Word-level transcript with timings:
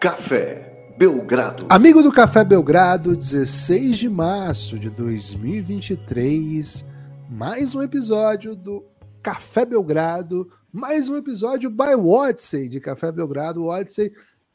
Café 0.00 0.94
Belgrado. 0.96 1.66
Amigo 1.68 2.02
do 2.02 2.10
Café 2.10 2.42
Belgrado, 2.42 3.14
16 3.14 3.98
de 3.98 4.08
março 4.08 4.78
de 4.78 4.88
2023, 4.88 6.86
mais 7.28 7.74
um 7.74 7.82
episódio 7.82 8.56
do 8.56 8.82
Café 9.22 9.66
Belgrado, 9.66 10.50
mais 10.72 11.06
um 11.10 11.16
episódio 11.16 11.68
by 11.68 11.94
Odyssey 12.02 12.66
de 12.66 12.80
Café 12.80 13.12
Belgrado. 13.12 13.66
Odyssey, 13.66 14.10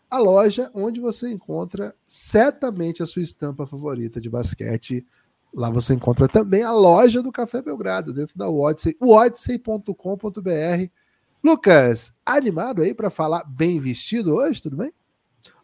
a 0.09 0.17
loja 0.17 0.71
onde 0.73 0.99
você 0.99 1.31
encontra 1.31 1.93
certamente 2.07 3.03
a 3.03 3.05
sua 3.05 3.21
estampa 3.21 3.67
favorita 3.67 4.20
de 4.20 4.31
basquete. 4.31 5.05
Lá 5.53 5.70
você 5.70 5.93
encontra 5.93 6.27
também 6.27 6.63
a 6.63 6.71
loja 6.71 7.21
do 7.21 7.31
Café 7.31 7.62
Belgrado, 7.62 8.12
dentro 8.12 8.35
da 8.35 8.49
Odyssey, 8.49 8.98
odyssey.com.br. 8.99 10.89
Lucas, 11.43 12.13
animado 12.25 12.81
aí 12.81 12.95
para 12.95 13.12
falar 13.12 13.43
bem 13.43 13.80
vestido 13.80 14.34
hoje, 14.34 14.59
tudo 14.59 14.77
bem? 14.77 14.91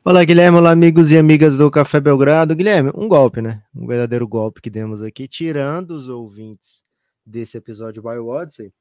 Olá, 0.04 0.24
Guilherme. 0.24 0.58
Olá, 0.58 0.72
amigos 0.72 1.12
e 1.12 1.18
amigas 1.18 1.56
do 1.56 1.70
Café 1.70 2.00
Belgrado. 2.00 2.56
Guilherme, 2.56 2.92
um 2.96 3.08
golpe, 3.08 3.42
né? 3.42 3.64
Um 3.74 3.86
verdadeiro 3.86 4.28
golpe 4.28 4.62
que 4.62 4.70
demos 4.70 5.02
aqui, 5.02 5.28
tirando 5.28 5.92
os 5.92 6.10
ouvintes 6.10 6.84
desse 7.26 7.58
episódio 7.58 8.02
by 8.02 8.18
Odyssey, 8.18 8.74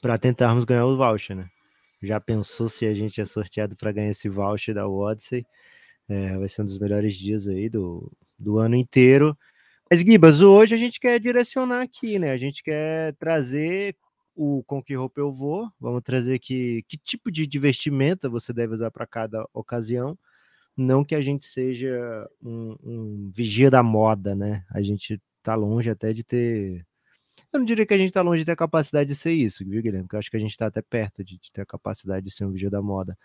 para 0.00 0.16
tentarmos 0.16 0.64
ganhar 0.64 0.86
o 0.86 0.96
voucher, 0.96 1.36
né? 1.36 1.48
Já 2.02 2.18
pensou 2.18 2.68
se 2.68 2.86
a 2.86 2.94
gente 2.94 3.20
é 3.20 3.24
sorteado 3.24 3.76
para 3.76 3.92
ganhar 3.92 4.10
esse 4.10 4.28
voucher 4.28 4.74
da 4.74 4.88
Odyssey? 4.88 5.44
É, 6.08 6.38
vai 6.38 6.48
ser 6.48 6.62
um 6.62 6.64
dos 6.64 6.78
melhores 6.78 7.14
dias 7.14 7.46
aí 7.46 7.68
do, 7.68 8.10
do 8.38 8.58
ano 8.58 8.76
inteiro. 8.76 9.36
Mas, 9.90 10.00
Gibas, 10.00 10.40
hoje 10.40 10.74
a 10.74 10.78
gente 10.78 10.98
quer 10.98 11.20
direcionar 11.20 11.82
aqui, 11.82 12.18
né? 12.18 12.32
A 12.32 12.36
gente 12.36 12.62
quer 12.62 13.14
trazer 13.16 13.94
o 14.34 14.62
Com 14.64 14.82
Que 14.82 14.94
Roupa 14.94 15.20
Eu 15.20 15.32
Vou. 15.32 15.70
Vamos 15.80 16.02
trazer 16.02 16.34
aqui 16.34 16.84
que 16.88 16.96
tipo 16.96 17.30
de 17.30 17.58
vestimenta 17.58 18.28
você 18.28 18.52
deve 18.52 18.74
usar 18.74 18.90
para 18.90 19.06
cada 19.06 19.46
ocasião 19.52 20.18
não 20.80 21.04
que 21.04 21.14
a 21.14 21.20
gente 21.20 21.44
seja 21.44 22.28
um, 22.42 22.76
um, 22.82 23.30
vigia 23.32 23.70
da 23.70 23.82
moda, 23.82 24.34
né? 24.34 24.64
A 24.70 24.80
gente 24.80 25.20
tá 25.42 25.54
longe 25.54 25.90
até 25.90 26.12
de 26.12 26.24
ter. 26.24 26.86
Eu 27.52 27.58
não 27.60 27.66
diria 27.66 27.86
que 27.86 27.94
a 27.94 27.98
gente 27.98 28.12
tá 28.12 28.22
longe 28.22 28.40
de 28.40 28.46
ter 28.46 28.52
a 28.52 28.56
capacidade 28.56 29.08
de 29.08 29.16
ser 29.16 29.32
isso, 29.32 29.64
viu, 29.64 29.82
Guilherme? 29.82 30.04
Porque 30.04 30.16
eu 30.16 30.18
acho 30.18 30.30
que 30.30 30.36
a 30.36 30.40
gente 30.40 30.56
tá 30.56 30.66
até 30.66 30.82
perto 30.82 31.24
de, 31.24 31.38
de 31.38 31.52
ter 31.52 31.62
a 31.62 31.66
capacidade 31.66 32.24
de 32.26 32.32
ser 32.32 32.44
um 32.44 32.52
vigia 32.52 32.70
da 32.70 32.82
moda. 32.82 33.16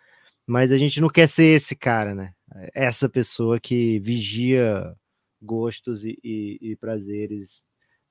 Mas 0.45 0.71
a 0.71 0.77
gente 0.77 1.01
não 1.01 1.09
quer 1.09 1.27
ser 1.27 1.55
esse 1.55 1.75
cara, 1.75 2.13
né? 2.13 2.33
Essa 2.73 3.09
pessoa 3.09 3.59
que 3.59 3.99
vigia 3.99 4.95
gostos 5.41 6.05
e, 6.05 6.17
e, 6.23 6.57
e 6.61 6.75
prazeres 6.75 7.63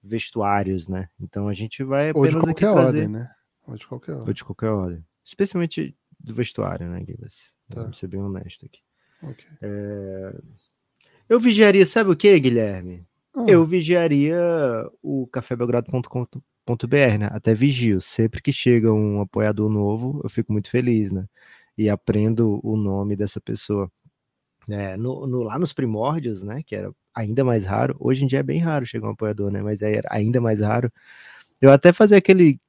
vestuários, 0.04 0.86
né? 0.86 1.08
Então 1.18 1.48
a 1.48 1.54
gente 1.54 1.82
vai 1.82 2.10
apenas 2.10 2.34
Ou 2.34 2.40
de 2.40 2.46
qualquer 2.46 2.68
ordem, 2.68 3.08
né? 3.08 3.30
Ou 3.66 3.76
de 3.76 3.86
qualquer 3.86 4.12
ordem. 4.12 4.28
Ou 4.28 4.34
de 4.34 4.44
qualquer 4.44 4.68
ordem. 4.68 5.04
Especialmente 5.24 5.96
do 6.20 6.34
vestuário, 6.34 6.88
né, 6.88 7.00
Guilherme? 7.00 7.28
Tá. 7.70 7.82
Vamos 7.82 7.98
ser 7.98 8.08
bem 8.08 8.20
honesto 8.20 8.66
aqui. 8.66 8.80
Okay. 9.22 9.46
É... 9.62 10.34
Eu 11.28 11.40
vigiaria, 11.40 11.86
sabe 11.86 12.10
o 12.10 12.16
que, 12.16 12.38
Guilherme? 12.38 13.02
Ah. 13.34 13.46
Eu 13.48 13.64
vigiaria 13.64 14.38
o 15.02 15.26
cafébelgrado.com.br, 15.26 17.18
né? 17.18 17.28
Até 17.32 17.54
vigio. 17.54 18.00
Sempre 18.00 18.42
que 18.42 18.52
chega 18.52 18.92
um 18.92 19.22
apoiador 19.22 19.70
novo, 19.70 20.20
eu 20.22 20.28
fico 20.28 20.52
muito 20.52 20.70
feliz, 20.70 21.10
né? 21.10 21.26
E 21.76 21.88
aprendo 21.88 22.60
o 22.62 22.76
nome 22.76 23.16
dessa 23.16 23.40
pessoa. 23.40 23.90
É, 24.68 24.96
no, 24.96 25.26
no, 25.26 25.42
lá 25.42 25.58
nos 25.58 25.72
primórdios, 25.72 26.42
né? 26.42 26.62
Que 26.62 26.76
era 26.76 26.92
ainda 27.14 27.44
mais 27.44 27.64
raro. 27.64 27.96
Hoje 28.00 28.24
em 28.24 28.26
dia 28.26 28.40
é 28.40 28.42
bem 28.42 28.58
raro 28.58 28.86
chegar 28.86 29.08
um 29.08 29.12
apoiador, 29.12 29.50
né? 29.50 29.62
Mas 29.62 29.82
era 29.82 30.08
ainda 30.10 30.40
mais 30.40 30.60
raro. 30.60 30.92
Eu 31.60 31.70
até 31.70 31.92
fazia 31.92 32.18
aquele, 32.18 32.60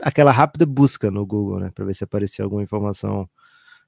aquela 0.00 0.30
rápida 0.30 0.66
busca 0.66 1.10
no 1.10 1.24
Google, 1.24 1.60
né? 1.60 1.70
Para 1.74 1.84
ver 1.84 1.94
se 1.94 2.04
aparecia 2.04 2.44
alguma 2.44 2.62
informação 2.62 3.28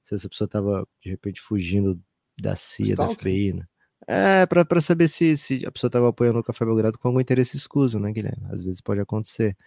se 0.03 0.15
essa 0.15 0.29
pessoa 0.29 0.45
estava 0.45 0.87
de 1.01 1.09
repente 1.09 1.41
fugindo 1.41 1.99
da 2.39 2.55
CIA, 2.55 2.93
Stalker. 2.93 3.15
da 3.15 3.21
FBI, 3.21 3.53
né? 3.53 3.65
É, 4.07 4.45
para 4.45 4.81
saber 4.81 5.07
se, 5.07 5.35
se 5.35 5.65
a 5.65 5.71
pessoa 5.71 5.87
estava 5.87 6.09
apoiando 6.09 6.37
o 6.37 6.43
Café 6.43 6.63
Belgrado 6.63 6.99
com 6.99 7.07
algum 7.07 7.19
interesse 7.19 7.57
escuso, 7.57 7.99
né, 7.99 8.11
Guilherme? 8.11 8.45
Às 8.51 8.61
vezes 8.61 8.81
pode 8.81 9.01
acontecer. 9.01 9.57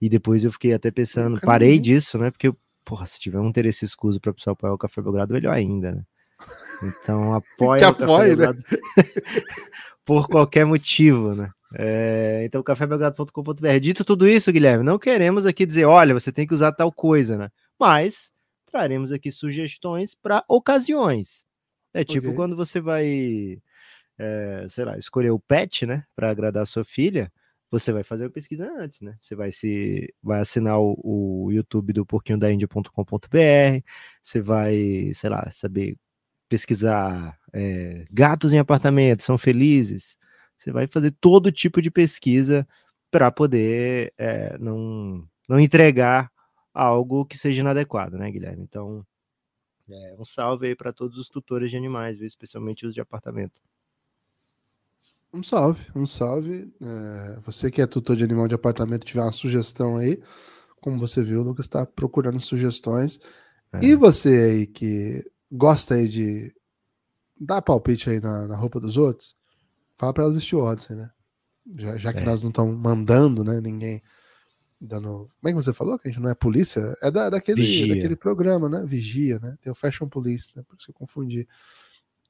E 0.00 0.08
depois 0.08 0.44
eu 0.44 0.52
fiquei 0.52 0.72
até 0.72 0.92
pensando, 0.92 1.40
parei 1.40 1.78
disso, 1.80 2.16
né? 2.16 2.30
Porque, 2.30 2.52
porra, 2.84 3.04
se 3.04 3.18
tiver 3.18 3.40
um 3.40 3.48
interesse 3.48 3.84
escuso 3.84 4.20
para 4.20 4.30
a 4.30 4.34
pessoa 4.34 4.52
apoiar 4.52 4.72
o 4.72 4.78
Café 4.78 5.02
Belgrado, 5.02 5.34
melhor 5.34 5.52
ainda, 5.52 5.92
né? 5.92 6.04
Então 6.82 7.34
apoia 7.34 7.80
Café 7.80 8.36
né? 8.36 8.46
Por 10.04 10.28
qualquer 10.28 10.64
motivo, 10.64 11.34
né? 11.34 11.50
É, 11.74 12.42
então, 12.44 12.62
cafébelgrado.com.br. 12.62 13.78
Dito 13.80 14.04
tudo 14.04 14.26
isso, 14.26 14.50
Guilherme, 14.50 14.82
não 14.82 14.98
queremos 14.98 15.46
aqui 15.46 15.64
dizer, 15.64 15.84
olha, 15.84 16.12
você 16.12 16.32
tem 16.32 16.46
que 16.46 16.54
usar 16.54 16.72
tal 16.72 16.90
coisa, 16.90 17.36
né? 17.36 17.48
Mas 17.78 18.32
traremos 18.66 19.12
aqui 19.12 19.30
sugestões 19.30 20.14
para 20.14 20.44
ocasiões. 20.48 21.46
É 21.92 22.04
tipo 22.04 22.28
okay. 22.28 22.36
quando 22.36 22.56
você 22.56 22.80
vai, 22.80 23.60
é, 24.18 24.66
sei 24.68 24.84
lá, 24.84 24.96
escolher 24.98 25.30
o 25.30 25.40
pet, 25.40 25.86
né, 25.86 26.04
para 26.14 26.30
agradar 26.30 26.62
a 26.62 26.66
sua 26.66 26.84
filha, 26.84 27.32
você 27.70 27.92
vai 27.92 28.02
fazer 28.02 28.26
a 28.26 28.30
pesquisa 28.30 28.68
antes, 28.78 29.00
né? 29.00 29.16
Você 29.20 29.34
vai 29.34 29.52
se 29.52 30.12
vai 30.22 30.40
assinar 30.40 30.80
o, 30.80 30.96
o 31.02 31.52
YouTube 31.52 31.92
do 31.92 32.04
porquinho 32.06 32.38
da 32.38 32.52
Índia.com.br, 32.52 33.84
você 34.22 34.40
vai, 34.40 35.12
sei 35.14 35.30
lá, 35.30 35.48
saber 35.50 35.96
pesquisar 36.50 37.38
é, 37.52 38.04
gatos 38.10 38.52
em 38.52 38.58
apartamentos 38.58 39.24
são 39.24 39.38
felizes. 39.38 40.18
Você 40.58 40.72
vai 40.72 40.86
fazer 40.88 41.12
todo 41.20 41.52
tipo 41.52 41.80
de 41.80 41.90
pesquisa 41.90 42.68
para 43.10 43.30
poder 43.30 44.12
é, 44.18 44.58
não, 44.58 45.24
não 45.48 45.58
entregar 45.58 46.30
algo 46.74 47.24
que 47.24 47.38
seja 47.38 47.60
inadequado, 47.60 48.18
né, 48.18 48.30
Guilherme? 48.30 48.62
Então, 48.64 49.06
é, 49.88 50.16
um 50.18 50.24
salve 50.24 50.66
aí 50.66 50.74
para 50.74 50.92
todos 50.92 51.16
os 51.16 51.28
tutores 51.28 51.70
de 51.70 51.76
animais, 51.76 52.18
viu? 52.18 52.26
especialmente 52.26 52.84
os 52.84 52.92
de 52.92 53.00
apartamento. 53.00 53.60
Um 55.32 55.44
salve, 55.44 55.86
um 55.94 56.06
salve. 56.06 56.72
É, 56.82 57.40
você 57.40 57.70
que 57.70 57.80
é 57.80 57.86
tutor 57.86 58.16
de 58.16 58.24
animal 58.24 58.48
de 58.48 58.54
apartamento, 58.56 59.06
tiver 59.06 59.22
uma 59.22 59.32
sugestão 59.32 59.96
aí, 59.96 60.20
como 60.80 60.98
você 60.98 61.22
viu, 61.22 61.40
o 61.40 61.44
Lucas 61.44 61.66
está 61.66 61.86
procurando 61.86 62.40
sugestões. 62.40 63.20
É. 63.72 63.84
E 63.84 63.94
você 63.94 64.28
aí 64.28 64.66
que 64.66 65.24
gosta 65.50 65.94
aí 65.94 66.08
de 66.08 66.54
dar 67.38 67.62
palpite 67.62 68.10
aí 68.10 68.20
na, 68.20 68.46
na 68.46 68.56
roupa 68.56 68.78
dos 68.78 68.96
outros, 68.96 69.34
fala 69.96 70.12
para 70.12 70.24
elas 70.24 70.34
vestir 70.34 70.56
o 70.56 70.62
Odyssey, 70.62 70.96
né? 70.96 71.10
Já, 71.76 71.96
já 71.96 72.12
que 72.12 72.20
é. 72.20 72.24
nós 72.24 72.42
não 72.42 72.50
estamos 72.50 72.76
mandando, 72.76 73.44
né, 73.44 73.60
ninguém 73.60 74.02
dando. 74.80 75.30
Como 75.40 75.48
é 75.48 75.48
que 75.48 75.54
você 75.54 75.72
falou? 75.72 75.98
Que 75.98 76.08
a 76.08 76.10
gente 76.10 76.20
não 76.20 76.30
é 76.30 76.34
polícia? 76.34 76.96
É 77.02 77.10
da, 77.10 77.30
daquele, 77.30 77.88
daquele 77.88 78.16
programa, 78.16 78.68
né? 78.68 78.82
Vigia, 78.84 79.38
né? 79.38 79.56
Tem 79.62 79.70
o 79.70 79.74
Fashion 79.74 80.08
Police, 80.08 80.50
né? 80.56 80.62
Por 80.66 80.76
isso 80.76 80.86
que 80.86 80.90
eu 80.90 80.94
confundi. 80.94 81.46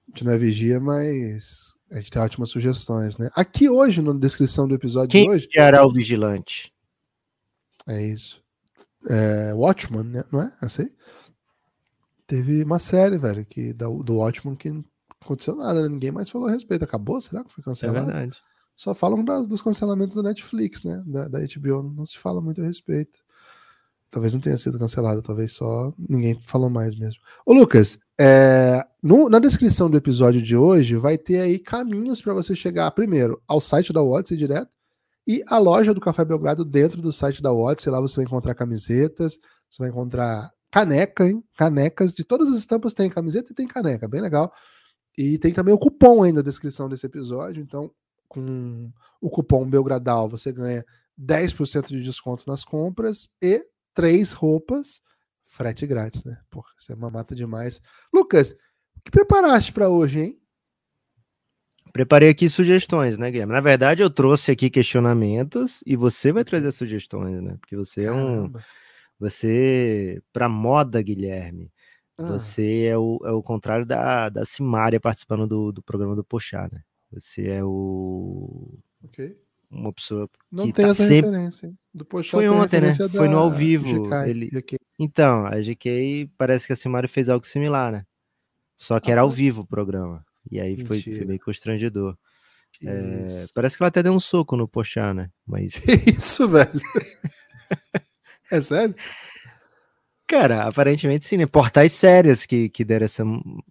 A 0.08 0.10
gente 0.10 0.24
não 0.24 0.32
é 0.32 0.38
vigia, 0.38 0.80
mas 0.80 1.76
a 1.90 1.96
gente 1.96 2.10
tem 2.10 2.20
ótimas 2.20 2.50
sugestões, 2.50 3.16
né? 3.16 3.30
Aqui 3.34 3.68
hoje, 3.68 4.02
na 4.02 4.12
descrição 4.12 4.66
do 4.66 4.74
episódio 4.74 5.10
Quem 5.10 5.24
de 5.24 5.30
hoje. 5.30 5.48
Quem 5.48 5.62
era 5.62 5.86
o 5.86 5.92
vigilante? 5.92 6.72
É 7.86 8.04
isso. 8.04 8.42
É, 9.08 9.54
Watchman, 9.54 10.02
né? 10.02 10.24
não 10.32 10.42
é? 10.42 10.52
Assim? 10.60 10.90
Teve 12.30 12.62
uma 12.62 12.78
série, 12.78 13.18
velho, 13.18 13.44
que, 13.44 13.72
do, 13.72 14.02
do 14.02 14.18
Watchman 14.18 14.54
que 14.54 14.70
não 14.70 14.84
aconteceu 15.20 15.56
nada, 15.56 15.82
né? 15.82 15.88
Ninguém 15.88 16.12
mais 16.12 16.30
falou 16.30 16.46
a 16.46 16.52
respeito. 16.52 16.84
Acabou? 16.84 17.20
Será 17.20 17.42
que 17.42 17.52
foi 17.52 17.64
cancelado? 17.64 17.98
É 17.98 18.12
verdade 18.12 18.40
só 18.80 18.94
falam 18.94 19.22
das, 19.22 19.46
dos 19.46 19.60
cancelamentos 19.60 20.16
da 20.16 20.22
Netflix, 20.22 20.82
né? 20.84 21.02
Da, 21.06 21.28
da, 21.28 21.38
HBO, 21.40 21.82
não 21.82 22.06
se 22.06 22.18
fala 22.18 22.40
muito 22.40 22.62
a 22.62 22.64
respeito. 22.64 23.18
Talvez 24.10 24.32
não 24.32 24.40
tenha 24.40 24.56
sido 24.56 24.78
cancelado, 24.78 25.20
talvez 25.20 25.52
só 25.52 25.92
ninguém 25.98 26.40
falou 26.42 26.70
mais 26.70 26.98
mesmo. 26.98 27.20
Ô 27.44 27.52
Lucas, 27.52 27.98
é, 28.18 28.82
no, 29.02 29.28
na 29.28 29.38
descrição 29.38 29.90
do 29.90 29.98
episódio 29.98 30.40
de 30.40 30.56
hoje 30.56 30.96
vai 30.96 31.18
ter 31.18 31.40
aí 31.40 31.58
caminhos 31.58 32.22
para 32.22 32.32
você 32.32 32.54
chegar 32.54 32.90
primeiro 32.92 33.40
ao 33.46 33.60
site 33.60 33.92
da 33.92 34.02
Odyssey 34.02 34.38
direto 34.38 34.70
e 35.28 35.44
a 35.46 35.58
loja 35.58 35.92
do 35.92 36.00
Café 36.00 36.24
Belgrado 36.24 36.64
dentro 36.64 37.02
do 37.02 37.12
site 37.12 37.42
da 37.42 37.52
Odyssey. 37.52 37.92
Lá 37.92 38.00
você 38.00 38.16
vai 38.16 38.24
encontrar 38.24 38.54
camisetas, 38.54 39.38
você 39.68 39.82
vai 39.82 39.90
encontrar 39.90 40.50
caneca, 40.70 41.26
hein? 41.26 41.42
Canecas 41.56 42.14
de 42.14 42.24
todas 42.24 42.48
as 42.48 42.56
estampas 42.56 42.94
tem 42.94 43.10
camiseta 43.10 43.52
e 43.52 43.54
tem 43.54 43.66
caneca, 43.66 44.08
bem 44.08 44.20
legal. 44.20 44.52
E 45.16 45.38
tem 45.38 45.52
também 45.52 45.74
o 45.74 45.78
cupom 45.78 46.22
aí 46.22 46.32
na 46.32 46.42
descrição 46.42 46.88
desse 46.88 47.06
episódio, 47.06 47.62
então 47.62 47.90
com 48.28 48.92
o 49.20 49.28
cupom 49.28 49.68
Belgradal 49.68 50.28
você 50.28 50.52
ganha 50.52 50.84
10% 51.20 51.88
de 51.88 52.02
desconto 52.02 52.44
nas 52.46 52.64
compras 52.64 53.28
e 53.42 53.64
três 53.92 54.32
roupas, 54.32 55.02
frete 55.46 55.86
grátis, 55.86 56.24
né? 56.24 56.38
Porra, 56.48 56.68
isso 56.78 56.92
é 56.92 56.94
uma 56.94 57.10
mata 57.10 57.34
demais. 57.34 57.82
Lucas, 58.12 58.52
o 58.96 59.00
que 59.04 59.10
preparaste 59.10 59.72
para 59.72 59.88
hoje, 59.88 60.20
hein? 60.20 60.40
Preparei 61.92 62.28
aqui 62.28 62.48
sugestões, 62.48 63.18
né, 63.18 63.30
Guilherme? 63.30 63.52
Na 63.52 63.60
verdade, 63.60 64.00
eu 64.00 64.08
trouxe 64.08 64.52
aqui 64.52 64.70
questionamentos 64.70 65.82
e 65.84 65.96
você 65.96 66.30
vai 66.30 66.44
trazer 66.44 66.70
sugestões, 66.70 67.42
né? 67.42 67.56
Porque 67.60 67.76
você 67.76 68.04
é 68.04 68.12
um. 68.12 68.52
Você, 69.20 70.22
para 70.32 70.48
moda, 70.48 71.02
Guilherme, 71.02 71.70
ah. 72.18 72.24
você 72.26 72.84
é 72.84 72.96
o, 72.96 73.20
é 73.22 73.30
o 73.30 73.42
contrário 73.42 73.84
da, 73.84 74.30
da 74.30 74.46
Simária 74.46 74.98
participando 74.98 75.46
do, 75.46 75.70
do 75.70 75.82
programa 75.82 76.16
do 76.16 76.24
Pochá, 76.24 76.68
né? 76.72 76.82
Você 77.12 77.48
é 77.48 77.62
o. 77.62 78.78
Ok. 79.04 79.36
Uma 79.70 79.92
pessoa 79.92 80.26
que 80.26 80.38
Não 80.50 80.72
tem 80.72 80.86
tá 80.86 80.90
essa 80.90 81.06
sempre... 81.06 81.30
referência. 81.30 81.72
Do 81.92 82.06
Foi 82.24 82.48
ontem, 82.48 82.80
né? 82.80 82.92
Foi 82.94 83.28
no 83.28 83.38
ao 83.38 83.50
vivo. 83.50 84.04
GK, 84.04 84.30
ele... 84.30 84.46
GK. 84.50 84.76
Então, 84.98 85.46
a 85.46 85.60
GK 85.60 86.30
parece 86.36 86.66
que 86.66 86.72
a 86.72 86.76
Simari 86.76 87.06
fez 87.06 87.28
algo 87.28 87.46
similar, 87.46 87.92
né? 87.92 88.04
Só 88.76 88.98
que 88.98 89.10
ah, 89.10 89.12
era 89.12 89.20
ao 89.20 89.30
vivo 89.30 89.62
o 89.62 89.66
programa. 89.66 90.24
E 90.50 90.58
aí 90.58 90.84
foi, 90.84 91.00
foi, 91.00 91.24
meio 91.24 91.40
constrangedor. 91.40 92.16
É, 92.82 93.26
parece 93.54 93.76
que 93.76 93.82
ela 93.82 93.88
até 93.88 94.02
deu 94.02 94.12
um 94.12 94.20
soco 94.20 94.56
no 94.56 94.66
Pochá, 94.66 95.12
né? 95.12 95.30
Mas. 95.46 95.74
Isso, 96.16 96.48
velho. 96.48 96.80
é 98.50 98.60
sério? 98.60 98.94
Cara, 100.26 100.62
aparentemente 100.68 101.24
sim, 101.24 101.36
né? 101.36 101.46
Portais 101.46 101.92
sérias 101.92 102.46
que, 102.46 102.68
que 102.68 102.84
deram 102.84 103.04
essa 103.04 103.24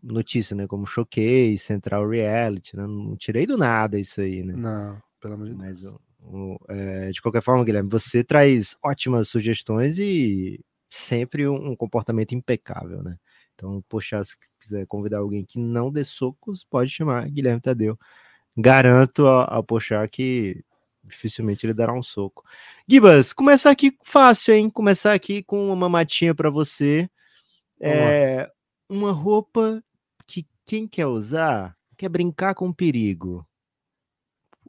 notícia, 0.04 0.54
né? 0.56 0.68
Como 0.68 0.86
Showcase, 0.86 1.58
Central 1.58 2.10
Reality, 2.10 2.76
né? 2.76 2.86
Não 2.86 3.16
tirei 3.16 3.46
do 3.46 3.58
nada 3.58 3.98
isso 3.98 4.20
aí, 4.20 4.44
né? 4.44 4.56
Não, 4.58 5.02
pelo 5.22 5.36
amor 5.36 5.48
de 5.48 5.56
Deus. 5.56 5.62
Mas, 5.62 5.84
o, 6.22 6.60
é, 6.68 7.12
de 7.12 7.22
qualquer 7.22 7.42
forma, 7.42 7.64
Guilherme, 7.64 7.90
você 7.90 8.26
traz 8.26 8.76
ótimas 8.84 9.30
sugestões 9.30 9.98
e 10.00 10.60
sempre 10.90 11.48
um, 11.48 11.72
um 11.72 11.76
comportamento 11.78 12.36
impecável, 12.36 13.02
né? 13.02 13.16
Então, 13.56 13.82
poxa, 13.88 14.22
se 14.24 14.36
quiser 14.60 14.86
convidar 14.86 15.20
alguém 15.20 15.46
que 15.46 15.60
não 15.60 15.90
dê 15.90 16.04
socos, 16.04 16.66
pode 16.66 16.92
chamar 16.92 17.30
Guilherme 17.30 17.62
Tadeu. 17.62 17.98
Garanto 18.58 19.26
ao 19.26 19.64
Pochá 19.64 20.06
que 20.10 20.62
dificilmente 21.10 21.66
ele 21.66 21.74
dará 21.74 21.94
um 21.94 22.04
soco. 22.04 22.44
Gibas, 22.88 23.34
começar 23.34 23.72
aqui 23.72 23.98
fácil, 24.04 24.54
hein? 24.54 24.70
Começar 24.70 25.14
aqui 25.14 25.44
com 25.44 25.72
uma 25.72 25.90
matinha 25.90 26.34
para 26.34 26.50
você. 26.50 27.10
É, 27.82 28.50
uma 28.90 29.12
roupa 29.12 29.84
que 30.28 30.46
quem 30.66 30.88
quer 30.88 31.06
usar 31.06 31.76
quer 31.98 32.10
brincar 32.10 32.56
com 32.56 32.72
perigo. 32.72 33.46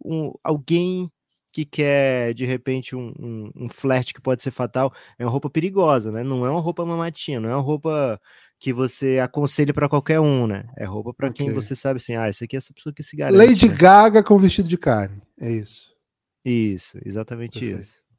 Um, 0.04 0.32
alguém 0.42 1.10
que 1.52 1.64
quer, 1.64 2.32
de 2.34 2.44
repente, 2.44 2.94
um, 2.94 3.12
um, 3.19 3.50
um 3.56 3.69
flerte 3.69 4.14
que 4.14 4.20
pode 4.20 4.43
ser 4.43 4.50
fatal, 4.50 4.93
é 5.19 5.25
uma 5.25 5.31
roupa 5.31 5.50
perigosa, 5.50 6.10
né? 6.12 6.22
Não 6.22 6.46
é 6.46 6.50
uma 6.50 6.60
roupa 6.60 6.84
mamatinha, 6.84 7.40
não 7.40 7.48
é 7.48 7.54
uma 7.54 7.62
roupa 7.62 8.20
que 8.58 8.72
você 8.72 9.19
aconselha 9.19 9.75
para 9.75 9.88
qualquer 9.88 10.20
um, 10.20 10.46
né? 10.46 10.69
É 10.76 10.84
roupa 10.84 11.12
para 11.12 11.28
okay. 11.28 11.46
quem 11.46 11.54
você 11.54 11.75
sabe 11.75 11.96
assim, 11.96 12.14
ah, 12.14 12.28
isso 12.28 12.44
aqui 12.44 12.56
é 12.56 12.58
essa 12.58 12.72
pessoa 12.72 12.93
que 12.93 13.02
se 13.02 13.16
garante. 13.16 13.38
Lady 13.38 13.69
né? 13.69 13.75
Gaga 13.75 14.22
com 14.22 14.38
vestido 14.38 14.69
de 14.69 14.78
carne, 14.78 15.20
é 15.40 15.50
isso. 15.50 15.90
Isso, 16.44 16.98
exatamente 17.04 17.58
Perfeito. 17.60 17.81
isso. 17.81 18.10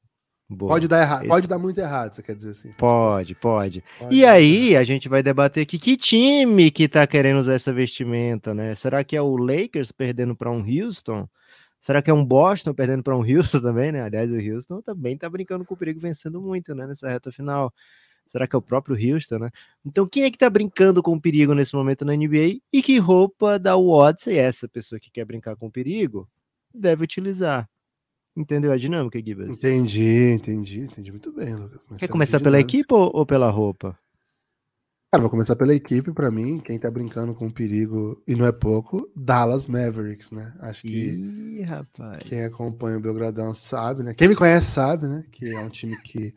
Boa. 0.53 0.73
Pode 0.73 0.87
dar 0.87 1.01
errado, 1.01 1.21
Esse... 1.21 1.29
pode 1.29 1.47
dar 1.47 1.57
muito 1.57 1.79
errado, 1.79 2.13
você 2.13 2.21
quer 2.21 2.35
dizer 2.35 2.49
assim. 2.49 2.73
Pode, 2.73 3.33
pode. 3.35 3.81
pode 3.97 4.13
e 4.13 4.25
aí 4.25 4.75
a 4.75 4.83
gente 4.83 5.07
vai 5.07 5.23
debater 5.23 5.63
aqui 5.63 5.79
que 5.79 5.95
time 5.95 6.69
que 6.69 6.89
tá 6.89 7.07
querendo 7.07 7.39
usar 7.39 7.53
essa 7.53 7.71
vestimenta, 7.71 8.53
né? 8.53 8.75
Será 8.75 9.01
que 9.01 9.15
é 9.15 9.21
o 9.21 9.37
Lakers 9.37 9.93
perdendo 9.93 10.35
para 10.35 10.51
um 10.51 10.61
Houston? 10.61 11.27
Será 11.79 12.01
que 12.01 12.11
é 12.11 12.13
um 12.13 12.23
Boston 12.23 12.73
perdendo 12.73 13.01
para 13.01 13.15
um 13.15 13.23
Houston 13.25 13.61
também, 13.61 13.93
né? 13.93 14.01
Aliás, 14.01 14.29
o 14.29 14.35
Houston 14.35 14.81
também 14.81 15.17
tá 15.17 15.29
brincando 15.29 15.63
com 15.63 15.73
o 15.73 15.77
perigo, 15.77 16.01
vencendo 16.01 16.41
muito, 16.41 16.75
né? 16.75 16.85
Nessa 16.85 17.09
reta 17.09 17.31
final. 17.31 17.73
Será 18.27 18.45
que 18.45 18.55
é 18.55 18.59
o 18.59 18.61
próprio 18.61 18.95
Houston, 18.95 19.39
né? 19.39 19.49
Então, 19.85 20.07
quem 20.07 20.23
é 20.23 20.31
que 20.31 20.37
tá 20.37 20.49
brincando 20.49 21.01
com 21.01 21.13
o 21.13 21.21
perigo 21.21 21.53
nesse 21.53 21.73
momento 21.73 22.05
na 22.05 22.13
NBA? 22.15 22.59
E 22.71 22.81
que 22.81 22.97
roupa 22.97 23.57
da 23.57 23.77
Odyssey 23.77 24.37
essa 24.37 24.67
pessoa 24.67 24.99
que 24.99 25.09
quer 25.09 25.25
brincar 25.25 25.55
com 25.55 25.67
o 25.67 25.71
perigo 25.71 26.29
deve 26.73 27.03
utilizar? 27.03 27.69
Entendeu 28.41 28.71
a 28.71 28.77
dinâmica, 28.77 29.21
Gibas? 29.23 29.51
Entendi, 29.51 30.31
entendi, 30.31 30.81
entendi 30.81 31.11
muito 31.11 31.31
bem, 31.31 31.55
Lucas. 31.55 31.79
Quer 31.99 32.07
começar 32.07 32.39
pela 32.39 32.59
equipe 32.59 32.91
ou, 32.91 33.11
ou, 33.13 33.23
pela 33.23 33.51
roupa? 33.51 33.95
Cara, 35.13 35.21
vou 35.21 35.29
começar 35.29 35.55
pela 35.55 35.75
equipe, 35.75 36.11
para 36.11 36.31
mim, 36.31 36.59
quem 36.59 36.79
tá 36.79 36.89
brincando 36.89 37.35
com 37.35 37.51
perigo, 37.51 38.19
e 38.27 38.33
não 38.33 38.47
é 38.47 38.51
pouco, 38.51 39.11
Dallas 39.15 39.67
Mavericks, 39.67 40.31
né? 40.31 40.55
Acho 40.59 40.81
que 40.81 40.87
Ih, 40.87 41.61
rapaz. 41.61 42.23
quem 42.23 42.43
acompanha 42.45 42.97
o 42.97 43.01
Belgradão 43.01 43.53
sabe, 43.53 44.01
né? 44.01 44.15
Quem 44.15 44.27
me 44.27 44.35
conhece 44.35 44.71
sabe, 44.71 45.07
né? 45.07 45.23
Que 45.31 45.53
é 45.53 45.59
um 45.59 45.69
time 45.69 45.95
que 46.01 46.33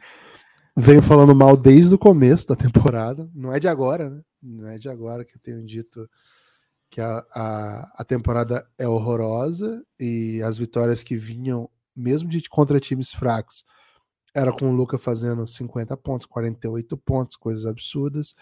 venho 0.76 1.00
falando 1.00 1.34
mal 1.34 1.56
desde 1.56 1.94
o 1.94 1.98
começo 1.98 2.48
da 2.48 2.56
temporada. 2.56 3.30
Não 3.34 3.50
é 3.50 3.58
de 3.58 3.68
agora, 3.68 4.10
né? 4.10 4.20
Não 4.42 4.68
é 4.68 4.76
de 4.76 4.90
agora 4.90 5.24
que 5.24 5.36
eu 5.36 5.40
tenho 5.40 5.64
dito 5.64 6.06
que 6.90 7.00
a, 7.00 7.24
a, 7.34 7.92
a 7.96 8.04
temporada 8.04 8.64
é 8.78 8.86
horrorosa 8.86 9.82
e 9.98 10.40
as 10.42 10.58
vitórias 10.58 11.02
que 11.02 11.16
vinham 11.16 11.68
mesmo 11.96 12.28
de 12.28 12.48
contra 12.48 12.80
times 12.80 13.12
fracos, 13.12 13.64
era 14.34 14.52
com 14.52 14.68
o 14.70 14.74
Luca 14.74 14.98
fazendo 14.98 15.46
50 15.46 15.96
pontos, 15.96 16.26
48 16.26 16.96
pontos, 16.96 17.36
coisas 17.36 17.64
absurdas. 17.66 18.34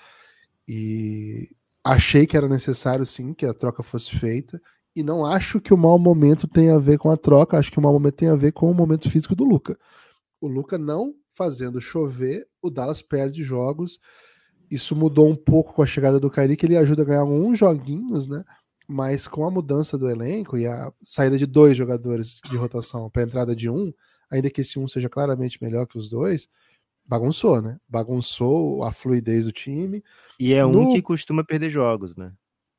E 0.67 1.51
achei 1.85 2.27
que 2.27 2.37
era 2.37 2.49
necessário 2.49 3.05
sim 3.05 3.35
que 3.35 3.45
a 3.45 3.53
troca 3.53 3.83
fosse 3.83 4.19
feita. 4.19 4.61
E 4.97 5.03
não 5.03 5.25
acho 5.25 5.61
que 5.61 5.73
o 5.73 5.77
mau 5.77 5.99
momento 5.99 6.47
tenha 6.49 6.77
a 6.77 6.79
ver 6.79 6.99
com 6.99 7.11
a 7.11 7.17
troca, 7.17 7.59
acho 7.59 7.71
que 7.71 7.79
o 7.79 7.83
mau 7.83 7.93
momento 7.93 8.15
tem 8.15 8.29
a 8.29 8.37
ver 8.37 8.53
com 8.53 8.71
o 8.71 8.75
momento 8.75 9.11
físico 9.11 9.35
do 9.35 9.45
Luca. 9.45 9.79
O 10.41 10.49
Luca 10.49 10.79
não 10.79 11.15
fazendo 11.29 11.81
chover, 11.81 12.47
o 12.61 12.71
Dallas 12.71 13.03
perde 13.03 13.43
jogos. 13.43 13.99
Isso 14.71 14.97
mudou 14.97 15.29
um 15.29 15.37
pouco 15.37 15.75
com 15.75 15.83
a 15.83 15.87
chegada 15.87 16.19
do 16.19 16.31
Kyrie, 16.31 16.57
que 16.57 16.67
ele 16.67 16.77
ajuda 16.77 17.03
a 17.03 17.05
ganhar 17.05 17.21
alguns 17.21 17.59
joguinhos, 17.59 18.29
né? 18.29 18.45
Mas 18.89 19.27
com 19.27 19.45
a 19.45 19.51
mudança 19.51 19.97
do 19.97 20.11
elenco 20.11 20.57
e 20.57 20.67
a 20.67 20.93
saída 21.03 21.39
de 21.39 21.47
dois 21.47 21.77
jogadores 21.77 22.41
de 22.49 22.57
rotação 22.57 23.09
para 23.11 23.23
a 23.23 23.25
entrada 23.25 23.57
de 23.57 23.69
um, 23.71 23.93
ainda 24.31 24.51
que 24.51 24.61
esse 24.61 24.79
um 24.79 24.89
seja 24.89 25.09
claramente 25.09 25.63
melhor 25.63 25.87
que 25.87 25.99
os 25.99 26.09
dois, 26.09 26.49
bagunçou, 27.05 27.61
né? 27.61 27.79
Bagunçou 27.89 28.83
a 28.83 28.93
fluidez 28.93 29.47
do 29.47 29.53
time. 29.53 30.03
E 30.39 30.53
é 30.53 30.65
um 30.65 30.85
no... 30.85 30.93
que 30.93 31.03
costuma 31.03 31.45
perder 31.45 31.71
jogos, 31.71 32.17
né? 32.17 32.33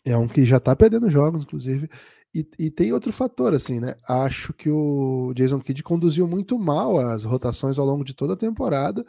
É 0.06 0.18
um 0.18 0.28
que 0.28 0.44
já 0.44 0.60
tá 0.60 0.76
perdendo 0.76 1.10
jogos, 1.10 1.44
inclusive. 1.44 1.90
E, 2.36 2.48
e, 2.58 2.72
tem 2.72 2.92
outro 2.92 3.14
fator, 3.14 3.54
assim, 3.54 3.80
né? 3.80 3.96
Acho 4.10 4.54
que 4.54 4.70
o 4.70 5.32
Jason 5.36 5.60
Kidd 5.60 5.84
conduziu 5.84 6.28
muito 6.28 6.58
mal 6.58 7.00
as 7.00 7.24
rotações 7.24 7.78
ao 7.78 7.86
longo 7.86 8.04
de 8.04 8.16
toda 8.16 8.34
a 8.34 8.38
temporada. 8.38 9.06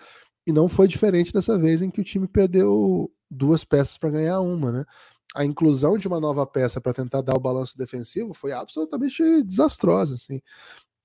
E 0.47 0.53
não 0.53 0.69
foi 0.69 0.87
diferente 0.87 1.33
dessa 1.33 1.59
vez 1.59 1.81
em 1.81 1.91
que 1.91 2.03
o 2.03 2.05
time 2.05 2.29
perdeu 2.29 3.11
duas 3.31 3.65
peças 3.65 3.97
para 3.97 4.11
ganhar 4.11 4.41
uma, 4.41 4.71
né? 4.71 4.85
A 5.35 5.45
inclusão 5.45 5.99
de 5.99 6.07
uma 6.07 6.21
nova 6.21 6.47
peça 6.47 6.81
para 6.81 6.93
tentar 6.93 7.21
dar 7.21 7.35
o 7.35 7.41
balanço 7.41 7.77
defensivo 7.77 8.33
foi 8.33 8.53
absolutamente 8.53 9.43
desastrosa. 9.43 10.15
Assim. 10.15 10.41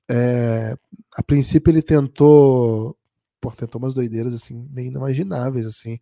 É, 0.09 0.77
a 1.15 1.23
princípio 1.23 1.71
ele 1.71 1.81
tentou, 1.81 2.95
pô, 3.41 3.51
tentou 3.51 3.81
umas 3.81 3.93
doideiras 3.93 4.33
assim 4.35 4.67
meio 4.71 4.87
inimagináveis 4.87 5.65
assim. 5.65 5.97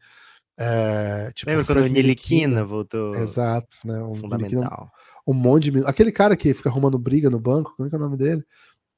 É, 0.60 1.32
tipo, 1.34 1.50
Lembra 1.50 1.66
quando 1.66 1.84
o 1.84 1.88
Niliquina 1.88 2.66
voltou? 2.66 3.16
Exato, 3.16 3.78
né? 3.86 4.02
Um 4.04 4.16
fundamental. 4.16 4.92
Um, 5.26 5.34
monte 5.34 5.70
de 5.70 5.86
aquele 5.86 6.12
cara 6.12 6.36
que 6.36 6.54
fica 6.54 6.70
arrumando 6.70 6.98
briga 6.98 7.30
no 7.30 7.40
banco, 7.40 7.74
como 7.78 7.88
é 7.88 7.90
que 7.90 7.96
é 7.96 8.00
o 8.00 8.02
nome 8.02 8.18
dele? 8.18 8.44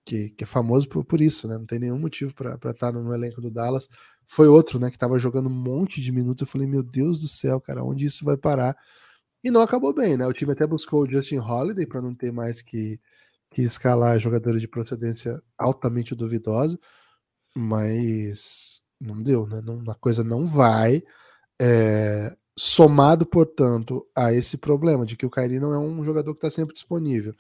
Que, 0.06 0.30
que 0.30 0.44
é 0.44 0.48
famoso 0.48 0.88
por, 0.88 1.04
por 1.04 1.22
isso, 1.22 1.48
né? 1.48 1.58
Não 1.58 1.66
tem 1.66 1.80
nenhum 1.80 2.00
motivo 2.00 2.34
para 2.34 2.54
estar 2.56 2.74
tá 2.74 2.92
no, 2.92 3.04
no 3.04 3.14
elenco 3.14 3.42
do 3.42 3.52
Dallas. 3.52 3.88
Foi 4.26 4.48
outro, 4.48 4.80
né? 4.80 4.90
Que 4.90 4.98
tava 4.98 5.20
jogando 5.20 5.50
um 5.50 5.54
monte 5.54 6.02
de 6.02 6.12
minutos. 6.12 6.42
Eu 6.42 6.48
falei, 6.48 6.66
meu 6.66 6.82
Deus 6.82 7.20
do 7.20 7.28
céu, 7.28 7.60
cara, 7.60 7.84
onde 7.84 8.06
isso 8.06 8.24
vai 8.24 8.38
parar? 8.38 8.76
E 9.44 9.50
não 9.50 9.62
acabou 9.62 9.94
bem, 9.94 10.18
né? 10.18 10.28
O 10.28 10.34
time 10.34 10.52
até 10.52 10.68
buscou 10.68 11.04
o 11.04 11.10
Justin 11.10 11.38
Holiday 11.38 11.86
para 11.86 12.02
não 12.02 12.14
ter 12.14 12.32
mais 12.32 12.62
que, 12.62 13.00
que 13.52 13.62
escalar 13.62 14.20
jogadores 14.20 14.62
de 14.62 14.68
procedência 14.68 15.42
altamente 15.58 16.14
duvidosa, 16.14 16.80
mas 17.56 18.82
não 19.00 19.22
deu, 19.22 19.48
né? 19.48 19.62
Não, 19.62 19.82
a 19.90 19.96
coisa 19.96 20.24
não 20.24 20.46
vai. 20.46 21.04
É, 21.62 22.36
somado, 22.58 23.26
portanto, 23.26 24.06
a 24.16 24.34
esse 24.34 24.58
problema 24.58 25.06
de 25.06 25.16
que 25.16 25.26
o 25.26 25.30
Kairi 25.30 25.60
não 25.60 25.74
é 25.74 25.80
um 25.80 26.04
jogador 26.04 26.34
que 26.34 26.40
está 26.40 26.52
sempre 26.52 26.74
disponível. 26.74 27.34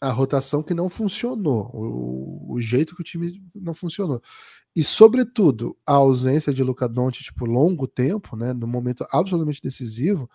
A 0.00 0.10
rotação 0.12 0.62
que 0.62 0.74
não 0.74 0.88
funcionou, 0.88 1.70
o, 1.74 2.54
o, 2.54 2.60
jeito 2.60 2.94
que 2.94 3.02
o 3.02 3.04
time 3.04 3.42
não 3.54 3.74
funcionou. 3.74 4.22
E, 4.76 4.84
sobretudo, 4.84 5.76
a 5.86 5.94
ausência 5.94 6.52
de 6.52 6.62
Luca 6.62 6.88
Doncic 6.88 7.34
por 7.34 7.48
longo 7.48 7.86
tempo, 7.86 8.36
né, 8.36 8.52
no 8.52 8.66
momento 8.66 9.06
absolutamente 9.10 9.62
decisivo, 9.62 10.28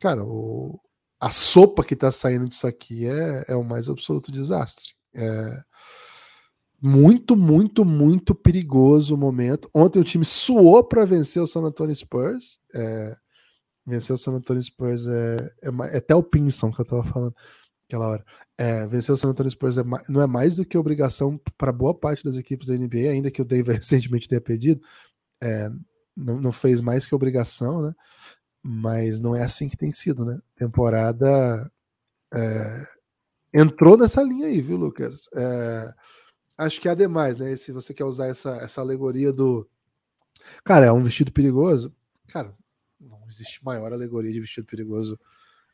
cara, 0.00 0.24
o, 0.24 0.80
a 1.20 1.30
sopa 1.30 1.84
que 1.84 1.94
tá 1.94 2.10
saindo 2.10 2.48
disso 2.48 2.66
aqui 2.66 3.06
é, 3.06 3.44
é 3.48 3.54
o 3.54 3.62
mais 3.62 3.88
absoluto 3.88 4.32
desastre. 4.32 4.94
É 5.14 5.62
muito, 6.80 7.36
muito, 7.36 7.84
muito 7.84 8.34
perigoso 8.34 9.14
o 9.14 9.18
momento. 9.18 9.68
Ontem 9.74 10.00
o 10.00 10.04
time 10.04 10.24
suou 10.24 10.82
para 10.82 11.04
vencer 11.04 11.42
o 11.42 11.46
San 11.46 11.60
Antonio 11.60 11.94
Spurs. 11.94 12.58
É, 12.74 13.14
vencer 13.86 14.14
o 14.14 14.18
San 14.18 14.32
Antonio 14.32 14.62
Spurs 14.62 15.06
é, 15.06 15.52
é, 15.62 15.68
é 15.92 15.96
até 15.98 16.14
o 16.14 16.22
Pinson 16.22 16.72
que 16.72 16.80
eu 16.80 16.86
tava 16.86 17.04
falando 17.04 17.34
aquela 17.86 18.08
hora. 18.08 18.24
É, 18.56 18.86
vencer 18.86 19.12
o 19.12 19.16
San 19.16 19.28
Antonio 19.28 19.50
Spurs 19.50 19.76
é, 19.76 19.82
não 20.08 20.22
é 20.22 20.26
mais 20.26 20.56
do 20.56 20.64
que 20.64 20.78
obrigação 20.78 21.38
para 21.58 21.72
boa 21.72 21.94
parte 21.94 22.24
das 22.24 22.36
equipes 22.36 22.68
da 22.68 22.74
NBA, 22.74 23.10
ainda 23.10 23.30
que 23.30 23.42
o 23.42 23.44
Dave 23.44 23.72
recentemente 23.76 24.28
tenha 24.28 24.40
pedido. 24.40 24.80
É, 25.42 25.70
não, 26.16 26.40
não, 26.40 26.52
fez 26.52 26.80
mais 26.80 27.06
que 27.06 27.14
obrigação, 27.14 27.82
né? 27.82 27.94
Mas 28.62 29.20
não 29.20 29.34
é 29.34 29.42
assim 29.42 29.68
que 29.68 29.76
tem 29.76 29.92
sido, 29.92 30.24
né? 30.24 30.38
Temporada 30.56 31.70
é, 32.32 32.86
entrou 33.52 33.96
nessa 33.96 34.22
linha 34.22 34.46
aí, 34.46 34.60
viu, 34.60 34.76
Lucas? 34.76 35.28
É, 35.34 35.94
acho 36.58 36.80
que 36.80 36.88
há 36.88 36.94
demais, 36.94 37.36
né? 37.36 37.54
Se 37.56 37.72
você 37.72 37.92
quer 37.92 38.04
usar 38.04 38.26
essa, 38.26 38.56
essa 38.56 38.80
alegoria 38.80 39.32
do. 39.32 39.68
Cara, 40.64 40.86
é 40.86 40.92
um 40.92 41.02
vestido 41.02 41.32
perigoso. 41.32 41.94
Cara, 42.28 42.54
não 43.00 43.20
existe 43.28 43.64
maior 43.64 43.92
alegoria 43.92 44.32
de 44.32 44.40
vestido 44.40 44.66
perigoso. 44.66 45.18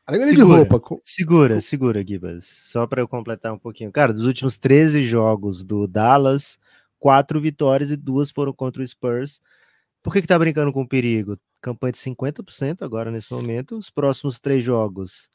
Alegoria 0.05 0.35
segura, 0.35 0.63
de 0.63 0.69
roupa. 0.69 0.95
Segura, 1.03 1.61
segura, 1.61 2.05
Gibas. 2.05 2.45
Só 2.45 2.87
para 2.87 3.01
eu 3.01 3.07
completar 3.07 3.53
um 3.53 3.59
pouquinho. 3.59 3.91
Cara, 3.91 4.13
dos 4.13 4.25
últimos 4.25 4.57
13 4.57 5.03
jogos 5.03 5.63
do 5.63 5.85
Dallas, 5.85 6.57
quatro 6.97 7.41
vitórias 7.41 7.91
e 7.91 7.97
duas 7.97 8.31
foram 8.31 8.53
contra 8.53 8.81
o 8.81 8.87
Spurs. 8.87 9.41
Por 10.01 10.13
que, 10.13 10.21
que 10.21 10.27
tá 10.27 10.39
brincando 10.39 10.71
com 10.71 10.87
perigo? 10.87 11.37
Campanha 11.61 11.93
de 11.93 11.99
50% 11.99 12.81
agora 12.81 13.11
nesse 13.11 13.31
momento. 13.31 13.77
Os 13.77 13.89
próximos 13.89 14.39
três 14.39 14.63
jogos 14.63 15.29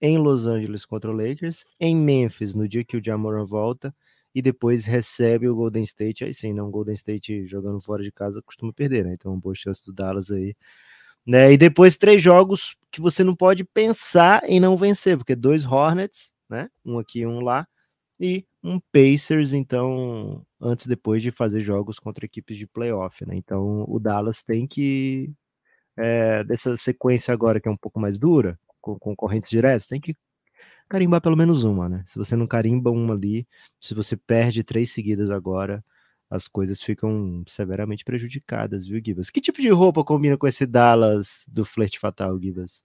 em 0.00 0.18
Los 0.18 0.46
Angeles 0.46 0.84
contra 0.86 1.10
o 1.10 1.14
Lakers, 1.14 1.64
em 1.80 1.96
Memphis 1.96 2.54
no 2.54 2.68
dia 2.68 2.84
que 2.84 2.96
o 2.96 3.04
Jamoran 3.04 3.44
volta 3.44 3.94
e 4.34 4.42
depois 4.42 4.84
recebe 4.84 5.48
o 5.48 5.54
Golden 5.54 5.82
State. 5.82 6.24
Aí 6.24 6.34
sim, 6.34 6.52
não, 6.52 6.68
o 6.68 6.70
Golden 6.70 6.94
State 6.94 7.46
jogando 7.46 7.80
fora 7.80 8.02
de 8.02 8.12
casa 8.12 8.42
costuma 8.42 8.72
perder, 8.72 9.04
né? 9.04 9.14
Então, 9.14 9.32
uma 9.32 9.40
boa 9.40 9.54
chance 9.54 9.82
do 9.84 9.92
Dallas 9.92 10.30
aí. 10.30 10.54
Né? 11.26 11.52
E 11.52 11.56
depois 11.58 11.96
três 11.96 12.22
jogos 12.22 12.76
que 12.90 13.00
você 13.00 13.24
não 13.24 13.34
pode 13.34 13.64
pensar 13.64 14.42
em 14.44 14.60
não 14.60 14.76
vencer, 14.76 15.16
porque 15.16 15.34
dois 15.34 15.64
Hornets, 15.64 16.32
né? 16.48 16.68
Um 16.84 16.98
aqui, 16.98 17.26
um 17.26 17.40
lá, 17.40 17.66
e 18.20 18.46
um 18.62 18.80
Pacers, 18.92 19.52
então, 19.52 20.44
antes 20.60 20.86
depois 20.86 21.22
de 21.22 21.30
fazer 21.30 21.60
jogos 21.60 21.98
contra 21.98 22.24
equipes 22.24 22.56
de 22.56 22.66
playoff, 22.66 23.24
né? 23.26 23.34
Então, 23.36 23.84
o 23.88 23.98
Dallas 23.98 24.42
tem 24.42 24.66
que 24.66 25.32
é, 25.98 26.44
dessa 26.44 26.76
sequência 26.76 27.34
agora 27.34 27.60
que 27.60 27.68
é 27.68 27.70
um 27.70 27.76
pouco 27.76 27.98
mais 27.98 28.18
dura, 28.18 28.58
com 28.80 28.98
concorrentes 28.98 29.50
diretos, 29.50 29.88
tem 29.88 30.00
que 30.00 30.14
carimbar 30.88 31.20
pelo 31.20 31.36
menos 31.36 31.64
uma, 31.64 31.88
né? 31.88 32.04
Se 32.06 32.16
você 32.16 32.36
não 32.36 32.46
carimba 32.46 32.90
uma 32.90 33.14
ali, 33.14 33.46
se 33.78 33.94
você 33.94 34.16
perde 34.16 34.62
três 34.62 34.90
seguidas 34.90 35.30
agora, 35.30 35.84
as 36.30 36.46
coisas 36.46 36.82
ficam 36.82 37.42
severamente 37.46 38.04
prejudicadas, 38.04 38.86
viu, 38.86 39.02
Gibas? 39.04 39.30
Que 39.30 39.40
tipo 39.40 39.60
de 39.60 39.68
roupa 39.68 40.04
combina 40.04 40.36
com 40.36 40.46
esse 40.46 40.64
Dallas 40.66 41.44
do 41.48 41.64
flerte 41.64 41.98
fatal, 41.98 42.40
Gibas? 42.40 42.82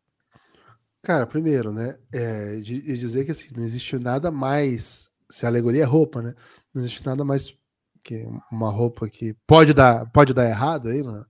Cara, 1.02 1.28
primeiro, 1.28 1.72
né, 1.72 1.98
é, 2.12 2.56
de, 2.58 2.82
de 2.82 2.98
dizer 2.98 3.26
que 3.26 3.32
assim, 3.32 3.50
não 3.56 3.64
existe 3.64 3.98
nada 4.00 4.32
mais, 4.32 5.12
se 5.30 5.46
a 5.46 5.50
alegoria 5.50 5.84
é 5.84 5.86
roupa, 5.86 6.22
né, 6.22 6.34
não 6.74 6.82
existe 6.82 7.06
nada 7.06 7.26
mais 7.26 7.58
que 8.02 8.26
uma 8.52 8.70
roupa 8.70 9.08
que 9.10 9.34
pode 9.46 9.74
dar, 9.74 10.10
pode 10.12 10.34
dar 10.34 10.48
errado 10.48 10.90
aí, 10.90 11.04
né? 11.04 11.26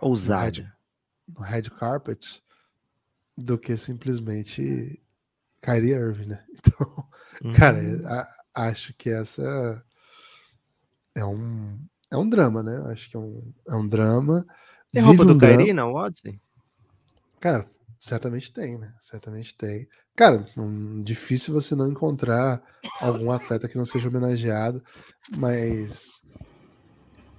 Ousada. 0.00 0.77
No 1.28 1.42
red, 1.44 1.62
carpet, 1.78 2.42
do 3.36 3.58
que 3.58 3.76
simplesmente 3.76 5.00
Kyrie 5.60 5.92
Irving, 5.92 6.26
né? 6.26 6.44
Então, 6.58 7.08
uhum. 7.44 7.52
cara, 7.52 7.78
a, 8.54 8.66
acho 8.66 8.92
que 8.94 9.08
essa 9.08 9.80
é 11.14 11.24
um, 11.24 11.78
é 12.10 12.16
um 12.16 12.28
drama, 12.28 12.64
né? 12.64 12.82
Acho 12.90 13.08
que 13.08 13.16
é 13.16 13.20
um, 13.20 13.52
é 13.68 13.74
um 13.76 13.88
drama. 13.88 14.44
Tem 14.92 15.02
roupa 15.02 15.24
do 15.24 15.34
um 15.34 15.38
Kyrie 15.38 15.72
na 15.72 15.86
Odyssey? 15.86 16.40
Cara, 17.38 17.70
certamente 17.98 18.52
tem, 18.52 18.78
né? 18.78 18.92
Certamente 19.00 19.56
tem. 19.56 19.88
Cara, 20.16 20.44
um, 20.56 21.02
difícil 21.02 21.54
você 21.54 21.76
não 21.76 21.88
encontrar 21.88 22.60
algum 23.00 23.30
atleta 23.30 23.68
que 23.68 23.78
não 23.78 23.84
seja 23.84 24.08
homenageado, 24.08 24.82
mas. 25.36 26.22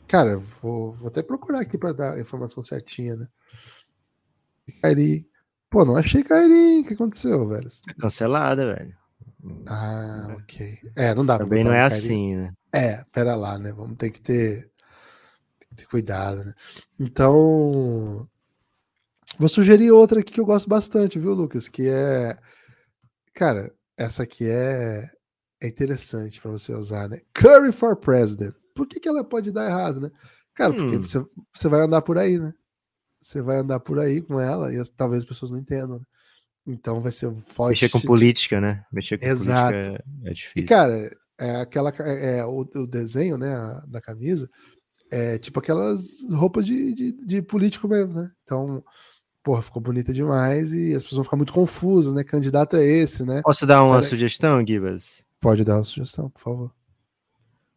Cara, 0.08 0.38
vou, 0.38 0.94
vou 0.94 1.08
até 1.10 1.22
procurar 1.22 1.60
aqui 1.60 1.78
para 1.78 1.94
dar 1.94 2.14
a 2.14 2.22
informação 2.22 2.64
certinha, 2.64 3.16
né? 3.16 3.28
Kyrie 4.72 5.30
Pô, 5.70 5.86
não 5.86 5.96
achei 5.96 6.24
Kairin. 6.24 6.82
O 6.82 6.88
que 6.88 6.94
aconteceu, 6.96 7.48
velho? 7.48 7.70
Cancelada, 8.00 8.74
velho. 8.74 8.98
Ah, 9.68 10.36
ok. 10.40 10.80
É, 10.98 11.14
não 11.14 11.26
dá 11.26 11.38
Também 11.38 11.64
não 11.64 11.74
é 11.74 11.82
assim, 11.82 12.36
né? 12.36 12.54
É, 12.74 13.04
pera 13.12 13.36
lá, 13.36 13.58
né? 13.58 13.72
Vamos 13.72 13.96
ter 13.98 14.10
que 14.10 14.20
ter, 14.20 14.72
ter, 15.60 15.68
que 15.68 15.76
ter 15.76 15.86
cuidado, 15.88 16.44
né? 16.44 16.54
Então, 17.00 18.28
vou 19.38 19.48
sugerir 19.48 19.92
outra 19.92 20.22
aqui 20.22 20.34
que 20.34 20.40
eu 20.40 20.46
gosto 20.46 20.68
bastante, 20.68 21.20
viu, 21.20 21.34
Lucas? 21.34 21.70
Que 21.70 21.88
é. 21.88 22.38
Cara, 23.34 23.72
essa 23.96 24.24
aqui 24.24 24.50
é, 24.50 25.10
é 25.62 25.68
interessante 25.68 26.42
para 26.42 26.52
você 26.52 26.74
usar, 26.74 27.08
né? 27.08 27.22
Curry 27.34 27.72
for 27.72 27.96
President. 27.96 28.56
Por 28.74 28.88
que, 28.88 29.00
que 29.00 29.08
ela 29.08 29.24
pode 29.24 29.52
dar 29.52 29.70
errado, 29.70 30.02
né? 30.02 30.10
Cara, 30.56 30.74
porque 30.74 30.98
hum. 30.98 31.02
você, 31.02 31.24
você 31.54 31.70
vai 31.70 31.82
andar 31.82 32.02
por 32.02 32.18
aí, 32.18 32.40
né? 32.40 32.54
Você 33.22 33.42
vai 33.42 33.58
andar 33.58 33.80
por 33.80 34.00
aí 34.00 34.22
com 34.22 34.40
ela 34.40 34.74
e 34.74 34.84
talvez 34.96 35.24
as 35.24 35.28
pessoas 35.28 35.52
não 35.52 35.58
entendam. 35.58 36.00
Né? 36.00 36.06
Então 36.68 37.02
vai 37.02 37.12
ser 37.12 37.34
forte. 37.48 37.84
Mexer 37.84 37.90
com 37.90 38.02
política, 38.02 38.62
né? 38.62 38.86
Mexer 38.92 39.18
com 39.18 39.26
Exato. 39.26 39.74
política 39.74 40.04
é, 40.24 40.30
é 40.30 40.34
difícil. 40.34 40.54
E, 40.56 40.64
cara, 40.64 41.18
é 41.40 41.56
aquela, 41.56 41.94
é, 42.02 42.40
é 42.40 42.46
o, 42.46 42.60
o, 42.60 42.88
desenho, 42.88 43.38
né, 43.38 43.82
da 43.88 44.02
camisa, 44.02 44.50
é 45.10 45.38
tipo 45.38 45.60
aquelas 45.60 46.24
roupas 46.30 46.66
de, 46.66 46.94
de, 46.94 47.12
de, 47.26 47.42
político 47.42 47.88
mesmo, 47.88 48.14
né? 48.14 48.30
Então, 48.44 48.84
porra, 49.42 49.62
ficou 49.62 49.82
bonita 49.82 50.14
demais 50.14 50.74
e 50.74 50.94
as 50.94 51.02
pessoas 51.02 51.18
vão 51.18 51.24
ficar 51.24 51.38
muito 51.38 51.54
confusas, 51.54 52.14
né? 52.14 52.24
Candidato 52.24 52.76
é 52.76 52.84
esse, 52.86 53.24
né? 53.24 53.42
Posso 53.42 53.66
dar 53.66 53.84
uma 53.84 54.02
sugestão, 54.02 54.64
Gibas? 54.66 55.24
Pode 55.40 55.64
dar 55.64 55.78
uma 55.78 55.84
sugestão, 55.84 56.30
por 56.30 56.42
favor. 56.42 56.72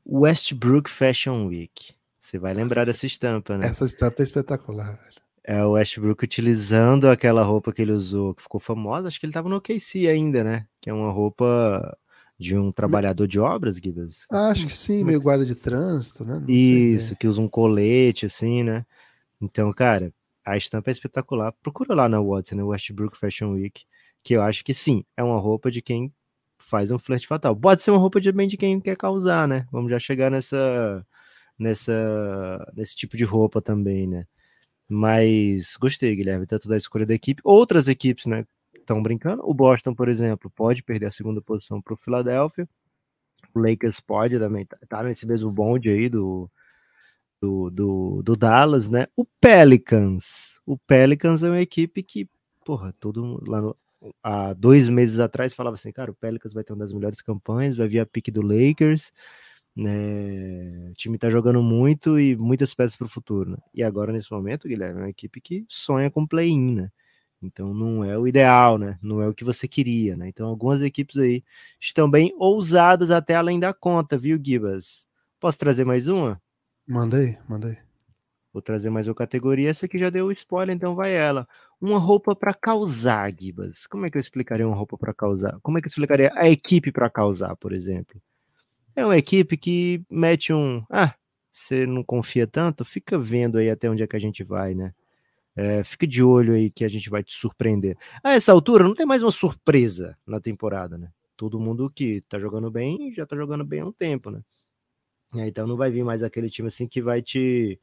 Westbrook 0.04 0.90
Fashion 0.90 1.46
Week. 1.46 1.94
Você 2.20 2.38
vai 2.38 2.52
lembrar 2.52 2.82
essa, 2.82 2.92
dessa 2.92 3.06
estampa, 3.06 3.56
né? 3.56 3.66
Essa 3.66 3.84
estampa 3.84 4.22
é 4.22 4.25
espetacular, 4.25 4.96
velho. 4.96 5.21
É 5.44 5.64
o 5.64 5.72
Westbrook 5.72 6.25
utilizando 6.25 7.08
aquela 7.08 7.42
roupa 7.42 7.72
que 7.72 7.82
ele 7.82 7.92
usou, 7.92 8.34
que 8.34 8.42
ficou 8.42 8.61
famosa, 8.61 9.08
acho 9.08 9.18
que 9.18 9.26
ele 9.26 9.32
tava 9.32 9.49
no 9.49 9.56
OKC 9.56 10.06
ainda, 10.08 10.44
né? 10.44 10.66
Que 10.80 10.88
é 10.88 10.92
uma 10.92 11.11
roupa 11.11 11.96
de 12.38 12.56
um 12.56 12.70
trabalhador 12.70 13.26
de 13.26 13.38
obras, 13.40 13.78
Guidas. 13.78 14.26
Acho 14.30 14.66
que 14.66 14.72
sim, 14.72 15.04
meio 15.04 15.20
guarda 15.20 15.44
de 15.44 15.54
trânsito, 15.54 16.25
né? 16.25 16.40
Não 16.40 16.49
Isso, 16.49 17.08
sei, 17.08 17.16
que 17.16 17.26
usa 17.26 17.40
um 17.40 17.49
colete, 17.49 18.26
assim, 18.26 18.62
né? 18.62 18.84
Então, 19.40 19.72
cara, 19.72 20.12
a 20.44 20.56
estampa 20.56 20.90
é 20.90 20.92
espetacular. 20.92 21.52
Procura 21.62 21.94
lá 21.94 22.08
na 22.08 22.20
Watson, 22.20 22.56
né? 22.56 22.62
Westbrook 22.62 23.16
Fashion 23.16 23.52
Week, 23.52 23.84
que 24.22 24.34
eu 24.34 24.42
acho 24.42 24.64
que 24.64 24.75
sim, 24.75 25.04
é 25.16 25.22
uma 25.22 25.38
roupa 25.38 25.70
de 25.70 25.82
quem 25.82 26.12
faz 26.58 26.90
um 26.90 26.99
flerte 26.99 27.26
fatal. 27.26 27.54
Pode 27.54 27.82
ser 27.82 27.90
uma 27.90 28.00
roupa 28.00 28.20
de 28.20 28.30
bem 28.32 28.49
de 28.49 28.56
quem 28.56 28.80
quer 28.80 28.96
causar, 28.96 29.46
né? 29.49 29.66
Vamos 29.70 29.90
já 29.90 29.99
chegar 29.99 30.30
nessa, 30.30 31.04
nessa, 31.58 32.72
nesse 32.75 32.96
tipo 32.96 33.16
de 33.16 33.25
roupa 33.25 33.61
também, 33.61 34.06
né? 34.06 34.26
Mas 34.88 35.76
gostei, 35.76 36.14
Guilherme, 36.14 36.46
tanto 36.46 36.68
da 36.68 36.76
escolha 36.76 37.06
da 37.06 37.14
equipe. 37.14 37.40
Outras 37.44 37.88
equipes, 37.88 38.26
né, 38.26 38.44
estão 38.74 39.02
brincando. 39.02 39.42
O 39.44 39.54
Boston, 39.54 39.94
por 39.94 40.08
exemplo, 40.08 40.50
pode 40.50 40.82
perder 40.82 41.06
a 41.06 41.12
segunda 41.12 41.40
posição 41.40 41.80
para 41.80 41.94
o 41.94 41.96
Philadelphia. 41.96 42.68
O 43.54 43.60
Lakers 43.60 44.00
pode 44.00 44.38
também 44.38 44.66
tá, 44.66 44.78
tá 44.88 45.02
nesse 45.02 45.26
mesmo 45.26 45.50
bonde 45.50 45.88
aí 45.88 46.08
do, 46.08 46.50
do, 47.40 47.70
do, 47.70 48.22
do, 48.22 48.36
Dallas, 48.36 48.88
né? 48.88 49.06
O 49.16 49.24
Pelicans. 49.40 50.60
O 50.66 50.78
Pelicans 50.78 51.42
é 51.42 51.48
uma 51.48 51.60
equipe 51.60 52.02
que, 52.02 52.28
porra, 52.64 52.94
todo 53.00 53.24
mundo 53.24 53.50
lá 53.50 53.60
no, 53.60 53.76
há 54.22 54.52
dois 54.52 54.88
meses 54.88 55.18
atrás 55.18 55.52
falava 55.52 55.74
assim, 55.74 55.92
cara, 55.92 56.10
o 56.10 56.14
Pelicans 56.14 56.52
vai 56.52 56.64
ter 56.64 56.72
uma 56.72 56.80
das 56.80 56.92
melhores 56.92 57.20
campanhas, 57.20 57.76
vai 57.76 57.88
vir 57.88 58.00
a 58.00 58.06
pique 58.06 58.30
do 58.30 58.42
Lakers. 58.42 59.12
Né? 59.74 60.90
O 60.90 60.94
time 60.94 61.16
está 61.16 61.30
jogando 61.30 61.62
muito 61.62 62.18
e 62.20 62.36
muitas 62.36 62.74
peças 62.74 62.96
para 62.96 63.06
o 63.06 63.10
futuro. 63.10 63.52
Né? 63.52 63.56
E 63.74 63.82
agora, 63.82 64.12
nesse 64.12 64.30
momento, 64.30 64.68
Guilherme, 64.68 65.00
é 65.00 65.02
uma 65.04 65.10
equipe 65.10 65.40
que 65.40 65.64
sonha 65.68 66.10
com 66.10 66.26
play-in, 66.26 66.74
né? 66.74 66.90
Então 67.42 67.74
não 67.74 68.04
é 68.04 68.16
o 68.16 68.28
ideal, 68.28 68.78
né? 68.78 68.98
Não 69.02 69.20
é 69.20 69.28
o 69.28 69.34
que 69.34 69.44
você 69.44 69.66
queria, 69.66 70.16
né? 70.16 70.28
Então 70.28 70.46
algumas 70.46 70.80
equipes 70.80 71.16
aí 71.18 71.42
estão 71.80 72.08
bem 72.08 72.32
ousadas 72.38 73.10
até 73.10 73.34
além 73.34 73.58
da 73.58 73.74
conta, 73.74 74.16
viu, 74.16 74.40
Gibas? 74.42 75.06
Posso 75.40 75.58
trazer 75.58 75.84
mais 75.84 76.06
uma? 76.06 76.40
Mandei, 76.86 77.36
mandei. 77.48 77.76
Vou 78.52 78.62
trazer 78.62 78.90
mais 78.90 79.08
uma 79.08 79.14
categoria. 79.14 79.70
Essa 79.70 79.86
aqui 79.86 79.98
já 79.98 80.10
deu 80.10 80.30
spoiler, 80.30 80.76
então 80.76 80.94
vai 80.94 81.14
ela. 81.14 81.48
Uma 81.80 81.98
roupa 81.98 82.36
para 82.36 82.54
causar, 82.54 83.32
Gibas. 83.36 83.86
Como 83.86 84.06
é 84.06 84.10
que 84.10 84.16
eu 84.16 84.20
explicaria 84.20 84.66
uma 84.66 84.76
roupa 84.76 84.96
para 84.96 85.12
causar? 85.12 85.58
Como 85.62 85.78
é 85.78 85.80
que 85.80 85.88
eu 85.88 85.90
explicaria 85.90 86.30
a 86.36 86.48
equipe 86.48 86.92
para 86.92 87.10
causar, 87.10 87.56
por 87.56 87.72
exemplo? 87.72 88.20
É 88.94 89.04
uma 89.04 89.16
equipe 89.16 89.56
que 89.56 90.02
mete 90.11 90.52
um. 90.52 90.84
Ah, 90.90 91.14
você 91.50 91.87
não 91.87 92.02
confia 92.02 92.46
tanto? 92.46 92.84
Fica 92.84 93.18
vendo 93.18 93.58
aí 93.58 93.70
até 93.70 93.88
onde 93.90 94.02
é 94.02 94.06
que 94.06 94.16
a 94.16 94.20
gente 94.20 94.42
vai, 94.44 94.75
né? 94.75 94.92
É, 95.54 95.84
fica 95.84 96.06
de 96.06 96.22
olho 96.22 96.54
aí 96.54 96.70
que 96.70 96.84
a 96.84 96.88
gente 96.88 97.11
vai 97.11 97.22
te 97.22 97.34
surpreender. 97.34 97.96
A 98.25 98.32
essa 98.32 98.52
altura, 98.52 98.84
não 98.84 98.94
tem 98.94 99.04
mais 99.06 99.22
uma 99.22 99.32
surpresa 99.32 100.16
na 100.26 100.40
temporada, 100.40 100.96
né? 100.96 101.11
Todo 101.37 101.61
mundo 101.61 101.90
que 101.90 102.20
tá 102.28 102.38
jogando 102.38 102.70
bem 102.70 103.12
já 103.12 103.26
tá 103.26 103.37
jogando 103.37 103.64
bem 103.64 103.80
há 103.80 103.87
um 103.87 103.92
tempo, 103.92 104.30
né? 104.30 104.40
É, 105.34 105.46
então 105.49 105.66
não 105.66 105.76
vai 105.76 105.90
vir 105.90 106.04
mais 106.04 106.22
aquele 106.22 106.50
time 106.50 106.68
assim 106.68 106.87
que 106.87 107.02
vai 107.02 107.22
te, 107.22 107.80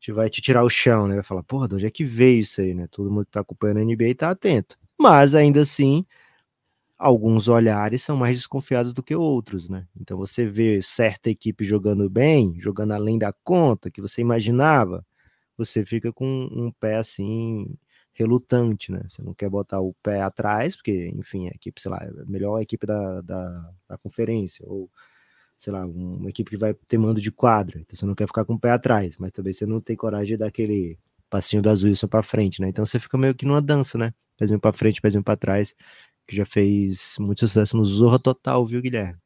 te 0.00 0.12
vai 0.12 0.30
te 0.30 0.40
tirar 0.40 0.64
o 0.64 0.70
chão, 0.70 1.06
né? 1.08 1.16
Vai 1.16 1.24
falar, 1.24 1.42
porra, 1.42 1.68
de 1.68 1.74
onde 1.76 1.86
é 1.86 1.90
que 1.90 2.04
veio 2.04 2.40
isso 2.40 2.60
aí, 2.60 2.74
né? 2.74 2.86
Todo 2.90 3.10
mundo 3.10 3.26
que 3.26 3.32
tá 3.32 3.40
acompanhando 3.40 3.78
a 3.78 3.82
NBA 3.82 4.14
tá 4.16 4.30
atento. 4.30 4.78
Mas 4.98 5.34
ainda 5.34 5.62
assim, 5.62 6.04
alguns 6.98 7.48
olhares 7.48 8.02
são 8.02 8.16
mais 8.16 8.36
desconfiados 8.36 8.92
do 8.92 9.02
que 9.02 9.14
outros, 9.14 9.68
né? 9.68 9.86
Então 10.00 10.18
você 10.18 10.46
vê 10.46 10.82
certa 10.82 11.30
equipe 11.30 11.64
jogando 11.64 12.08
bem, 12.10 12.58
jogando 12.60 12.92
além 12.92 13.18
da 13.18 13.32
conta 13.44 13.90
que 13.90 14.00
você 14.02 14.20
imaginava, 14.20 15.06
você 15.56 15.84
fica 15.84 16.12
com 16.12 16.26
um 16.26 16.72
pé 16.80 16.96
assim 16.96 17.66
relutante, 18.14 18.90
né? 18.92 19.02
Você 19.08 19.22
não 19.22 19.34
quer 19.34 19.48
botar 19.50 19.80
o 19.80 19.94
pé 20.02 20.22
atrás, 20.22 20.76
porque, 20.76 21.08
enfim, 21.16 21.46
a 21.48 21.50
equipe, 21.50 21.80
sei 21.80 21.90
lá, 21.90 21.98
é 22.02 22.08
a 22.08 22.26
melhor 22.26 22.60
equipe 22.60 22.86
da, 22.86 23.20
da, 23.22 23.72
da 23.88 23.98
conferência, 23.98 24.64
ou 24.68 24.90
sei 25.56 25.72
lá, 25.72 25.84
uma 25.86 26.30
equipe 26.30 26.50
que 26.50 26.56
vai 26.56 26.74
ter 26.74 26.98
mando 26.98 27.20
de 27.20 27.32
quadra, 27.32 27.80
então 27.80 27.96
você 27.96 28.06
não 28.06 28.14
quer 28.14 28.26
ficar 28.28 28.44
com 28.44 28.54
o 28.54 28.60
pé 28.60 28.70
atrás, 28.70 29.16
mas 29.18 29.32
também 29.32 29.52
você 29.52 29.66
não 29.66 29.80
tem 29.80 29.96
coragem 29.96 30.28
de 30.28 30.36
dar 30.38 30.46
aquele 30.48 30.98
passinho 31.30 31.62
do 31.62 31.68
azul 31.70 31.94
só 31.96 32.06
para 32.08 32.22
frente, 32.22 32.60
né? 32.60 32.68
Então 32.68 32.84
você 32.86 32.98
fica 33.00 33.18
meio 33.18 33.34
que 33.34 33.44
numa 33.46 33.60
dança, 33.62 33.98
né? 33.98 34.14
Pezinho 34.36 34.60
para 34.60 34.72
frente, 34.72 35.00
pezinho 35.00 35.22
para 35.22 35.36
trás 35.36 35.74
que 36.28 36.36
já 36.36 36.44
fez 36.44 37.16
muito 37.18 37.40
sucesso 37.40 37.76
no 37.76 37.84
Zorra 37.84 38.18
Total, 38.18 38.64
viu, 38.66 38.82
Guilherme? 38.82 39.18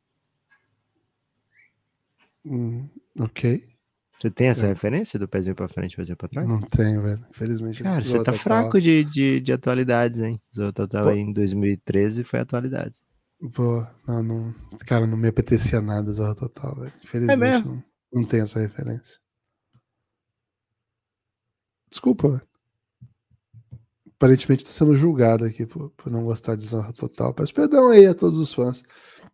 Hum, 2.45 2.89
ok. 3.19 3.67
Você 4.17 4.31
tem 4.31 4.47
essa 4.47 4.67
é. 4.67 4.69
referência 4.69 5.19
do 5.19 5.27
pezinho 5.27 5.57
pra 5.57 5.69
frente, 5.69 5.97
pezinho 5.97 6.17
pra 6.17 6.29
trás? 6.29 6.47
Não 6.47 6.61
tenho, 6.61 7.03
velho. 7.03 7.27
Infelizmente. 7.29 7.83
Cara, 7.83 8.05
você 8.05 8.19
tá 8.19 8.33
total. 8.33 8.39
fraco 8.39 8.81
de, 8.81 9.03
de, 9.03 9.41
de 9.41 9.53
atualidades, 9.53 10.21
hein? 10.21 10.41
Zorro 10.55 10.73
Total 10.73 11.07
Pô. 11.07 11.11
em 11.11 11.33
2013 11.33 12.23
foi 12.23 12.39
atualidades. 12.39 13.05
Pô, 13.53 13.85
não, 14.07 14.23
não, 14.23 14.55
cara, 14.87 15.05
não 15.09 15.17
me 15.17 15.27
apetecia 15.27 15.81
nada 15.81 16.13
Zorro 16.13 16.37
Total, 16.37 16.73
velho. 16.77 16.93
Infelizmente, 17.03 17.63
é 17.63 17.69
não, 17.69 17.85
não 18.13 18.25
tem 18.25 18.41
essa 18.43 18.61
referência. 18.61 19.19
Desculpa, 21.91 22.29
velho. 22.29 22.52
Aparentemente 24.23 24.65
tô 24.65 24.71
sendo 24.71 24.95
julgado 24.95 25.45
aqui 25.45 25.67
por, 25.67 25.91
por 25.97 26.09
não 26.09 26.23
gostar 26.25 26.55
de 26.55 26.65
Zorra 26.65 26.93
Total. 26.93 27.35
Peço 27.35 27.53
perdão 27.53 27.89
aí 27.89 28.07
a 28.07 28.15
todos 28.15 28.39
os 28.39 28.53
fãs 28.53 28.85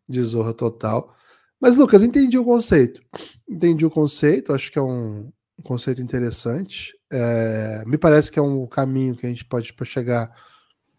de 0.08 0.22
Zorra 0.22 0.54
Total. 0.54 1.14
Mas, 1.60 1.76
Lucas, 1.76 2.02
entendi 2.02 2.38
o 2.38 2.44
conceito. 2.44 3.02
Entendi 3.46 3.84
o 3.84 3.90
conceito, 3.90 4.54
acho 4.54 4.72
que 4.72 4.78
é 4.78 4.82
um, 4.82 5.30
conceito 5.62 6.00
interessante. 6.00 6.98
É, 7.12 7.84
me 7.86 7.98
parece 7.98 8.32
que 8.32 8.38
é 8.38 8.42
um 8.42 8.66
caminho 8.66 9.14
que 9.14 9.26
a 9.26 9.28
gente 9.28 9.44
pode 9.44 9.74
chegar 9.84 10.34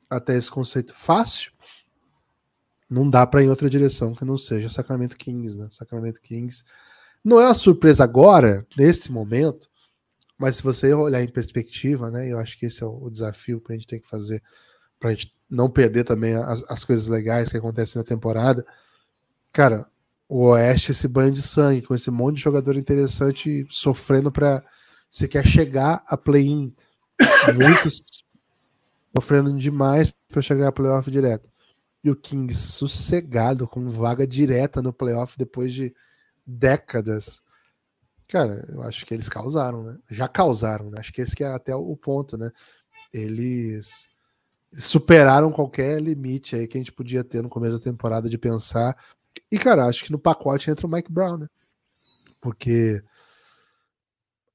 até 0.08 0.38
esse 0.38 0.52
conceito 0.52 0.94
fácil. 0.94 1.52
Não 2.88 3.10
dá 3.10 3.26
para 3.26 3.42
ir 3.42 3.46
em 3.46 3.50
outra 3.50 3.68
direção 3.68 4.14
que 4.14 4.24
não 4.24 4.38
seja 4.38 4.70
Sacramento 4.70 5.18
Kings, 5.18 5.58
né? 5.58 5.68
Sacramento 5.72 6.22
Kings 6.22 6.64
não 7.24 7.42
é 7.42 7.46
uma 7.46 7.56
surpresa 7.56 8.04
agora, 8.04 8.68
nesse 8.78 9.12
momento, 9.12 9.68
mas 10.40 10.56
se 10.56 10.64
você 10.64 10.94
olhar 10.94 11.22
em 11.22 11.28
perspectiva, 11.28 12.10
né? 12.10 12.32
Eu 12.32 12.40
acho 12.40 12.58
que 12.58 12.66
esse 12.66 12.82
é 12.82 12.86
o 12.86 13.10
desafio 13.10 13.60
que 13.60 13.74
a 13.74 13.76
gente 13.76 13.88
tem 13.88 14.00
que 14.00 14.08
fazer 14.08 14.42
para 14.98 15.10
a 15.10 15.14
gente 15.14 15.34
não 15.50 15.70
perder 15.70 16.06
também 16.06 16.36
as, 16.36 16.64
as 16.72 16.84
coisas 16.84 17.08
legais 17.10 17.50
que 17.52 17.58
acontecem 17.58 18.00
na 18.00 18.06
temporada. 18.06 18.66
Cara, 19.52 19.86
o 20.30 20.48
Oeste 20.48 20.92
esse 20.92 21.08
banho 21.08 21.32
de 21.32 21.42
sangue, 21.42 21.82
com 21.82 21.94
esse 21.94 22.10
monte 22.10 22.38
de 22.38 22.44
jogador 22.44 22.78
interessante 22.78 23.68
sofrendo 23.70 24.32
para 24.32 24.64
você 25.10 25.28
quer 25.28 25.46
chegar 25.46 26.04
a 26.08 26.16
play-in. 26.16 26.74
Muitos 27.54 28.02
sofrendo 29.14 29.58
demais 29.58 30.14
para 30.30 30.42
chegar 30.42 30.68
a 30.68 30.72
playoff 30.72 31.10
direto. 31.12 31.50
E 32.02 32.10
o 32.10 32.16
Kings 32.16 32.74
sossegado, 32.74 33.68
com 33.68 33.90
vaga 33.90 34.26
direta 34.26 34.82
no 34.82 34.94
playoff 34.94 35.38
depois 35.38 35.74
de 35.74 35.94
décadas. 36.46 37.42
Cara, 38.30 38.64
eu 38.70 38.84
acho 38.84 39.06
que 39.06 39.14
eles 39.14 39.28
causaram, 39.28 39.84
né? 39.84 39.98
Já 40.10 40.28
causaram, 40.28 40.90
né? 40.90 41.00
Acho 41.00 41.12
que 41.12 41.20
esse 41.22 41.36
que 41.36 41.44
é 41.44 41.48
até 41.48 41.76
o 41.76 41.98
ponto, 41.98 42.38
né? 42.38 42.52
Eles 43.12 44.08
superaram 44.78 45.52
qualquer 45.52 46.00
limite 46.02 46.56
aí 46.56 46.68
que 46.68 46.78
a 46.78 46.80
gente 46.80 46.94
podia 46.94 47.24
ter 47.24 47.42
no 47.42 47.50
começo 47.50 47.78
da 47.78 47.84
temporada 47.84 48.30
de 48.30 48.38
pensar 48.38 48.96
e, 49.52 49.58
cara, 49.58 49.86
acho 49.86 50.04
que 50.04 50.12
no 50.12 50.20
pacote 50.20 50.70
entra 50.70 50.86
o 50.86 50.90
Mike 50.90 51.12
Brown, 51.12 51.38
né? 51.38 51.48
Porque 52.40 53.04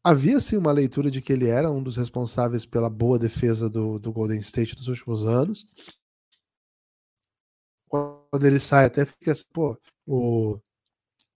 havia 0.02 0.38
sim 0.38 0.56
uma 0.56 0.72
leitura 0.72 1.10
de 1.10 1.20
que 1.20 1.32
ele 1.32 1.48
era 1.48 1.70
um 1.70 1.82
dos 1.82 1.96
responsáveis 1.96 2.64
pela 2.64 2.90
boa 2.90 3.18
defesa 3.18 3.68
do, 3.68 3.98
do 3.98 4.12
Golden 4.12 4.38
State 4.38 4.76
dos 4.76 4.86
últimos 4.88 5.26
anos. 5.26 5.68
Quando 7.88 8.44
ele 8.44 8.60
sai, 8.60 8.86
até 8.86 9.04
fica 9.04 9.32
assim, 9.32 9.46
pô, 9.52 9.78
o, 10.06 10.58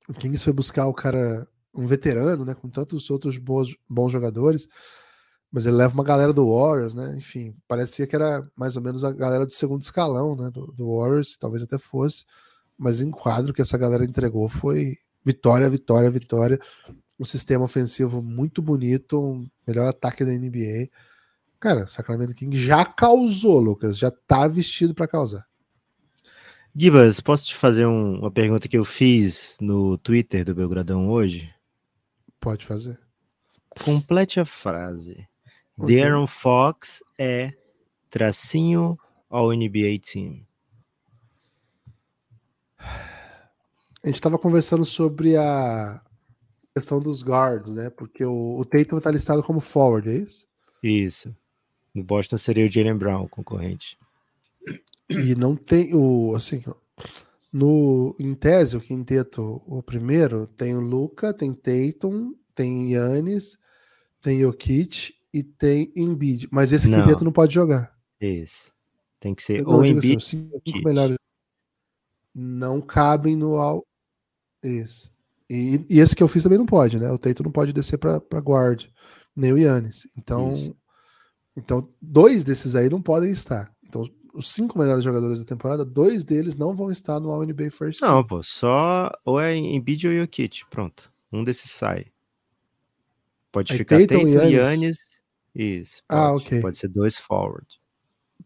o 0.08 0.14
Kings 0.14 0.44
foi 0.44 0.52
buscar 0.52 0.86
o 0.86 0.94
cara, 0.94 1.47
um 1.74 1.86
veterano, 1.86 2.44
né? 2.44 2.54
Com 2.54 2.68
tantos 2.68 3.10
outros 3.10 3.36
bons, 3.36 3.76
jogadores. 4.10 4.68
Mas 5.50 5.64
ele 5.66 5.76
leva 5.76 5.94
uma 5.94 6.04
galera 6.04 6.32
do 6.32 6.52
Warriors, 6.52 6.94
né? 6.94 7.14
Enfim, 7.16 7.54
parecia 7.66 8.06
que 8.06 8.14
era 8.14 8.46
mais 8.56 8.76
ou 8.76 8.82
menos 8.82 9.04
a 9.04 9.12
galera 9.12 9.46
do 9.46 9.52
segundo 9.52 9.82
escalão, 9.82 10.36
né? 10.36 10.50
Do, 10.50 10.66
do 10.72 10.96
Warriors, 10.96 11.36
talvez 11.36 11.62
até 11.62 11.78
fosse 11.78 12.24
mas 12.78 13.02
em 13.02 13.10
quadro 13.10 13.52
que 13.52 13.60
essa 13.60 13.76
galera 13.76 14.04
entregou 14.04 14.48
foi 14.48 14.96
vitória, 15.24 15.68
vitória, 15.68 16.08
vitória. 16.08 16.60
Um 17.18 17.24
sistema 17.24 17.64
ofensivo 17.64 18.22
muito 18.22 18.62
bonito, 18.62 19.20
um 19.20 19.48
melhor 19.66 19.88
ataque 19.88 20.24
da 20.24 20.30
NBA. 20.30 20.88
Cara, 21.58 21.88
Sacramento 21.88 22.36
King 22.36 22.56
já 22.56 22.84
causou, 22.84 23.58
Lucas, 23.58 23.98
já 23.98 24.12
tá 24.12 24.46
vestido 24.46 24.94
para 24.94 25.08
causar. 25.08 25.44
Gibas, 26.72 27.18
posso 27.18 27.46
te 27.46 27.56
fazer 27.56 27.86
um, 27.86 28.20
uma 28.20 28.30
pergunta 28.30 28.68
que 28.68 28.78
eu 28.78 28.84
fiz 28.84 29.56
no 29.60 29.98
Twitter 29.98 30.44
do 30.44 30.54
Belgradão 30.54 31.10
hoje? 31.10 31.52
Pode 32.40 32.64
fazer. 32.64 32.98
Complete 33.82 34.40
a 34.40 34.44
frase. 34.44 35.28
Okay. 35.76 36.00
Darren 36.00 36.26
Fox 36.26 37.02
é 37.18 37.52
tracinho 38.10 38.98
ao 39.28 39.50
NBA 39.50 39.98
Team. 40.04 40.46
A 42.78 44.06
gente 44.06 44.16
estava 44.16 44.38
conversando 44.38 44.84
sobre 44.84 45.36
a 45.36 46.00
questão 46.74 47.00
dos 47.00 47.22
guards, 47.22 47.74
né? 47.74 47.90
Porque 47.90 48.24
o, 48.24 48.58
o 48.58 48.64
Tatum 48.64 48.98
está 48.98 49.10
listado 49.10 49.42
como 49.42 49.60
forward, 49.60 50.08
é 50.08 50.14
isso? 50.14 50.46
Isso. 50.82 51.36
No 51.94 52.04
Boston 52.04 52.38
seria 52.38 52.66
o 52.66 52.70
Jalen 52.70 52.96
Brown, 52.96 53.26
concorrente. 53.28 53.98
E 55.08 55.34
não 55.34 55.56
tem 55.56 55.94
o 55.94 56.34
assim, 56.36 56.62
no 57.52 58.14
em 58.18 58.34
tese 58.34 58.76
o 58.76 58.80
quinteto, 58.80 59.62
o 59.66 59.82
primeiro 59.82 60.46
tem 60.46 60.74
o 60.74 60.80
Luca, 60.80 61.32
tem 61.32 61.54
Tatum, 61.54 62.34
tem 62.54 62.92
Yannis, 62.92 63.58
tem 64.22 64.40
Jokic 64.40 65.14
e 65.32 65.42
tem 65.42 65.92
Embiid, 65.96 66.48
mas 66.50 66.72
esse 66.72 66.88
não. 66.88 67.00
quinteto 67.00 67.24
não 67.24 67.32
pode 67.32 67.54
jogar. 67.54 67.94
Isso. 68.20 68.72
Tem 69.20 69.34
que 69.34 69.42
ser 69.42 69.62
não, 69.62 69.76
ou 69.76 69.84
Embiid, 69.84 70.16
assim, 70.16 70.50
cinco 70.64 70.84
melhores 70.84 71.16
não 72.34 72.80
cabem 72.80 73.34
no 73.34 73.56
isso. 74.62 75.10
E, 75.50 75.84
e, 75.88 75.98
esse 75.98 76.14
que 76.14 76.22
eu 76.22 76.28
fiz 76.28 76.42
também 76.42 76.58
não 76.58 76.66
pode, 76.66 76.98
né? 76.98 77.10
O 77.10 77.18
Teito 77.18 77.42
não 77.42 77.50
pode 77.50 77.72
descer 77.72 77.96
para 77.96 78.20
guard, 78.38 78.86
nem 79.34 79.52
o 79.52 79.58
Yannis. 79.58 80.06
Então, 80.16 80.52
Isso. 80.52 80.76
então, 81.56 81.88
dois 82.00 82.44
desses 82.44 82.76
aí 82.76 82.88
não 82.88 83.00
podem 83.00 83.30
estar. 83.30 83.72
Então, 83.82 84.04
os 84.38 84.52
cinco 84.52 84.78
melhores 84.78 85.02
jogadores 85.02 85.40
da 85.40 85.44
temporada, 85.44 85.84
dois 85.84 86.22
deles 86.22 86.54
não 86.54 86.74
vão 86.74 86.90
estar 86.92 87.18
no 87.18 87.30
All-NBA 87.30 87.72
First 87.72 88.00
Não, 88.00 88.24
pô, 88.24 88.40
só 88.42 89.10
ou 89.24 89.40
é 89.40 89.56
Embiid 89.56 90.06
ou 90.06 90.14
Jokic, 90.14 90.64
pronto. 90.70 91.12
Um 91.32 91.42
desses 91.42 91.72
sai. 91.72 92.06
Pode 93.50 93.72
aí, 93.72 93.78
ficar 93.78 93.98
Tatum, 93.98 94.28
e 94.28 94.54
Yannis. 94.54 94.98
Isso. 95.52 96.02
Ah, 96.08 96.14
pode. 96.14 96.28
Ah, 96.28 96.34
ok. 96.36 96.60
Pode 96.60 96.78
ser 96.78 96.88
dois 96.88 97.18
forward. 97.18 97.66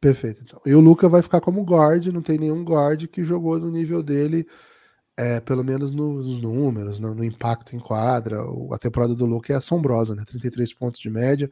Perfeito, 0.00 0.40
então. 0.42 0.60
E 0.64 0.74
o 0.74 0.80
Luca 0.80 1.08
vai 1.10 1.20
ficar 1.20 1.42
como 1.42 1.62
guard, 1.62 2.06
não 2.06 2.22
tem 2.22 2.38
nenhum 2.38 2.64
guard 2.64 3.06
que 3.08 3.22
jogou 3.22 3.58
no 3.58 3.70
nível 3.70 4.02
dele 4.02 4.46
é, 5.14 5.40
pelo 5.40 5.62
menos 5.62 5.90
nos 5.90 6.40
números, 6.40 6.98
no, 6.98 7.14
no, 7.14 7.22
impacto 7.22 7.76
em 7.76 7.78
quadra, 7.78 8.38
a 8.72 8.78
temporada 8.78 9.14
do 9.14 9.26
Luke 9.26 9.52
é 9.52 9.56
assombrosa, 9.56 10.14
né? 10.14 10.24
33 10.24 10.72
pontos 10.72 10.98
de 11.00 11.10
média, 11.10 11.50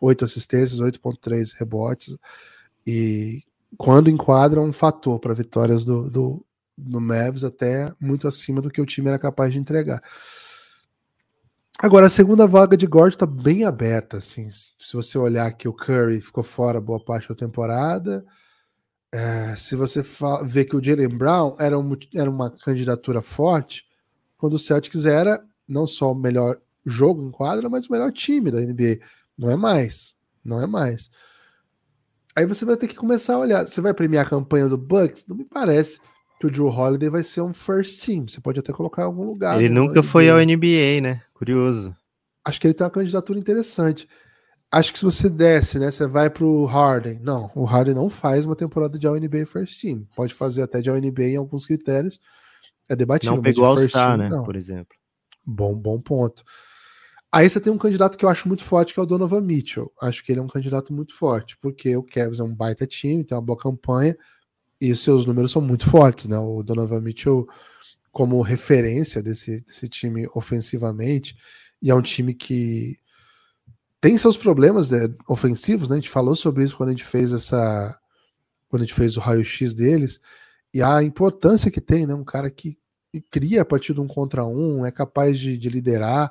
8 0.00 0.24
assistências, 0.24 0.80
8.3 0.80 1.52
rebotes, 1.58 2.16
e 2.86 3.42
quando 3.76 4.10
enquadra 4.10 4.60
um 4.60 4.72
fator 4.72 5.18
para 5.18 5.34
vitórias 5.34 5.84
do, 5.84 6.10
do, 6.10 6.46
do 6.76 7.00
Mavs 7.00 7.44
até 7.44 7.92
muito 8.00 8.28
acima 8.28 8.60
do 8.60 8.70
que 8.70 8.80
o 8.80 8.86
time 8.86 9.08
era 9.08 9.18
capaz 9.18 9.52
de 9.52 9.58
entregar. 9.58 10.02
Agora, 11.78 12.06
a 12.06 12.10
segunda 12.10 12.46
vaga 12.46 12.76
de 12.76 12.86
Gord 12.86 13.14
está 13.14 13.26
bem 13.26 13.64
aberta, 13.64 14.18
assim. 14.18 14.48
Se 14.50 14.92
você 14.92 15.18
olhar 15.18 15.50
que 15.52 15.66
o 15.66 15.72
Curry 15.72 16.20
ficou 16.20 16.44
fora 16.44 16.80
boa 16.80 17.02
parte 17.02 17.28
da 17.28 17.34
temporada, 17.34 18.24
é, 19.10 19.56
se 19.56 19.74
você 19.74 20.04
vê 20.44 20.64
que 20.64 20.76
o 20.76 20.82
Jalen 20.82 21.08
Brown 21.08 21.56
era, 21.58 21.78
um, 21.78 21.96
era 22.14 22.30
uma 22.30 22.50
candidatura 22.50 23.20
forte, 23.20 23.84
quando 24.36 24.54
o 24.54 24.58
Celtics 24.58 25.06
era 25.06 25.42
não 25.66 25.86
só 25.86 26.12
o 26.12 26.14
melhor 26.14 26.60
jogo 26.84 27.22
em 27.22 27.30
quadra, 27.30 27.68
mas 27.68 27.86
o 27.86 27.92
melhor 27.92 28.12
time 28.12 28.50
da 28.50 28.60
NBA. 28.60 28.98
Não 29.36 29.50
é 29.50 29.56
mais. 29.56 30.16
Não 30.44 30.62
é 30.62 30.66
mais. 30.66 31.10
Aí 32.36 32.46
você 32.46 32.64
vai 32.64 32.76
ter 32.76 32.88
que 32.88 32.94
começar 32.94 33.34
a 33.34 33.38
olhar. 33.38 33.66
Você 33.66 33.80
vai 33.80 33.92
premiar 33.92 34.26
a 34.26 34.28
campanha 34.28 34.68
do 34.68 34.78
Bucks? 34.78 35.26
Não 35.26 35.36
me 35.36 35.44
parece 35.44 36.00
que 36.40 36.46
o 36.46 36.50
Drew 36.50 36.68
Holiday 36.68 37.08
vai 37.08 37.22
ser 37.22 37.40
um 37.40 37.52
first 37.52 38.04
team. 38.04 38.26
Você 38.26 38.40
pode 38.40 38.58
até 38.58 38.72
colocar 38.72 39.02
em 39.02 39.06
algum 39.06 39.24
lugar. 39.24 39.58
Ele 39.58 39.68
nunca 39.68 40.02
foi 40.02 40.28
ao 40.28 40.38
NBA, 40.38 41.00
né? 41.02 41.22
Curioso. 41.34 41.94
Acho 42.44 42.60
que 42.60 42.66
ele 42.66 42.74
tem 42.74 42.84
uma 42.84 42.90
candidatura 42.90 43.38
interessante 43.38 44.08
acho 44.72 44.92
que 44.92 44.98
se 44.98 45.04
você 45.04 45.28
desce, 45.28 45.78
né, 45.78 45.90
você 45.90 46.06
vai 46.06 46.30
pro 46.30 46.64
Harden. 46.64 47.20
Não, 47.22 47.50
o 47.54 47.64
Harden 47.64 47.94
não 47.94 48.08
faz 48.08 48.46
uma 48.46 48.56
temporada 48.56 48.98
de 48.98 49.06
All-NBA 49.06 49.44
First 49.44 49.80
Team. 49.80 50.06
Pode 50.16 50.32
fazer 50.32 50.62
até 50.62 50.80
de 50.80 50.88
All-NBA 50.88 51.24
em 51.24 51.36
alguns 51.36 51.66
critérios. 51.66 52.18
É 52.88 52.96
debatível. 52.96 53.36
Não 53.36 53.42
pegou 53.42 53.66
All-Star, 53.66 54.16
né, 54.16 54.30
não. 54.30 54.44
por 54.44 54.56
exemplo. 54.56 54.96
Bom, 55.44 55.74
bom 55.74 56.00
ponto. 56.00 56.42
Aí 57.34 57.48
você 57.48 57.58
tem 57.58 57.72
um 57.72 57.78
candidato 57.78 58.18
que 58.18 58.24
eu 58.26 58.28
acho 58.28 58.46
muito 58.46 58.62
forte, 58.62 58.92
que 58.92 59.00
é 59.00 59.02
o 59.02 59.06
Donovan 59.06 59.40
Mitchell. 59.40 59.90
Acho 60.00 60.22
que 60.22 60.30
ele 60.30 60.40
é 60.40 60.42
um 60.42 60.48
candidato 60.48 60.92
muito 60.92 61.14
forte, 61.14 61.56
porque 61.56 61.96
o 61.96 62.02
Cavs 62.02 62.40
é 62.40 62.42
um 62.42 62.54
baita 62.54 62.86
time, 62.86 63.24
tem 63.24 63.34
uma 63.34 63.42
boa 63.42 63.58
campanha, 63.58 64.14
e 64.78 64.92
os 64.92 65.00
seus 65.00 65.24
números 65.24 65.50
são 65.50 65.62
muito 65.62 65.88
fortes, 65.88 66.28
né? 66.28 66.38
O 66.38 66.62
Donovan 66.62 67.00
Mitchell, 67.00 67.48
como 68.10 68.42
referência 68.42 69.22
desse, 69.22 69.62
desse 69.62 69.88
time 69.88 70.28
ofensivamente, 70.34 71.34
e 71.80 71.90
é 71.90 71.94
um 71.94 72.02
time 72.02 72.34
que 72.34 72.98
tem 73.98 74.18
seus 74.18 74.36
problemas 74.36 74.90
né, 74.90 75.08
ofensivos, 75.26 75.88
né? 75.88 75.94
A 75.94 76.00
gente 76.00 76.10
falou 76.10 76.34
sobre 76.34 76.64
isso 76.64 76.76
quando 76.76 76.90
a 76.90 76.92
gente 76.92 77.04
fez 77.04 77.32
essa. 77.32 77.98
Quando 78.68 78.82
a 78.82 78.84
gente 78.84 78.94
fez 78.94 79.16
o 79.16 79.20
raio-x 79.20 79.72
deles, 79.72 80.20
e 80.74 80.82
a 80.82 81.02
importância 81.02 81.70
que 81.70 81.80
tem, 81.80 82.06
né? 82.06 82.12
Um 82.12 82.24
cara 82.24 82.50
que, 82.50 82.76
que 83.10 83.22
cria 83.22 83.62
a 83.62 83.64
partir 83.64 83.94
de 83.94 84.00
um 84.00 84.06
contra 84.06 84.44
um, 84.44 84.84
é 84.84 84.90
capaz 84.90 85.38
de, 85.38 85.56
de 85.56 85.70
liderar. 85.70 86.30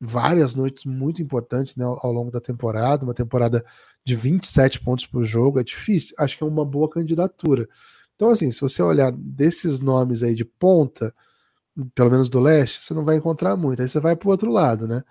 Várias 0.00 0.54
noites 0.54 0.84
muito 0.86 1.20
importantes 1.20 1.76
né, 1.76 1.84
ao 1.84 2.12
longo 2.12 2.30
da 2.30 2.40
temporada, 2.40 3.04
uma 3.04 3.12
temporada 3.12 3.64
de 4.02 4.16
27 4.16 4.80
pontos 4.80 5.04
por 5.04 5.24
jogo, 5.24 5.60
é 5.60 5.62
difícil. 5.62 6.14
Acho 6.18 6.38
que 6.38 6.42
é 6.42 6.46
uma 6.46 6.64
boa 6.64 6.88
candidatura. 6.88 7.68
Então, 8.16 8.30
assim, 8.30 8.50
se 8.50 8.60
você 8.60 8.82
olhar 8.82 9.12
desses 9.12 9.80
nomes 9.80 10.22
aí 10.22 10.34
de 10.34 10.44
ponta, 10.44 11.14
pelo 11.94 12.10
menos 12.10 12.28
do 12.28 12.40
leste, 12.40 12.82
você 12.82 12.94
não 12.94 13.04
vai 13.04 13.16
encontrar 13.16 13.56
muito. 13.56 13.82
Aí 13.82 13.88
você 13.88 14.00
vai 14.00 14.16
para 14.16 14.26
o 14.26 14.30
outro 14.30 14.50
lado, 14.50 14.88
né? 14.88 15.02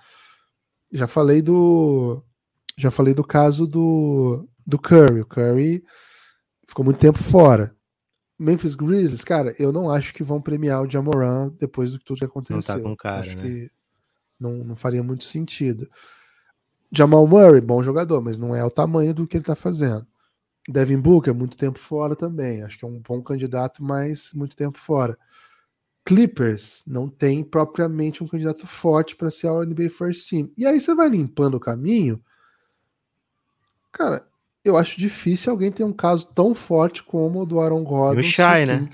Já 0.92 1.08
falei 1.08 1.42
do. 1.42 2.24
Já 2.78 2.90
falei 2.90 3.14
do 3.14 3.24
caso 3.24 3.68
do, 3.68 4.48
do 4.66 4.80
Curry. 4.80 5.22
O 5.22 5.26
Curry 5.26 5.84
ficou 6.68 6.86
muito 6.86 7.00
tempo 7.00 7.22
fora. 7.22 7.76
Memphis 8.38 8.74
Grizzlies, 8.74 9.24
cara, 9.24 9.54
eu 9.60 9.74
não 9.74 9.90
acho 9.90 10.14
que 10.14 10.24
vão 10.24 10.42
premiar 10.42 10.82
o 10.82 10.90
Jamoran 10.90 11.52
depois 11.60 11.92
do 11.92 12.00
que 12.00 12.06
tudo 12.06 12.20
que 12.20 12.26
aconteceu. 12.26 12.56
Não 12.56 12.62
tá 12.62 12.90
com 12.90 12.96
cara, 12.96 13.22
acho 13.22 13.36
né? 13.36 13.44
que 13.44 13.72
não, 14.40 14.54
não 14.64 14.76
faria 14.76 15.04
muito 15.04 15.24
sentido. 15.24 15.90
Jamal 16.92 17.28
Murray, 17.28 17.62
bom 17.62 17.84
jogador, 17.84 18.22
mas 18.22 18.38
não 18.38 18.56
é 18.56 18.64
o 18.64 18.72
tamanho 18.72 19.14
do 19.14 19.28
que 19.28 19.38
ele 19.38 19.44
tá 19.44 19.56
fazendo. 19.56 20.08
Devin 20.68 21.00
Booker, 21.00 21.34
muito 21.34 21.58
tempo 21.58 21.80
fora 21.80 22.16
também. 22.16 22.64
Acho 22.64 22.78
que 22.78 22.86
é 22.86 22.88
um 22.88 23.00
bom 23.00 23.22
candidato, 23.22 23.84
mas 23.84 24.32
muito 24.34 24.56
tempo 24.56 24.80
fora. 24.80 25.18
Clippers 26.06 26.84
não 26.88 27.08
tem 27.08 27.44
propriamente 27.44 28.24
um 28.24 28.28
candidato 28.28 28.66
forte 28.66 29.16
para 29.16 29.30
ser 29.30 29.48
a 29.48 29.66
NBA 29.66 29.90
First 29.90 30.30
Team. 30.30 30.50
E 30.58 30.66
aí 30.66 30.80
você 30.80 30.94
vai 30.96 31.10
limpando 31.10 31.56
o 31.56 31.60
caminho. 31.60 32.24
Cara, 33.92 34.26
eu 34.64 34.78
acho 34.78 35.00
difícil 35.00 35.52
alguém 35.52 35.72
ter 35.72 35.84
um 35.84 35.94
caso 35.94 36.28
tão 36.34 36.56
forte 36.56 37.04
como 37.04 37.42
o 37.42 37.46
do 37.46 37.60
Aaron 37.60 37.84
Gordon. 37.84 38.22
E 38.22 38.24
o 38.24 38.32
Shai, 38.32 38.66
né? 38.66 38.90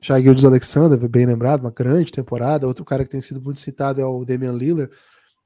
Shai 0.00 0.24
Alexander, 0.26 1.08
bem 1.08 1.26
lembrado, 1.26 1.60
uma 1.60 1.70
grande 1.70 2.12
temporada. 2.12 2.66
Outro 2.66 2.84
cara 2.84 3.04
que 3.04 3.10
tem 3.10 3.20
sido 3.20 3.40
muito 3.40 3.58
citado 3.58 4.00
é 4.00 4.04
o 4.04 4.24
Damian 4.24 4.52
Lillard. 4.52 4.92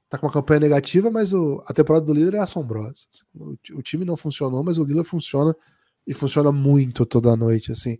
Tá 0.09 0.17
com 0.17 0.27
uma 0.27 0.33
campanha 0.33 0.59
negativa, 0.59 1.09
mas 1.09 1.33
o, 1.33 1.63
a 1.65 1.73
temporada 1.73 2.05
do 2.05 2.13
Lillard 2.13 2.37
é 2.37 2.39
assombrosa. 2.39 3.05
O, 3.33 3.55
o, 3.73 3.81
time 3.81 4.05
não 4.05 4.15
funcionou, 4.15 4.63
mas 4.63 4.77
o 4.77 4.83
Lillard 4.83 5.09
funciona 5.09 5.55
e 6.05 6.13
funciona 6.13 6.51
muito 6.51 7.03
toda 7.03 7.35
noite, 7.35 7.71
assim. 7.71 7.97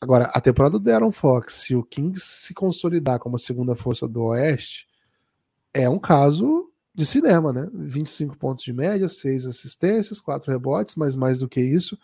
Agora, 0.00 0.24
a 0.34 0.40
temporada 0.40 0.78
do 0.78 0.90
Aaron 0.90 1.12
Fox, 1.12 1.54
se 1.54 1.76
o 1.76 1.84
Kings 1.84 2.24
se 2.24 2.54
consolidar 2.54 3.20
como 3.20 3.36
a 3.36 3.38
segunda 3.38 3.76
força 3.76 4.08
do 4.08 4.24
Oeste, 4.24 4.88
é 5.72 5.88
um 5.88 5.98
caso 5.98 6.68
de 6.92 7.06
cinema, 7.06 7.52
né? 7.52 7.68
25 7.72 8.36
pontos 8.36 8.64
de 8.64 8.72
média, 8.72 9.08
6 9.08 9.46
assistências, 9.46 10.18
4 10.18 10.50
rebotes, 10.50 10.96
mas 10.96 11.14
mais 11.14 11.38
do 11.38 11.48
que 11.48 11.60
isso. 11.60 11.96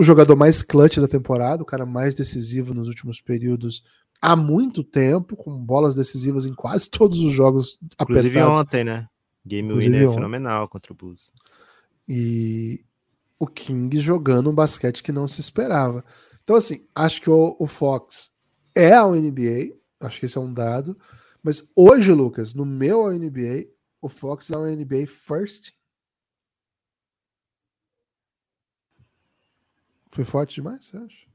O 0.00 0.02
jogador 0.02 0.34
mais 0.34 0.62
clutch 0.62 0.96
da 0.96 1.06
temporada, 1.06 1.62
o 1.62 1.66
cara 1.66 1.84
mais 1.84 2.14
decisivo 2.14 2.72
nos 2.72 2.88
últimos 2.88 3.20
períodos 3.20 3.84
há 4.18 4.34
muito 4.34 4.82
tempo, 4.82 5.36
com 5.36 5.54
bolas 5.54 5.94
decisivas 5.94 6.46
em 6.46 6.54
quase 6.54 6.88
todos 6.90 7.18
os 7.18 7.34
jogos 7.34 7.78
Inclusive 8.00 8.28
apertados. 8.38 8.60
ontem, 8.60 8.82
né? 8.82 9.06
Game 9.44 9.68
Inclusive 9.68 9.92
winner 9.92 10.08
ontem. 10.08 10.16
fenomenal 10.16 10.68
contra 10.68 10.94
o 10.94 10.96
Bulls. 10.96 11.30
E 12.08 12.82
o 13.38 13.46
King 13.46 14.00
jogando 14.00 14.48
um 14.48 14.54
basquete 14.54 15.02
que 15.02 15.12
não 15.12 15.28
se 15.28 15.42
esperava. 15.42 16.02
Então, 16.42 16.56
assim, 16.56 16.86
acho 16.94 17.20
que 17.20 17.28
o, 17.28 17.54
o 17.58 17.66
Fox 17.66 18.30
é 18.74 18.94
a 18.94 19.06
NBA, 19.06 19.76
acho 20.00 20.18
que 20.18 20.24
esse 20.24 20.38
é 20.38 20.40
um 20.40 20.52
dado. 20.52 20.96
Mas 21.42 21.72
hoje, 21.76 22.10
Lucas, 22.12 22.54
no 22.54 22.64
meu 22.64 23.06
NBA, 23.12 23.66
o 24.00 24.08
Fox 24.08 24.50
é 24.50 24.56
o 24.56 24.64
NBA 24.64 25.06
First. 25.06 25.72
Foi 30.10 30.24
forte 30.24 30.56
demais, 30.56 30.84
você 30.84 30.96
acha? 30.96 31.30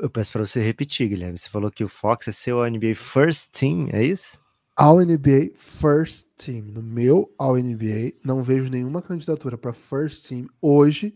Eu 0.00 0.10
peço 0.10 0.32
para 0.32 0.46
você 0.46 0.60
repetir, 0.60 1.08
Guilherme. 1.08 1.38
Você 1.38 1.48
falou 1.48 1.70
que 1.70 1.84
o 1.84 1.88
Fox 1.88 2.28
é 2.28 2.32
seu 2.32 2.64
NBA 2.64 2.94
First 2.94 3.50
Team, 3.50 3.88
é 3.92 4.02
isso? 4.04 4.40
All 4.76 5.00
NBA 5.00 5.52
First 5.54 6.28
Team. 6.36 6.64
No 6.66 6.82
meu 6.82 7.32
All 7.38 7.56
NBA, 7.56 8.14
não 8.24 8.42
vejo 8.42 8.70
nenhuma 8.70 9.02
candidatura 9.02 9.58
para 9.58 9.72
First 9.72 10.28
Team 10.28 10.46
hoje. 10.60 11.14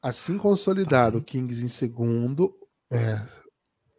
Assim 0.00 0.38
consolidado, 0.38 1.18
o 1.18 1.22
Kings 1.22 1.62
em 1.64 1.68
segundo. 1.68 2.54
É, 2.90 3.20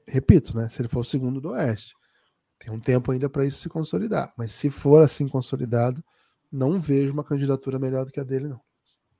repito, 0.08 0.56
né? 0.56 0.70
Se 0.70 0.82
ele 0.82 0.90
for 0.90 1.00
o 1.00 1.06
segundo 1.06 1.42
do 1.42 1.50
Oeste. 1.50 1.96
Tem 2.60 2.74
um 2.74 2.80
tempo 2.80 3.12
ainda 3.12 3.30
para 3.30 3.46
isso 3.46 3.60
se 3.60 3.70
consolidar. 3.70 4.34
Mas 4.38 4.52
se 4.54 4.70
for 4.70 5.04
assim 5.04 5.28
consolidado, 5.28 6.04
não 6.52 6.80
vejo 6.80 7.14
uma 7.14 7.24
candidatura 7.24 7.78
melhor 7.78 8.06
do 8.06 8.12
que 8.12 8.20
a 8.20 8.24
dele, 8.24 8.48
não. 8.48 8.65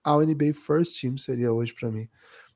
A 0.06 0.16
NBA 0.18 0.54
First 0.54 1.02
Team 1.02 1.18
seria 1.18 1.52
hoje 1.52 1.74
para 1.74 1.92
mim 1.92 2.08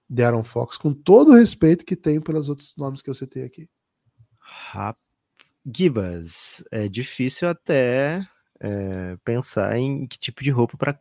Darren 0.10 0.44
Fox, 0.44 0.78
com 0.78 0.94
todo 0.94 1.32
o 1.32 1.36
respeito 1.36 1.86
que 1.86 1.96
tenho 1.96 2.22
pelos 2.22 2.50
outros 2.50 2.76
nomes 2.78 3.02
que 3.02 3.10
eu 3.10 3.14
citei 3.14 3.44
aqui. 3.44 3.70
Gibas, 5.66 6.64
é 6.72 6.88
difícil 6.88 7.48
até 7.48 8.26
é, 8.60 9.18
pensar 9.24 9.78
em 9.78 10.08
que 10.08 10.18
tipo 10.18 10.44
de 10.44 10.50
roupa 10.50 10.98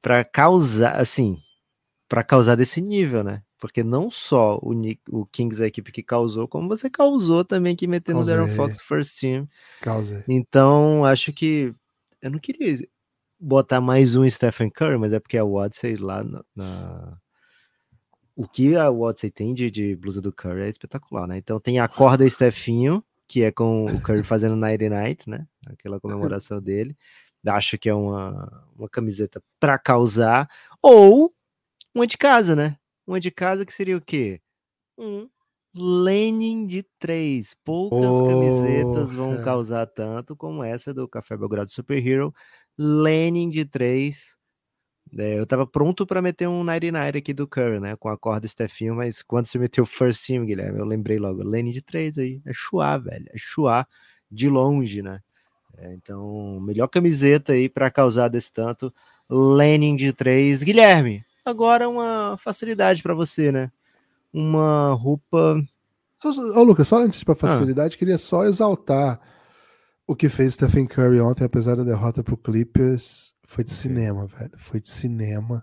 para 0.00 0.24
causar, 0.24 0.96
assim, 0.96 1.38
para 2.08 2.22
causar 2.22 2.54
desse 2.54 2.80
nível, 2.80 3.24
né? 3.24 3.42
Porque 3.58 3.82
não 3.82 4.08
só 4.08 4.58
o, 4.62 4.72
Nick, 4.72 5.02
o 5.10 5.26
Kings 5.26 5.60
é 5.60 5.64
a 5.64 5.68
equipe 5.68 5.90
que 5.90 6.02
causou, 6.02 6.46
como 6.46 6.68
você 6.68 6.88
causou 6.88 7.44
também 7.44 7.74
que 7.74 7.88
metendo 7.88 8.20
o 8.20 8.24
Darren 8.24 8.54
Fox 8.54 8.80
first 8.80 9.18
team. 9.18 9.48
Causei. 9.80 10.22
Então, 10.28 11.04
acho 11.04 11.32
que 11.32 11.74
eu 12.22 12.30
não 12.30 12.38
queria 12.38 12.78
botar 13.38 13.80
mais 13.80 14.16
um 14.16 14.28
Stephen 14.28 14.70
Curry, 14.70 14.98
mas 14.98 15.12
é 15.12 15.20
porque 15.20 15.38
a 15.38 15.44
Odyssey 15.44 15.96
lá 15.96 16.24
na, 16.24 16.44
na... 16.54 17.18
O 18.34 18.46
que 18.46 18.76
a 18.76 18.90
Odyssey 18.90 19.30
tem 19.30 19.54
de, 19.54 19.70
de 19.70 19.96
blusa 19.96 20.20
do 20.20 20.32
Curry 20.32 20.62
é 20.62 20.68
espetacular, 20.68 21.26
né? 21.26 21.38
Então 21.38 21.58
tem 21.58 21.80
a 21.80 21.88
corda 21.88 22.26
Stefinho, 22.28 23.02
que 23.26 23.42
é 23.42 23.52
com 23.52 23.84
o 23.84 24.00
Curry 24.00 24.22
fazendo 24.22 24.56
Night 24.56 24.88
Night, 24.88 25.28
né? 25.28 25.46
Aquela 25.66 26.00
comemoração 26.00 26.60
dele. 26.60 26.96
Acho 27.46 27.78
que 27.78 27.88
é 27.88 27.94
uma, 27.94 28.66
uma 28.76 28.88
camiseta 28.88 29.42
para 29.60 29.78
causar. 29.78 30.48
Ou 30.82 31.32
uma 31.94 32.06
de 32.06 32.16
casa, 32.16 32.54
né? 32.54 32.76
Uma 33.06 33.20
de 33.20 33.30
casa 33.30 33.64
que 33.64 33.72
seria 33.72 33.96
o 33.96 34.00
quê? 34.00 34.40
Um 34.96 35.28
Lenin 35.74 36.66
de 36.66 36.84
três. 36.98 37.54
Poucas 37.64 38.10
oh, 38.10 38.26
camisetas 38.26 39.12
vão 39.12 39.32
cara. 39.32 39.44
causar 39.44 39.86
tanto 39.86 40.36
como 40.36 40.62
essa 40.62 40.92
do 40.92 41.06
Café 41.08 41.36
Belgrado 41.36 41.70
Super 41.70 42.04
Hero. 42.04 42.34
Lenin 42.78 43.50
de 43.50 43.64
três. 43.64 44.38
É, 45.16 45.38
eu 45.38 45.46
tava 45.46 45.66
pronto 45.66 46.06
para 46.06 46.22
meter 46.22 46.48
um 46.48 46.62
99 46.62 47.18
aqui 47.18 47.32
do 47.32 47.48
Curry, 47.48 47.80
né? 47.80 47.96
Com 47.96 48.08
a 48.08 48.16
corda 48.16 48.46
Stefinho, 48.46 48.94
mas 48.94 49.22
quando 49.22 49.46
você 49.46 49.58
meteu 49.58 49.84
o 49.84 49.86
first 49.86 50.26
team, 50.26 50.44
Guilherme, 50.44 50.78
eu 50.78 50.84
lembrei 50.84 51.18
logo. 51.18 51.42
Lenin 51.42 51.70
de 51.70 51.82
três 51.82 52.18
aí. 52.18 52.40
É 52.44 52.52
chuá, 52.52 52.98
velho. 52.98 53.26
É 53.32 53.38
chuá 53.38 53.86
de 54.30 54.48
longe, 54.48 55.02
né? 55.02 55.20
É, 55.76 55.92
então, 55.94 56.60
melhor 56.60 56.88
camiseta 56.88 57.52
aí 57.52 57.68
para 57.68 57.90
causar 57.90 58.28
desse 58.28 58.52
tanto. 58.52 58.92
Lenin 59.30 59.96
de 59.96 60.12
três. 60.12 60.62
Guilherme, 60.62 61.24
agora 61.44 61.88
uma 61.88 62.36
facilidade 62.38 63.02
para 63.02 63.14
você, 63.14 63.50
né? 63.50 63.70
Uma 64.32 64.92
roupa. 64.92 65.62
Ô, 66.54 66.62
Lucas, 66.62 66.88
só 66.88 66.98
antes 66.98 67.22
para 67.24 67.34
facilidade, 67.34 67.94
ah. 67.94 67.98
queria 67.98 68.18
só 68.18 68.44
exaltar 68.44 69.20
o 70.08 70.16
que 70.16 70.30
fez 70.30 70.54
Stephen 70.54 70.86
Curry 70.86 71.20
ontem, 71.20 71.44
apesar 71.44 71.76
da 71.76 71.84
derrota 71.84 72.24
pro 72.24 72.38
Clippers. 72.38 73.34
Foi 73.44 73.62
de 73.62 73.70
cinema, 73.70 74.26
velho. 74.26 74.52
Foi 74.56 74.80
de 74.80 74.88
cinema. 74.88 75.62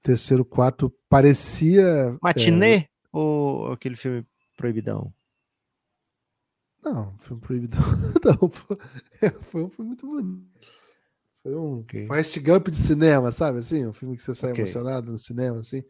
Terceiro, 0.00 0.44
quarto, 0.44 0.94
parecia. 1.08 2.16
Matinê 2.22 2.76
é... 2.76 2.88
ou 3.12 3.72
aquele 3.72 3.96
filme 3.96 4.24
proibidão? 4.56 5.12
Não, 6.84 7.18
filme 7.18 7.42
proibidão. 7.42 7.80
Não, 8.24 8.52
é, 9.20 9.30
foi 9.30 9.64
um 9.64 9.68
filme 9.68 9.88
muito 9.88 10.06
bonito. 10.06 10.46
Foi 11.42 11.54
um 11.56 11.80
okay. 11.80 12.06
Forrest 12.06 12.38
Gump 12.38 12.68
de 12.68 12.76
cinema, 12.76 13.32
sabe? 13.32 13.58
Assim, 13.58 13.86
um 13.86 13.92
filme 13.92 14.16
que 14.16 14.22
você 14.22 14.36
sai 14.36 14.52
okay. 14.52 14.62
emocionado 14.62 15.10
no 15.10 15.18
cinema, 15.18 15.58
assim. 15.58 15.82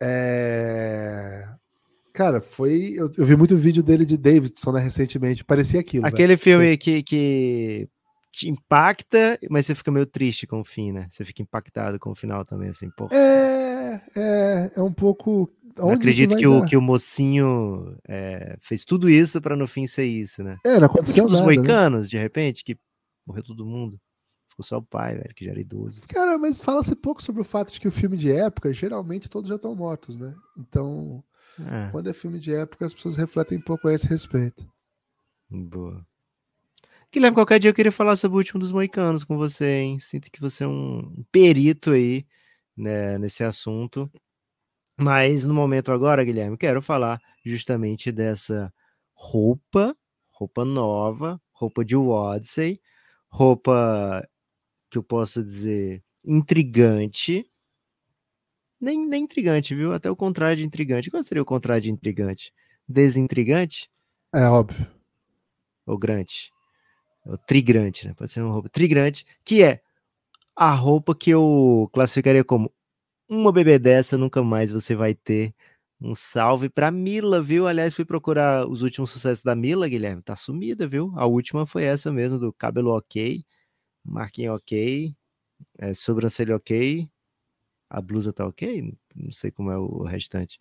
É... 0.00 1.52
Cara, 2.12 2.40
foi. 2.40 2.94
Eu, 2.96 3.10
eu, 3.16 3.24
vi 3.24 3.36
muito 3.36 3.56
vídeo 3.56 3.82
dele 3.82 4.04
de 4.04 4.16
Davidson, 4.16 4.72
né, 4.72 4.80
recentemente. 4.80 5.44
Parecia 5.44 5.80
aquilo. 5.80 6.06
Aquele 6.06 6.36
velho. 6.36 6.38
filme 6.38 6.76
que, 6.76 7.02
que 7.02 7.88
te 8.32 8.48
impacta, 8.48 9.38
mas 9.48 9.66
você 9.66 9.74
fica 9.74 9.90
meio 9.90 10.06
triste 10.06 10.46
com 10.46 10.60
o 10.60 10.64
fim, 10.64 10.92
né? 10.92 11.08
Você 11.10 11.24
fica 11.24 11.42
impactado 11.42 11.98
com 11.98 12.10
o 12.10 12.14
final 12.14 12.44
também, 12.44 12.70
assim, 12.70 12.88
pô. 12.96 13.08
É, 13.12 14.00
é, 14.16 14.70
é 14.76 14.82
um 14.82 14.92
pouco. 14.92 15.50
Acredito 15.92 16.36
que 16.36 16.46
o, 16.46 16.64
que 16.64 16.76
o 16.76 16.82
mocinho 16.82 17.96
é, 18.06 18.56
fez 18.60 18.84
tudo 18.84 19.08
isso 19.08 19.40
para 19.40 19.56
no 19.56 19.66
fim 19.66 19.86
ser 19.86 20.04
isso, 20.04 20.42
né? 20.42 20.58
É, 20.64 20.78
não 20.78 20.86
aconteceu 20.86 21.26
tipo 21.26 21.32
nada. 21.32 21.34
Os 21.34 21.40
né? 21.40 21.54
moicanos, 21.54 22.02
né? 22.02 22.08
de 22.08 22.18
repente, 22.18 22.64
que 22.64 22.76
morreu 23.26 23.42
todo 23.42 23.64
mundo. 23.64 23.98
Ficou 24.50 24.64
só 24.64 24.78
o 24.78 24.82
pai, 24.82 25.14
velho, 25.14 25.34
que 25.34 25.44
já 25.44 25.52
era 25.52 25.60
idoso. 25.60 26.02
Cara, 26.08 26.36
mas 26.36 26.60
fala-se 26.60 26.94
pouco 26.94 27.22
sobre 27.22 27.40
o 27.40 27.44
fato 27.44 27.72
de 27.72 27.80
que 27.80 27.88
o 27.88 27.92
filme 27.92 28.16
de 28.16 28.30
época, 28.32 28.72
geralmente 28.72 29.30
todos 29.30 29.48
já 29.48 29.54
estão 29.54 29.74
mortos, 29.74 30.18
né? 30.18 30.34
Então, 30.58 31.22
é. 31.68 31.90
quando 31.90 32.10
é 32.10 32.12
filme 32.12 32.38
de 32.38 32.54
época, 32.54 32.86
as 32.86 32.94
pessoas 32.94 33.16
refletem 33.16 33.58
um 33.58 33.62
pouco 33.62 33.88
a 33.88 33.94
esse 33.94 34.06
respeito. 34.06 34.66
Boa. 35.48 36.06
Guilherme, 37.12 37.34
qualquer 37.34 37.58
dia 37.58 37.70
eu 37.70 37.74
queria 37.74 37.90
falar 37.90 38.16
sobre 38.16 38.36
o 38.36 38.38
último 38.38 38.60
dos 38.60 38.70
moicanos 38.70 39.24
com 39.24 39.36
você, 39.36 39.80
hein? 39.80 39.98
Sinto 39.98 40.30
que 40.30 40.40
você 40.40 40.62
é 40.64 40.68
um 40.68 41.24
perito 41.32 41.90
aí 41.90 42.24
né, 42.76 43.18
nesse 43.18 43.42
assunto. 43.42 44.10
Mas 44.96 45.44
no 45.44 45.52
momento 45.52 45.90
agora, 45.90 46.22
Guilherme, 46.22 46.56
quero 46.56 46.80
falar 46.80 47.20
justamente 47.44 48.12
dessa 48.12 48.72
roupa 49.12 49.92
roupa 50.40 50.64
nova, 50.64 51.40
roupa 51.52 51.84
de 51.84 51.94
Odyssey, 51.94 52.80
roupa 53.28 54.26
que 54.90 54.96
eu 54.96 55.02
posso 55.02 55.44
dizer 55.44 56.02
intrigante. 56.24 57.49
Nem, 58.80 59.06
nem 59.06 59.24
intrigante, 59.24 59.74
viu? 59.74 59.92
Até 59.92 60.10
o 60.10 60.16
contrário 60.16 60.56
de 60.56 60.64
intrigante. 60.64 61.10
Qual 61.10 61.22
seria 61.22 61.42
o 61.42 61.46
contrário 61.46 61.82
de 61.82 61.90
intrigante? 61.90 62.52
Desintrigante? 62.88 63.90
É 64.34 64.46
óbvio. 64.46 64.86
Ou 65.86 65.98
grande? 65.98 66.50
O 67.26 67.36
trigrante, 67.36 68.06
né? 68.08 68.14
Pode 68.14 68.32
ser 68.32 68.40
uma 68.40 68.52
roupa 68.52 68.68
trigrante, 68.68 69.26
que 69.44 69.62
é 69.62 69.82
a 70.56 70.74
roupa 70.74 71.14
que 71.14 71.30
eu 71.30 71.90
classificaria 71.92 72.44
como 72.44 72.72
uma 73.28 73.52
bebê 73.52 73.78
dessa 73.78 74.18
nunca 74.18 74.42
mais 74.42 74.72
você 74.72 74.94
vai 74.94 75.14
ter. 75.14 75.54
Um 76.00 76.14
salve 76.14 76.70
pra 76.70 76.90
Mila, 76.90 77.42
viu? 77.42 77.66
Aliás, 77.66 77.94
fui 77.94 78.06
procurar 78.06 78.66
os 78.66 78.82
últimos 78.82 79.10
sucessos 79.10 79.44
da 79.44 79.54
Mila, 79.54 79.88
Guilherme. 79.88 80.22
Tá 80.22 80.34
sumida, 80.34 80.86
viu? 80.88 81.12
A 81.16 81.26
última 81.26 81.66
foi 81.66 81.84
essa 81.84 82.10
mesmo, 82.10 82.38
do 82.38 82.52
cabelo 82.52 82.96
ok, 82.96 83.44
marquinha 84.04 84.54
ok, 84.54 85.14
é, 85.78 85.94
sobrancelha 85.94 86.56
ok, 86.56 87.08
a 87.90 88.00
blusa 88.00 88.32
tá 88.32 88.46
ok? 88.46 88.94
Não 89.14 89.32
sei 89.32 89.50
como 89.50 89.70
é 89.70 89.78
o 89.78 90.04
restante. 90.04 90.58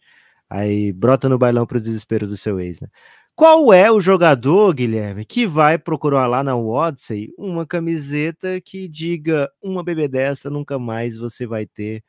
Aí 0.49 0.91
brota 0.91 1.29
no 1.29 1.37
bailão 1.37 1.65
pro 1.67 1.79
desespero 1.79 2.27
do 2.27 2.35
seu 2.35 2.59
ex, 2.59 2.81
né? 2.81 2.89
Qual 3.35 3.71
é 3.71 3.89
o 3.89 4.01
jogador, 4.01 4.73
Guilherme, 4.73 5.23
que 5.23 5.47
vai 5.47 5.77
procurar 5.79 6.27
lá 6.27 6.43
na 6.43 6.57
Odyssey 6.57 7.33
uma 7.37 7.65
camiseta 7.65 8.59
que 8.59 8.87
diga 8.87 9.49
uma 9.61 9.83
bebê 9.83 10.09
dessa 10.09 10.49
nunca 10.49 10.77
mais 10.77 11.17
você 11.17 11.47
vai 11.47 11.65
ter? 11.65 12.03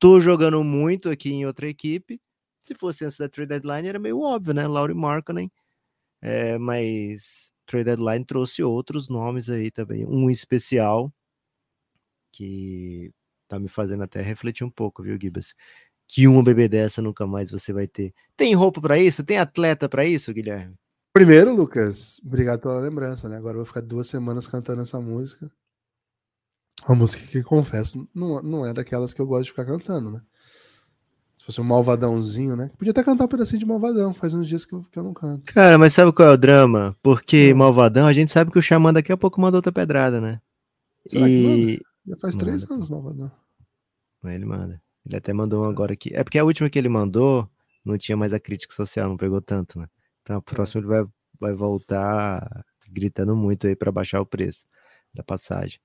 Tô 0.00 0.20
jogando 0.20 0.64
muito 0.64 1.10
aqui 1.10 1.32
em 1.32 1.46
outra 1.46 1.68
equipe. 1.68 2.20
Se 2.60 2.74
fosse 2.74 3.04
antes 3.04 3.18
da 3.18 3.28
trade 3.28 3.50
deadline 3.50 3.88
era 3.88 3.98
meio 3.98 4.20
óbvio, 4.20 4.54
né? 4.54 4.66
Laurie 4.66 4.96
Markkanen. 4.96 5.50
É, 6.22 6.58
mas 6.58 7.52
trade 7.66 7.84
deadline 7.84 8.24
trouxe 8.24 8.62
outros 8.62 9.08
nomes 9.08 9.50
aí 9.50 9.70
também. 9.70 10.06
Um 10.06 10.30
especial 10.30 11.12
que 12.32 13.12
tá 13.54 13.60
me 13.60 13.68
fazendo 13.68 14.02
até 14.02 14.22
refletir 14.22 14.64
um 14.64 14.70
pouco, 14.70 15.02
viu, 15.02 15.18
Gibas? 15.20 15.54
que 16.06 16.28
uma 16.28 16.42
bebê 16.42 16.68
dessa 16.68 17.02
nunca 17.02 17.26
mais 17.26 17.50
você 17.50 17.72
vai 17.72 17.86
ter. 17.86 18.12
Tem 18.36 18.54
roupa 18.54 18.80
para 18.80 18.98
isso? 18.98 19.24
Tem 19.24 19.38
atleta 19.38 19.88
para 19.88 20.04
isso, 20.04 20.32
Guilherme? 20.32 20.74
Primeiro, 21.12 21.54
Lucas, 21.54 22.20
obrigado 22.24 22.60
pela 22.60 22.80
lembrança, 22.80 23.28
né? 23.28 23.36
Agora 23.36 23.54
eu 23.54 23.58
vou 23.58 23.66
ficar 23.66 23.80
duas 23.80 24.08
semanas 24.08 24.46
cantando 24.46 24.82
essa 24.82 25.00
música. 25.00 25.50
Uma 26.86 26.96
música 26.96 27.24
que, 27.26 27.42
confesso, 27.42 28.08
não, 28.14 28.42
não 28.42 28.66
é 28.66 28.72
daquelas 28.72 29.14
que 29.14 29.20
eu 29.20 29.26
gosto 29.26 29.44
de 29.44 29.50
ficar 29.50 29.64
cantando, 29.64 30.10
né? 30.10 30.20
Se 31.36 31.44
fosse 31.44 31.60
um 31.60 31.64
malvadãozinho, 31.64 32.56
né? 32.56 32.70
Podia 32.76 32.90
até 32.90 33.02
cantar 33.02 33.24
um 33.24 33.28
pedacinho 33.28 33.60
de 33.60 33.66
malvadão, 33.66 34.12
faz 34.12 34.34
uns 34.34 34.48
dias 34.48 34.64
que 34.64 34.74
eu, 34.74 34.84
que 34.90 34.98
eu 34.98 35.04
não 35.04 35.14
canto. 35.14 35.52
Cara, 35.52 35.78
mas 35.78 35.94
sabe 35.94 36.12
qual 36.12 36.30
é 36.30 36.32
o 36.32 36.36
drama? 36.36 36.96
Porque 37.02 37.52
hum. 37.52 37.58
malvadão, 37.58 38.06
a 38.06 38.12
gente 38.12 38.32
sabe 38.32 38.50
que 38.50 38.58
o 38.58 38.62
Xamã 38.62 38.92
daqui 38.92 39.12
a 39.12 39.16
pouco 39.16 39.40
manda 39.40 39.56
outra 39.56 39.72
pedrada, 39.72 40.20
né? 40.20 40.40
Será 41.06 41.28
e... 41.28 41.80
Já 42.06 42.16
faz 42.16 42.34
manda. 42.34 42.44
três 42.44 42.70
anos 42.70 42.88
malvadão. 42.88 43.30
Ele 44.30 44.44
manda. 44.44 44.80
Ele 45.06 45.16
até 45.16 45.32
mandou 45.32 45.64
um 45.64 45.68
agora 45.68 45.92
aqui. 45.92 46.10
É 46.14 46.24
porque 46.24 46.38
a 46.38 46.44
última 46.44 46.70
que 46.70 46.78
ele 46.78 46.88
mandou 46.88 47.48
não 47.84 47.98
tinha 47.98 48.16
mais 48.16 48.32
a 48.32 48.40
crítica 48.40 48.74
social, 48.74 49.08
não 49.08 49.16
pegou 49.16 49.40
tanto, 49.40 49.78
né? 49.78 49.86
Então 50.22 50.36
a 50.36 50.42
próxima 50.42 50.80
ele 50.80 50.88
vai, 50.88 51.04
vai 51.38 51.54
voltar 51.54 52.64
gritando 52.88 53.36
muito 53.36 53.66
aí 53.66 53.76
para 53.76 53.92
baixar 53.92 54.20
o 54.20 54.26
preço 54.26 54.64
da 55.12 55.22
passagem. 55.22 55.78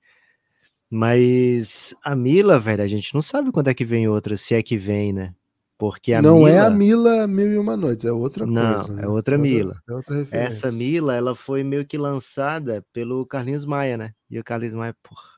Mas 0.89 1.93
a 2.03 2.15
Mila, 2.15 2.57
velho, 2.57 2.81
a 2.81 2.87
gente 2.87 3.13
não 3.13 3.21
sabe 3.21 3.51
quando 3.51 3.67
é 3.67 3.73
que 3.73 3.85
vem 3.85 4.07
outra, 4.07 4.37
se 4.37 4.55
é 4.55 4.63
que 4.63 4.77
vem, 4.77 5.13
né? 5.13 5.35
Porque 5.77 6.13
a 6.13 6.21
não 6.21 6.39
Mila... 6.39 6.49
é 6.49 6.59
a 6.59 6.69
Mila 6.69 7.27
Mil 7.27 7.53
e 7.53 7.57
Uma 7.57 7.77
Noites, 7.77 8.05
é 8.05 8.11
outra 8.11 8.45
não, 8.45 8.75
coisa. 8.75 8.93
Não, 8.93 9.03
é 9.03 9.07
outra 9.07 9.37
Mila. 9.37 9.75
É 9.87 9.93
outra 9.93 10.27
Essa 10.31 10.71
Mila, 10.71 11.15
ela 11.15 11.35
foi 11.35 11.63
meio 11.63 11.85
que 11.85 11.97
lançada 11.97 12.85
pelo 12.91 13.25
Carlinhos 13.25 13.65
Maia, 13.65 13.97
né? 13.97 14.13
E 14.29 14.39
o 14.39 14.43
Carlinhos 14.43 14.73
Maia, 14.73 14.95
porra, 15.01 15.37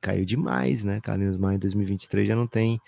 caiu 0.00 0.24
demais, 0.24 0.82
né? 0.84 1.00
Carlinhos 1.00 1.36
Maia 1.36 1.56
em 1.56 1.60
2023 1.60 2.28
já 2.28 2.36
não 2.36 2.46
tem 2.46 2.80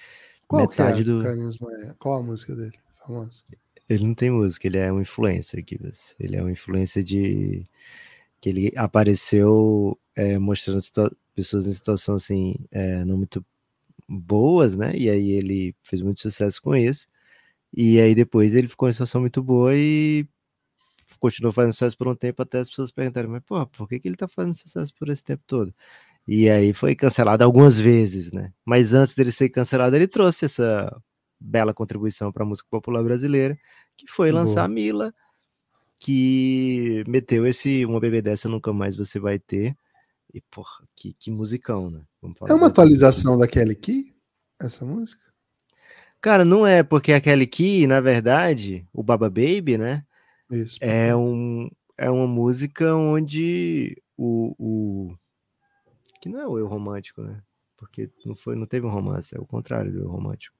Qual 0.48 0.62
metade 0.62 1.02
é 1.02 1.04
do. 1.04 1.22
Carlinhos 1.22 1.58
Maia? 1.58 1.96
Qual 1.98 2.20
a 2.20 2.22
música 2.22 2.54
dele? 2.54 2.78
Famosa. 3.04 3.42
Ele 3.88 4.06
não 4.06 4.14
tem 4.14 4.30
música, 4.30 4.66
ele 4.66 4.78
é 4.78 4.92
um 4.92 5.00
influencer, 5.00 5.64
Gibas. 5.68 6.14
Ele 6.18 6.36
é 6.36 6.42
um 6.42 6.48
influencer 6.48 7.02
de. 7.02 7.66
que 8.40 8.48
ele 8.48 8.72
apareceu 8.76 9.98
é, 10.14 10.38
mostrando 10.38 10.80
pessoas 11.34 11.66
em 11.66 11.72
situação 11.72 12.14
assim, 12.14 12.56
é, 12.70 13.04
não 13.04 13.16
muito 13.16 13.44
boas, 14.08 14.76
né? 14.76 14.92
E 14.96 15.08
aí 15.08 15.32
ele 15.32 15.74
fez 15.80 16.02
muito 16.02 16.20
sucesso 16.20 16.60
com 16.62 16.74
isso. 16.76 17.08
E 17.74 17.98
aí 18.00 18.14
depois 18.14 18.54
ele 18.54 18.68
ficou 18.68 18.88
em 18.88 18.92
situação 18.92 19.20
muito 19.20 19.42
boa 19.42 19.74
e 19.74 20.26
continuou 21.18 21.52
fazendo 21.52 21.72
sucesso 21.72 21.96
por 21.96 22.08
um 22.08 22.14
tempo 22.14 22.42
até 22.42 22.58
as 22.58 22.68
pessoas 22.68 22.90
perguntarem, 22.90 23.30
mas 23.30 23.42
pô, 23.44 23.66
por 23.66 23.88
que, 23.88 24.00
que 24.00 24.08
ele 24.08 24.16
tá 24.16 24.28
fazendo 24.28 24.56
sucesso 24.56 24.94
por 24.94 25.08
esse 25.08 25.22
tempo 25.24 25.42
todo? 25.46 25.74
E 26.26 26.48
aí 26.48 26.72
foi 26.72 26.94
cancelado 26.94 27.42
algumas 27.42 27.78
vezes, 27.78 28.32
né? 28.32 28.52
Mas 28.64 28.94
antes 28.94 29.14
dele 29.14 29.32
ser 29.32 29.48
cancelado, 29.48 29.96
ele 29.96 30.06
trouxe 30.06 30.44
essa 30.44 30.94
bela 31.40 31.74
contribuição 31.74 32.30
para 32.30 32.44
a 32.44 32.46
música 32.46 32.68
popular 32.70 33.02
brasileira, 33.02 33.58
que 33.96 34.06
foi 34.06 34.30
lançar 34.30 34.64
a 34.64 34.68
Mila, 34.68 35.12
que 35.98 37.04
meteu 37.06 37.46
esse 37.46 37.84
Uma 37.84 38.00
Bebê 38.00 38.22
Dessa 38.22 38.48
Nunca 38.48 38.72
Mais 38.72 38.96
Você 38.96 39.18
Vai 39.18 39.38
Ter. 39.38 39.76
E, 40.32 40.40
porra, 40.50 40.84
que, 40.96 41.12
que 41.14 41.30
musicão, 41.30 41.90
né? 41.90 42.00
é 42.48 42.54
uma 42.54 42.68
atualização 42.68 43.38
da 43.38 43.46
Kelly 43.46 43.76
Key, 43.76 44.14
essa 44.60 44.84
música? 44.84 45.22
Cara, 46.20 46.44
não 46.44 46.66
é, 46.66 46.82
porque 46.82 47.12
a 47.12 47.20
Kelly 47.20 47.46
Key, 47.46 47.86
na 47.86 48.00
verdade, 48.00 48.86
o 48.92 49.02
Baba 49.02 49.28
Baby, 49.28 49.76
né? 49.76 50.04
Isso, 50.50 50.78
é, 50.80 51.14
um, 51.14 51.68
é 51.98 52.08
uma 52.10 52.26
música 52.26 52.94
onde 52.94 54.00
o, 54.16 54.54
o 54.58 55.16
que 56.22 56.28
não 56.28 56.40
é 56.40 56.46
o 56.46 56.56
eu 56.56 56.68
romântico, 56.68 57.20
né? 57.20 57.42
Porque 57.76 58.08
não, 58.24 58.36
foi, 58.36 58.54
não 58.54 58.64
teve 58.64 58.86
um 58.86 58.90
romance, 58.90 59.36
é 59.36 59.40
o 59.40 59.44
contrário 59.44 59.90
do 59.90 60.02
eu 60.02 60.08
romântico. 60.08 60.56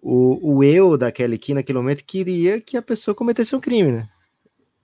O, 0.00 0.54
o 0.54 0.62
eu 0.62 0.96
da 0.96 1.10
Kelly 1.10 1.36
Key 1.36 1.52
naquele 1.52 1.78
momento 1.78 2.04
queria 2.04 2.60
que 2.60 2.76
a 2.76 2.82
pessoa 2.82 3.12
cometesse 3.12 3.56
um 3.56 3.60
crime, 3.60 3.90
né? 3.90 4.08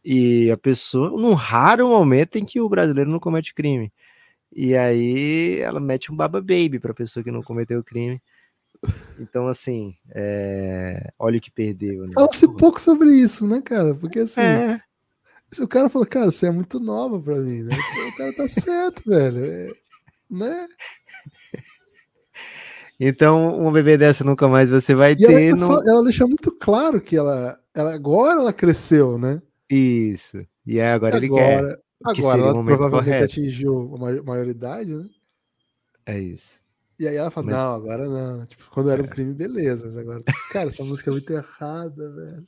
E 0.04 0.50
a 0.50 0.56
pessoa, 0.56 1.10
num 1.10 1.32
raro 1.32 1.86
momento 1.86 2.36
em 2.36 2.44
que 2.44 2.60
o 2.60 2.68
brasileiro 2.68 3.08
não 3.08 3.20
comete 3.20 3.54
crime. 3.54 3.92
E 4.50 4.76
aí 4.76 5.60
ela 5.60 5.78
mete 5.78 6.10
um 6.10 6.16
baba 6.16 6.40
baby 6.40 6.80
pra 6.80 6.92
pessoa 6.92 7.22
que 7.22 7.30
não 7.30 7.40
cometeu 7.40 7.78
o 7.78 7.84
crime. 7.84 8.20
Então, 9.16 9.46
assim, 9.46 9.94
é... 10.10 11.12
olha 11.16 11.38
o 11.38 11.40
que 11.40 11.52
perdeu. 11.52 12.04
Né? 12.04 12.14
Fala-se 12.14 12.48
pouco 12.56 12.80
sobre 12.80 13.10
isso, 13.10 13.46
né, 13.46 13.62
cara? 13.62 13.94
Porque 13.94 14.18
assim. 14.18 14.40
É. 14.40 14.80
O 15.60 15.68
cara 15.68 15.88
falou, 15.88 16.06
cara, 16.06 16.32
você 16.32 16.46
é 16.46 16.50
muito 16.50 16.80
nova 16.80 17.20
pra 17.20 17.36
mim, 17.36 17.62
né? 17.62 17.76
O 18.08 18.16
cara 18.16 18.32
tá 18.32 18.48
certo, 18.48 19.02
velho. 19.08 19.44
É, 19.44 19.72
né? 20.30 20.66
Então, 22.98 23.60
um 23.60 23.72
bebê 23.72 23.98
dessa 23.98 24.24
nunca 24.24 24.48
mais 24.48 24.70
você 24.70 24.94
vai 24.94 25.12
e 25.12 25.16
ter. 25.16 25.48
Ela, 25.48 25.58
no... 25.58 25.88
ela 25.88 26.04
deixa 26.04 26.26
muito 26.26 26.52
claro 26.52 27.00
que 27.00 27.16
ela, 27.16 27.58
ela 27.74 27.94
agora 27.94 28.40
ela 28.40 28.52
cresceu, 28.52 29.18
né? 29.18 29.42
Isso. 29.68 30.38
E 30.64 30.80
aí 30.80 30.88
agora, 30.88 31.16
ele 31.16 31.28
quer. 31.28 31.78
Agora 32.04 32.38
ela 32.40 32.64
provavelmente 32.64 33.04
correto. 33.04 33.24
atingiu 33.24 33.94
a 33.96 34.22
maioridade, 34.22 34.94
né? 34.94 35.08
É 36.06 36.18
isso. 36.18 36.60
E 36.98 37.08
aí 37.08 37.16
ela 37.16 37.30
fala, 37.30 37.46
mas... 37.46 37.56
não, 37.56 37.74
agora 37.74 38.08
não. 38.08 38.46
Tipo, 38.46 38.70
quando 38.70 38.90
era 38.90 39.02
um 39.02 39.06
é. 39.06 39.08
crime, 39.08 39.34
beleza. 39.34 39.86
Mas 39.86 39.96
agora, 39.96 40.22
cara, 40.50 40.68
essa 40.68 40.84
música 40.84 41.10
é 41.10 41.12
muito 41.12 41.32
errada, 41.32 42.10
velho. 42.12 42.46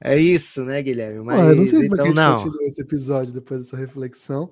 É 0.00 0.16
isso, 0.18 0.64
né, 0.64 0.82
Guilherme? 0.82 1.24
Mas, 1.24 1.40
ah, 1.40 1.48
eu 1.50 1.56
não 1.56 1.66
sei 1.66 1.86
então, 1.86 2.06
como 2.06 2.20
a 2.20 2.30
gente 2.30 2.44
continua 2.44 2.66
esse 2.66 2.82
episódio 2.82 3.32
depois 3.32 3.60
dessa 3.60 3.76
reflexão. 3.76 4.50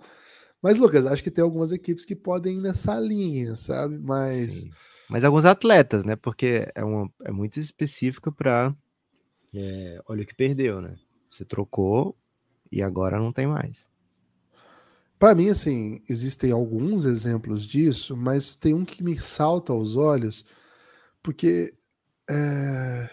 Mas, 0.62 0.78
Lucas, 0.78 1.06
acho 1.06 1.22
que 1.22 1.30
tem 1.30 1.44
algumas 1.44 1.72
equipes 1.72 2.06
que 2.06 2.16
podem 2.16 2.56
ir 2.56 2.60
nessa 2.60 2.98
linha, 2.98 3.54
sabe? 3.54 3.98
Mas. 3.98 4.62
Sim. 4.62 4.70
Mas 5.08 5.22
alguns 5.22 5.44
atletas, 5.44 6.04
né? 6.04 6.16
Porque 6.16 6.66
é, 6.74 6.82
uma, 6.82 7.10
é 7.24 7.30
muito 7.30 7.60
específico 7.60 8.32
para. 8.32 8.74
É, 9.52 10.00
olha 10.08 10.22
o 10.22 10.26
que 10.26 10.34
perdeu, 10.34 10.80
né? 10.80 10.96
Você 11.30 11.44
trocou 11.44 12.16
e 12.72 12.82
agora 12.82 13.18
não 13.18 13.32
tem 13.32 13.46
mais. 13.46 13.86
Para 15.18 15.34
mim, 15.34 15.48
assim, 15.48 16.02
existem 16.08 16.50
alguns 16.50 17.04
exemplos 17.04 17.66
disso, 17.66 18.16
mas 18.16 18.50
tem 18.50 18.74
um 18.74 18.84
que 18.84 19.02
me 19.02 19.18
salta 19.18 19.72
aos 19.72 19.96
olhos, 19.96 20.44
porque 21.22 21.74
é, 22.28 23.10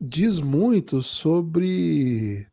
diz 0.00 0.40
muito 0.40 1.02
sobre. 1.02 2.46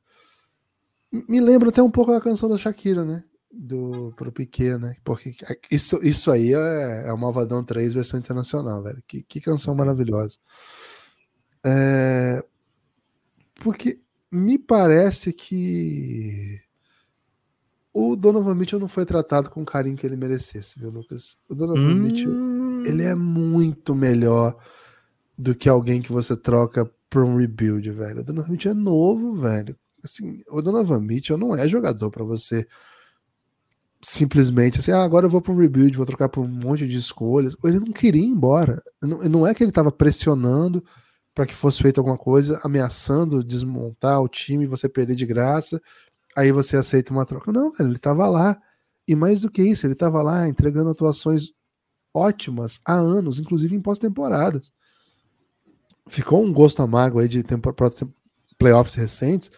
Me 1.12 1.42
lembra 1.42 1.70
até 1.70 1.82
um 1.84 1.92
pouco 1.92 2.12
a 2.12 2.22
canção 2.22 2.50
da 2.50 2.58
Shakira, 2.58 3.04
né? 3.04 3.24
Do 3.52 4.14
pro 4.16 4.32
Piquet, 4.32 4.78
né? 4.78 4.96
Porque 5.04 5.36
isso, 5.70 6.00
isso 6.06 6.32
aí 6.32 6.54
é, 6.54 7.08
é 7.08 7.14
o 7.14 7.18
Malvadão 7.18 7.64
3 7.64 7.94
versão 7.94 8.20
internacional, 8.20 8.82
velho. 8.82 9.04
Que, 9.06 9.22
que 9.24 9.42
canção 9.42 9.76
maravilhosa. 9.76 10.38
É, 11.66 12.44
porque 13.56 14.00
me 14.32 14.58
parece 14.58 15.34
que 15.34 16.60
o 17.94 18.16
Donovan 18.16 18.56
Mitchell 18.56 18.80
não 18.80 18.88
foi 18.88 19.06
tratado 19.06 19.50
com 19.50 19.62
o 19.62 19.66
carinho 19.66 19.98
que 19.98 20.06
ele 20.06 20.16
merecesse, 20.16 20.80
viu, 20.80 20.90
Lucas? 20.90 21.40
O 21.50 21.54
Donovan 21.54 21.94
hum... 21.94 22.00
Mitchell, 22.00 22.32
ele 22.86 23.04
é 23.04 23.14
muito 23.16 23.94
melhor 23.94 24.58
do 25.38 25.54
que 25.54 25.68
alguém 25.68 26.02
que 26.02 26.12
você 26.12 26.38
troca 26.38 26.90
para 27.12 27.26
um 27.26 27.36
rebuild, 27.36 27.92
velho. 27.92 28.22
O 28.22 28.24
Donovan 28.24 28.52
Mitchell 28.54 28.72
é 28.72 28.76
novo, 28.76 29.36
velho. 29.36 29.78
assim, 30.04 30.42
o 30.50 30.62
Donovan 30.62 31.02
Mitchell 31.02 31.38
não 31.38 31.54
é 31.54 31.68
jogador 31.68 32.10
para 32.10 32.24
você 32.24 32.66
simplesmente 34.04 34.80
assim, 34.80 34.92
ah, 34.92 35.04
agora 35.04 35.28
eu 35.28 35.30
vou 35.30 35.42
para 35.42 35.52
um 35.54 35.58
rebuild, 35.58 35.96
vou 35.96 36.08
trocar 36.08 36.28
por 36.30 36.42
um 36.44 36.48
monte 36.48 36.88
de 36.88 36.98
escolhas. 36.98 37.56
Ele 37.64 37.80
não 37.80 37.92
queria 37.92 38.22
ir 38.22 38.26
embora. 38.26 38.82
Não, 39.02 39.20
não 39.30 39.48
é 39.48 39.54
que 39.54 39.62
ele 39.62 39.72
estava 39.72 39.92
pressionando 39.92 40.84
para 41.36 41.46
que 41.46 41.54
fosse 41.54 41.82
feita 41.82 42.00
alguma 42.00 42.18
coisa, 42.18 42.60
ameaçando 42.64 43.44
desmontar 43.44 44.22
o 44.22 44.30
time, 44.30 44.66
você 44.66 44.90
perder 44.90 45.16
de 45.16 45.26
graça, 45.26 45.82
aí 46.36 46.52
você 46.52 46.78
aceita 46.78 47.14
uma 47.14 47.26
troca. 47.26 47.52
Não, 47.52 47.72
velho, 47.72 47.90
ele 47.90 47.98
estava 47.98 48.28
lá. 48.28 48.60
E 49.08 49.16
mais 49.16 49.42
do 49.42 49.52
que 49.52 49.62
isso, 49.62 49.86
ele 49.86 49.94
estava 49.94 50.22
lá 50.22 50.48
entregando 50.48 50.90
atuações 50.90 51.52
ótimas 52.14 52.80
há 52.86 52.94
anos, 52.94 53.38
inclusive 53.40 53.76
em 53.76 53.82
pós-temporadas. 53.82 54.72
Ficou 56.08 56.44
um 56.44 56.52
gosto 56.52 56.82
amargo 56.82 57.20
aí 57.20 57.28
de 57.28 57.44
playoffs 58.58 58.96
recentes, 58.96 59.52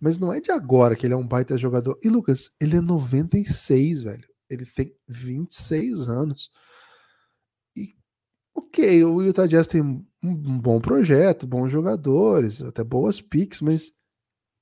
mas 0.00 0.18
não 0.18 0.32
é 0.32 0.40
de 0.40 0.50
agora 0.50 0.94
que 0.94 1.06
ele 1.06 1.14
é 1.14 1.16
um 1.16 1.26
baita 1.26 1.58
jogador. 1.58 1.98
E 2.02 2.08
Lucas, 2.08 2.50
ele 2.60 2.76
é 2.76 2.80
96, 2.80 4.02
velho. 4.02 4.28
Ele 4.48 4.64
tem 4.64 4.94
26 5.08 6.08
anos. 6.08 6.50
E 7.76 7.94
ok, 8.54 9.04
o 9.04 9.22
Utah 9.22 9.46
Jazz 9.46 9.66
tem 9.66 9.82
um 9.82 10.58
bom 10.58 10.80
projeto, 10.80 11.46
bons 11.46 11.70
jogadores, 11.70 12.62
até 12.62 12.82
boas 12.82 13.20
picks, 13.20 13.60
mas 13.60 13.92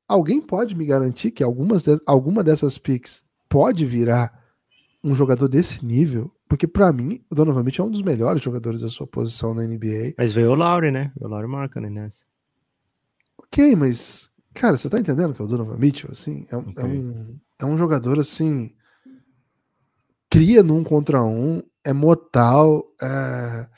alguém 0.08 0.40
pode 0.40 0.74
me 0.74 0.86
garantir 0.86 1.30
que 1.30 1.42
algumas 1.42 1.82
de, 1.84 2.00
alguma 2.06 2.42
dessas 2.42 2.78
picks 2.78 3.24
pode 3.48 3.84
virar 3.84 4.44
um 5.02 5.14
jogador 5.14 5.48
desse 5.48 5.84
nível? 5.84 6.35
Porque 6.48 6.66
para 6.66 6.92
mim, 6.92 7.24
o 7.30 7.34
Donovan 7.34 7.62
Mitchell 7.62 7.84
é 7.84 7.88
um 7.88 7.90
dos 7.90 8.02
melhores 8.02 8.42
jogadores 8.42 8.80
da 8.80 8.88
sua 8.88 9.06
posição 9.06 9.52
na 9.52 9.62
NBA. 9.66 10.14
Mas 10.16 10.32
veio 10.32 10.52
o 10.52 10.54
Laurie, 10.54 10.92
né? 10.92 11.12
O 11.16 11.26
Laurie 11.26 11.50
Markkinen 11.50 11.90
nessa. 11.90 12.24
Ok, 13.38 13.74
mas 13.74 14.36
Cara, 14.56 14.74
você 14.74 14.88
tá 14.88 14.98
entendendo 14.98 15.34
que 15.34 15.42
é 15.42 15.44
o 15.44 15.48
Donovan 15.48 15.76
Mitchell, 15.76 16.10
assim? 16.10 16.46
É, 16.50 16.54
é 16.54 16.56
okay. 16.56 16.82
é, 16.82 16.86
um, 16.86 17.38
é 17.60 17.64
um 17.66 17.76
jogador, 17.76 18.18
assim, 18.18 18.70
cria 20.30 20.62
num 20.62 20.82
contra 20.82 21.22
um, 21.22 21.62
é 21.84 21.92
mortal, 21.92 22.82
é, 23.00 23.68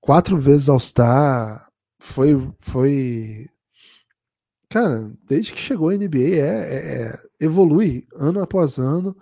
quatro 0.00 0.38
vezes 0.38 0.70
All-Star, 0.70 1.68
foi, 1.98 2.50
foi... 2.60 3.46
Cara, 4.70 5.12
desde 5.28 5.52
que 5.52 5.60
chegou 5.60 5.90
a 5.90 5.94
NBA, 5.94 6.36
é, 6.36 6.40
é, 6.40 7.02
é, 7.02 7.18
evolui 7.38 8.06
ano 8.14 8.40
após 8.40 8.78
ano, 8.78 9.14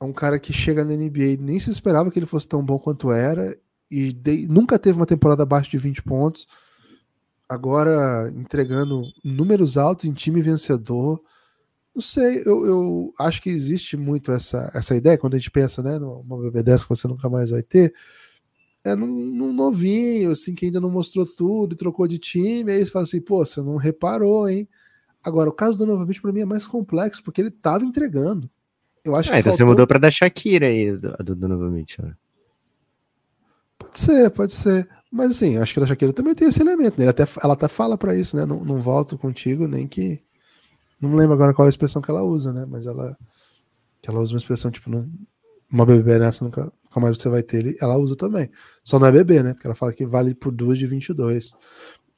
é 0.00 0.04
um 0.04 0.12
cara 0.12 0.38
que 0.38 0.52
chega 0.52 0.84
na 0.84 0.94
NBA, 0.94 1.36
nem 1.38 1.60
se 1.60 1.70
esperava 1.70 2.10
que 2.10 2.18
ele 2.18 2.26
fosse 2.26 2.48
tão 2.48 2.64
bom 2.64 2.78
quanto 2.78 3.12
era, 3.12 3.56
e 3.90 4.12
de, 4.12 4.46
nunca 4.48 4.78
teve 4.78 4.96
uma 4.98 5.06
temporada 5.06 5.42
abaixo 5.42 5.70
de 5.70 5.76
20 5.76 6.02
pontos, 6.02 6.48
agora 7.48 8.32
entregando 8.34 9.02
números 9.22 9.76
altos 9.76 10.06
em 10.06 10.12
time 10.12 10.40
vencedor. 10.40 11.20
Não 11.94 12.00
sei, 12.00 12.42
eu, 12.46 12.64
eu 12.64 13.12
acho 13.18 13.42
que 13.42 13.50
existe 13.50 13.96
muito 13.96 14.32
essa, 14.32 14.70
essa 14.74 14.94
ideia 14.96 15.18
quando 15.18 15.34
a 15.34 15.38
gente 15.38 15.50
pensa, 15.50 15.82
né, 15.82 15.98
numa 15.98 16.36
BB10 16.38 16.82
que 16.82 16.88
você 16.88 17.06
nunca 17.06 17.28
mais 17.28 17.50
vai 17.50 17.62
ter. 17.62 17.92
É 18.82 18.94
num, 18.94 19.06
num, 19.06 19.52
novinho, 19.52 20.30
assim, 20.30 20.54
que 20.54 20.66
ainda 20.66 20.80
não 20.80 20.90
mostrou 20.90 21.26
tudo 21.26 21.74
e 21.74 21.76
trocou 21.76 22.08
de 22.08 22.18
time. 22.18 22.72
Aí 22.72 22.82
você 22.82 22.90
fala 22.90 23.02
assim, 23.02 23.20
pô, 23.20 23.44
você 23.44 23.60
não 23.60 23.76
reparou, 23.76 24.48
hein? 24.48 24.66
Agora, 25.22 25.50
o 25.50 25.52
caso 25.52 25.76
do 25.76 25.84
Novamente 25.84 26.22
para 26.22 26.32
mim 26.32 26.40
é 26.40 26.46
mais 26.46 26.64
complexo, 26.64 27.22
porque 27.22 27.42
ele 27.42 27.48
estava 27.48 27.84
entregando. 27.84 28.50
Eu 29.04 29.16
acho 29.16 29.30
ah, 29.30 29.32
que 29.32 29.38
então 29.38 29.52
faltou... 29.52 29.56
você 29.56 29.64
mudou 29.64 29.86
para 29.86 29.98
da 29.98 30.10
Shakira 30.10 30.66
aí, 30.66 30.96
do, 30.96 31.12
do, 31.24 31.34
do 31.34 31.48
Novamente. 31.48 32.00
Né? 32.00 32.12
Pode 33.78 33.98
ser, 33.98 34.30
pode 34.30 34.52
ser. 34.52 34.88
Mas 35.10 35.30
assim, 35.30 35.56
acho 35.56 35.74
que 35.74 35.80
a 35.80 35.86
Shakira 35.86 36.12
também 36.12 36.34
tem 36.34 36.48
esse 36.48 36.60
elemento, 36.60 36.98
né? 36.98 37.04
Ela 37.04 37.10
até, 37.10 37.24
ela 37.42 37.54
até 37.54 37.66
fala 37.66 37.98
para 37.98 38.14
isso, 38.14 38.36
né? 38.36 38.46
Não, 38.46 38.64
não 38.64 38.80
volto 38.80 39.18
contigo, 39.18 39.66
nem 39.66 39.88
que. 39.88 40.22
Não 41.00 41.16
lembro 41.16 41.34
agora 41.34 41.54
qual 41.54 41.66
é 41.66 41.68
a 41.68 41.70
expressão 41.70 42.02
que 42.02 42.10
ela 42.10 42.22
usa, 42.22 42.52
né? 42.52 42.66
Mas 42.68 42.86
ela. 42.86 43.16
Que 44.02 44.10
ela 44.10 44.20
usa 44.20 44.32
uma 44.32 44.38
expressão 44.38 44.70
tipo, 44.70 44.88
não, 44.88 45.10
uma 45.72 45.84
bebê 45.84 46.18
nessa 46.18 46.44
nunca, 46.44 46.72
nunca 46.84 47.00
mais 47.00 47.16
você 47.16 47.28
vai 47.28 47.42
ter 47.42 47.58
ele. 47.58 47.76
Ela 47.80 47.96
usa 47.96 48.14
também. 48.14 48.50
Só 48.84 48.98
não 48.98 49.06
é 49.06 49.12
bebê, 49.12 49.42
né? 49.42 49.54
Porque 49.54 49.66
ela 49.66 49.74
fala 49.74 49.92
que 49.92 50.06
vale 50.06 50.34
por 50.34 50.52
duas 50.52 50.78
de 50.78 50.86
22. 50.86 51.52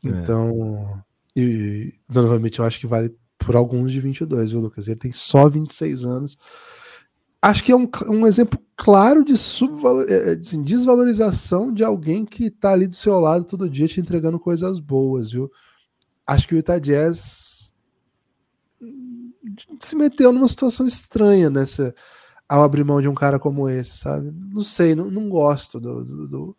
É. 0.04 0.08
Então. 0.08 1.02
E 1.34 1.94
novamente 2.10 2.58
eu 2.58 2.64
acho 2.66 2.78
que 2.78 2.86
vale 2.86 3.14
por 3.44 3.56
alguns 3.56 3.92
de 3.92 4.00
22, 4.00 4.50
viu, 4.50 4.60
Lucas? 4.60 4.88
Ele 4.88 4.96
tem 4.96 5.12
só 5.12 5.48
26 5.48 6.04
anos 6.04 6.38
acho 7.42 7.64
que 7.64 7.72
é 7.72 7.76
um, 7.76 7.88
um 8.08 8.24
exemplo 8.24 8.58
claro 8.76 9.24
de 9.24 9.36
subvalor, 9.36 10.06
é, 10.08 10.30
é, 10.30 10.38
assim, 10.38 10.62
desvalorização 10.62 11.74
de 11.74 11.82
alguém 11.82 12.24
que 12.24 12.48
tá 12.48 12.70
ali 12.72 12.86
do 12.86 12.94
seu 12.94 13.18
lado 13.18 13.44
todo 13.44 13.68
dia 13.68 13.88
te 13.88 14.00
entregando 14.00 14.38
coisas 14.38 14.78
boas, 14.78 15.32
viu? 15.32 15.50
Acho 16.24 16.46
que 16.46 16.54
o 16.54 16.56
Utah 16.56 16.78
Jazz 16.78 17.74
se 19.80 19.96
meteu 19.96 20.32
numa 20.32 20.46
situação 20.46 20.86
estranha 20.86 21.50
nessa 21.50 21.92
ao 22.48 22.62
abrir 22.62 22.84
mão 22.84 23.00
de 23.00 23.08
um 23.08 23.14
cara 23.14 23.38
como 23.38 23.68
esse, 23.68 23.96
sabe? 23.96 24.30
Não 24.52 24.62
sei, 24.62 24.94
não, 24.94 25.10
não 25.10 25.28
gosto 25.28 25.80
do, 25.80 26.04
do, 26.04 26.28
do 26.28 26.56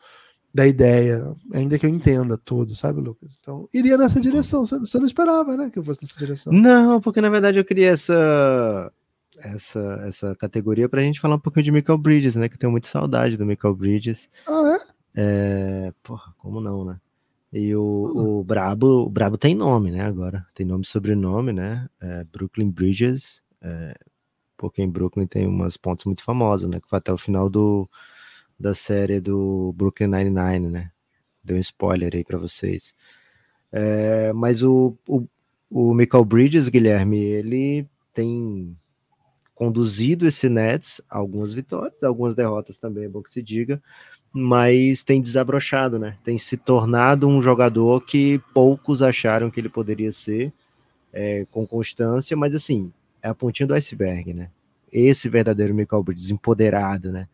da 0.54 0.68
ideia, 0.68 1.36
ainda 1.52 1.80
que 1.80 1.86
eu 1.86 1.90
entenda 1.90 2.38
tudo, 2.38 2.76
sabe, 2.76 3.02
Lucas? 3.02 3.38
Então, 3.40 3.68
iria 3.74 3.98
nessa 3.98 4.22
direção. 4.22 4.66
Você, 4.66 5.00
não 5.00 5.06
esperava, 5.06 5.58
né, 5.58 5.70
que 5.72 5.80
eu 5.80 5.84
fosse 5.84 6.04
nessa 6.04 6.20
direção? 6.20 6.54
Não, 6.54 7.02
porque 7.02 7.20
na 7.20 7.30
verdade 7.30 7.58
eu 7.58 7.66
queria 7.66 7.90
essa 7.90 8.92
essa, 9.38 10.04
essa 10.06 10.36
categoria 10.36 10.88
para 10.88 11.02
a 11.02 11.04
gente 11.04 11.20
falar 11.20 11.36
um 11.36 11.40
pouquinho 11.40 11.64
de 11.64 11.72
Michael 11.72 11.98
Bridges, 11.98 12.36
né? 12.36 12.48
Que 12.48 12.56
eu 12.56 12.60
tenho 12.60 12.72
muita 12.72 12.88
saudade 12.88 13.36
do 13.36 13.46
Michael 13.46 13.76
Bridges. 13.76 14.30
Ah, 14.48 14.78
é? 15.16 15.88
é 15.88 15.94
porra, 16.04 16.34
como 16.38 16.62
não, 16.62 16.86
né? 16.86 17.00
E 17.52 17.76
o, 17.76 17.82
uhum. 17.82 18.40
o 18.40 18.44
Brabo, 18.44 19.06
o 19.06 19.10
Brabo 19.10 19.38
tem 19.38 19.56
nome, 19.56 19.92
né? 19.92 20.02
Agora 20.02 20.46
tem 20.54 20.66
nome 20.66 20.84
e 20.84 20.88
sobrenome, 20.88 21.52
né? 21.52 21.88
É 22.00 22.24
Brooklyn 22.26 22.70
Bridges, 22.70 23.44
é, 23.62 23.96
porque 24.58 24.82
em 24.82 24.90
Brooklyn 24.90 25.28
tem 25.28 25.48
umas 25.48 25.78
pontes 25.78 26.06
muito 26.06 26.24
famosas, 26.24 26.70
né? 26.70 26.80
Que 26.80 26.90
foi 26.90 26.98
até 26.98 27.12
o 27.12 27.18
final 27.18 27.50
do, 27.50 27.90
da 28.60 28.74
série 28.74 29.20
do 29.20 29.74
Brooklyn 29.76 30.08
Nine-Nine, 30.08 30.70
né? 30.70 30.92
Deu 31.44 31.58
um 31.58 31.60
spoiler 31.60 32.12
aí 32.14 32.24
para 32.24 32.38
vocês. 32.38 32.94
É, 33.72 34.32
mas 34.34 34.64
o, 34.64 34.96
o, 35.08 35.28
o 35.70 35.94
Michael 35.94 36.26
Bridges, 36.26 36.70
Guilherme, 36.70 37.20
ele 37.20 37.88
tem 38.14 38.78
conduzido 39.56 40.28
esse 40.28 40.50
Nets 40.50 41.02
algumas 41.10 41.54
vitórias, 41.54 42.04
algumas 42.04 42.36
derrotas 42.36 42.78
também, 42.78 43.06
é 43.06 43.10
bom 43.10 43.22
que 43.22 43.32
se 43.32 43.42
diga, 43.42 43.82
mas 44.32 45.04
tem 45.04 45.22
desabrochado, 45.22 46.00
né? 46.00 46.18
Tem 46.24 46.38
se 46.38 46.58
tornado 46.58 47.28
um 47.28 47.42
jogador 47.42 48.02
que 48.02 48.40
poucos 48.54 49.02
acharam 49.02 49.52
que 49.52 49.60
ele 49.60 49.70
poderia 49.70 50.12
ser, 50.12 50.52
é, 51.12 51.46
com 51.52 51.66
constância, 51.66 52.36
mas 52.36 52.56
assim, 52.56 52.92
é 53.22 53.30
a 53.30 53.36
pontinha 53.36 53.68
do 53.68 53.74
iceberg, 53.74 54.34
né? 54.34 54.50
Esse 54.92 55.30
verdadeiro 55.30 55.74
Michael 55.74 56.04
Bridges 56.04 56.32
empoderado, 56.32 57.12
né? 57.12 57.28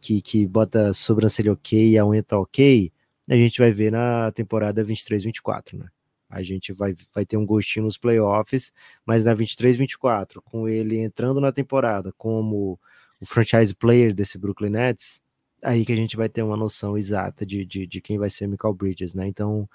Que, 0.00 0.22
que 0.22 0.46
bota 0.46 0.92
sobrancelha 0.92 1.52
ok 1.52 1.90
e 1.90 1.98
a 1.98 2.06
unha 2.06 2.22
tá 2.22 2.38
ok, 2.38 2.92
a 3.28 3.36
gente 3.36 3.58
vai 3.58 3.72
ver 3.72 3.92
na 3.92 4.30
temporada 4.32 4.84
23-24, 4.84 5.76
né? 5.76 5.88
a 6.28 6.42
gente 6.42 6.72
vai, 6.72 6.94
vai 7.14 7.24
ter 7.24 7.36
um 7.36 7.46
gostinho 7.46 7.86
nos 7.86 7.96
playoffs, 7.96 8.70
mas 9.04 9.24
na 9.24 9.34
23-24, 9.34 10.40
com 10.44 10.68
ele 10.68 10.98
entrando 10.98 11.40
na 11.40 11.50
temporada 11.50 12.12
como 12.18 12.78
o 13.20 13.26
franchise 13.26 13.74
player 13.74 14.14
desse 14.14 14.38
Brooklyn 14.38 14.70
Nets, 14.70 15.22
aí 15.62 15.84
que 15.84 15.92
a 15.92 15.96
gente 15.96 16.16
vai 16.16 16.28
ter 16.28 16.42
uma 16.42 16.56
noção 16.56 16.96
exata 16.98 17.46
de, 17.46 17.64
de, 17.64 17.86
de 17.86 18.00
quem 18.00 18.18
vai 18.18 18.30
ser 18.30 18.46
Michael 18.46 18.74
Bridges, 18.74 19.14
né? 19.14 19.26
Então, 19.26 19.68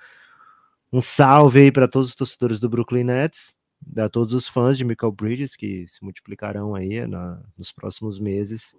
um 0.91 1.01
salve 1.01 1.59
aí 1.59 1.71
para 1.71 1.87
todos 1.87 2.09
os 2.09 2.15
torcedores 2.15 2.59
do 2.59 2.69
Brooklyn 2.69 3.03
Nets, 3.03 3.55
a 3.97 4.07
todos 4.07 4.33
os 4.33 4.47
fãs 4.47 4.77
de 4.77 4.85
Michael 4.85 5.11
Bridges 5.11 5.55
que 5.55 5.85
se 5.87 6.03
multiplicarão 6.03 6.75
aí 6.75 7.05
na, 7.07 7.41
nos 7.57 7.71
próximos 7.71 8.19
meses. 8.19 8.75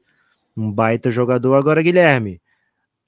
Um 0.56 0.70
baita 0.72 1.10
jogador. 1.10 1.54
Agora, 1.54 1.82
Guilherme, 1.82 2.40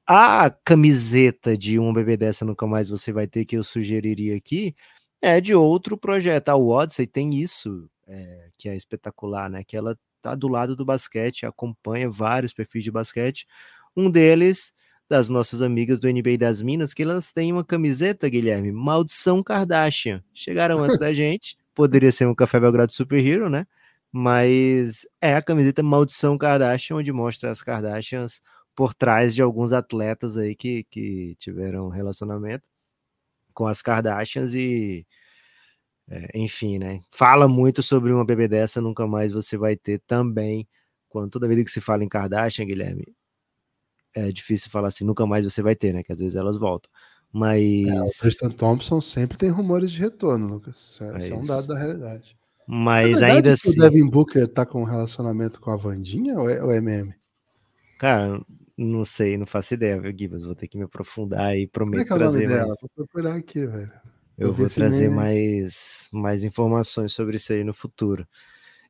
a 0.06 0.50
camiseta 0.64 1.56
de 1.56 1.78
um 1.78 1.92
bebê 1.92 2.16
dessa 2.16 2.44
nunca 2.44 2.66
mais 2.66 2.88
você 2.88 3.12
vai 3.12 3.26
ter, 3.26 3.44
que 3.44 3.56
eu 3.56 3.64
sugeriria 3.64 4.36
aqui, 4.36 4.74
é 5.20 5.40
de 5.40 5.54
outro 5.54 5.96
projeto. 5.96 6.48
A 6.48 6.56
Odyssey 6.56 7.06
tem 7.06 7.34
isso, 7.34 7.88
é, 8.06 8.48
que 8.58 8.68
é 8.68 8.76
espetacular, 8.76 9.50
né? 9.50 9.64
Que 9.64 9.76
ela 9.76 9.98
tá 10.22 10.34
do 10.34 10.48
lado 10.48 10.76
do 10.76 10.84
basquete, 10.84 11.46
acompanha 11.46 12.08
vários 12.10 12.52
perfis 12.52 12.84
de 12.84 12.90
basquete. 12.90 13.46
Um 13.96 14.10
deles, 14.10 14.72
das 15.08 15.28
nossas 15.28 15.62
amigas 15.62 15.98
do 15.98 16.08
NBA 16.08 16.36
das 16.38 16.60
Minas, 16.60 16.92
que 16.92 17.02
elas 17.02 17.32
têm 17.32 17.52
uma 17.52 17.64
camiseta, 17.64 18.28
Guilherme, 18.28 18.72
Maldição 18.72 19.42
Kardashian. 19.42 20.22
Chegaram 20.34 20.82
antes 20.82 20.98
da 20.98 21.12
gente, 21.14 21.56
poderia 21.74 22.10
ser 22.10 22.26
um 22.26 22.34
Café 22.34 22.58
Belgrado 22.58 22.92
Super 22.92 23.24
Hero, 23.24 23.48
né? 23.48 23.66
Mas 24.18 25.06
é 25.20 25.36
a 25.36 25.42
camiseta 25.42 25.82
Maldição 25.82 26.38
Kardashian, 26.38 26.96
onde 26.96 27.12
mostra 27.12 27.50
as 27.50 27.60
Kardashians 27.60 28.40
por 28.74 28.94
trás 28.94 29.34
de 29.34 29.42
alguns 29.42 29.74
atletas 29.74 30.38
aí 30.38 30.56
que, 30.56 30.84
que 30.84 31.34
tiveram 31.38 31.90
relacionamento 31.90 32.70
com 33.52 33.66
as 33.66 33.82
Kardashians 33.82 34.54
e 34.54 35.06
é, 36.08 36.30
enfim, 36.34 36.78
né? 36.78 37.02
Fala 37.10 37.46
muito 37.46 37.82
sobre 37.82 38.10
uma 38.10 38.24
bebê 38.24 38.48
dessa, 38.48 38.80
nunca 38.80 39.06
mais 39.06 39.32
você 39.32 39.58
vai 39.58 39.76
ter 39.76 40.00
também. 40.06 40.66
Quando 41.10 41.28
toda 41.28 41.46
vida 41.46 41.62
que 41.62 41.70
se 41.70 41.82
fala 41.82 42.02
em 42.02 42.08
Kardashian, 42.08 42.64
Guilherme, 42.64 43.14
é 44.14 44.32
difícil 44.32 44.70
falar 44.70 44.88
assim, 44.88 45.04
nunca 45.04 45.26
mais 45.26 45.44
você 45.44 45.60
vai 45.60 45.76
ter, 45.76 45.92
né? 45.92 46.02
Que 46.02 46.12
às 46.12 46.18
vezes 46.18 46.36
elas 46.36 46.56
voltam. 46.56 46.90
Mas. 47.30 47.86
É, 47.86 48.00
o 48.00 48.10
Tristan 48.18 48.50
Thompson 48.50 48.98
sempre 48.98 49.36
tem 49.36 49.50
rumores 49.50 49.90
de 49.90 50.00
retorno, 50.00 50.46
Lucas. 50.46 50.76
Isso 50.78 51.04
é, 51.04 51.18
é, 51.18 51.28
é 51.28 51.34
um 51.34 51.44
dado 51.44 51.66
da 51.66 51.76
realidade. 51.76 52.34
Mas 52.66 53.22
é 53.22 53.30
ainda 53.30 53.52
assim. 53.52 53.70
O 53.70 53.82
Devin 53.82 54.08
Booker 54.08 54.48
tá 54.48 54.66
com 54.66 54.80
um 54.80 54.84
relacionamento 54.84 55.60
com 55.60 55.70
a 55.70 55.76
Vandinha 55.76 56.38
ou 56.38 56.50
é, 56.50 56.62
ou 56.62 56.72
é 56.72 56.80
meme? 56.80 57.14
Cara, 57.98 58.40
não 58.76 59.04
sei, 59.04 59.38
não 59.38 59.46
faço 59.46 59.74
ideia, 59.74 60.00
viu, 60.00 60.12
Gibas? 60.16 60.44
Vou 60.44 60.54
ter 60.54 60.66
que 60.66 60.76
me 60.76 60.84
aprofundar 60.84 61.56
e 61.56 61.66
prometo 61.66 61.92
Como 61.92 62.02
é 62.02 62.04
que 62.04 62.12
é 62.12 62.16
trazer 62.16 62.48
mais. 62.48 62.80
Vou 62.80 62.90
procurar 62.94 63.34
aqui, 63.36 63.66
velho. 63.66 63.92
Eu 64.36 64.52
vou 64.52 64.68
trazer 64.68 65.08
mais, 65.08 66.08
mais 66.12 66.44
informações 66.44 67.12
sobre 67.12 67.36
isso 67.36 67.52
aí 67.52 67.64
no 67.64 67.72
futuro. 67.72 68.26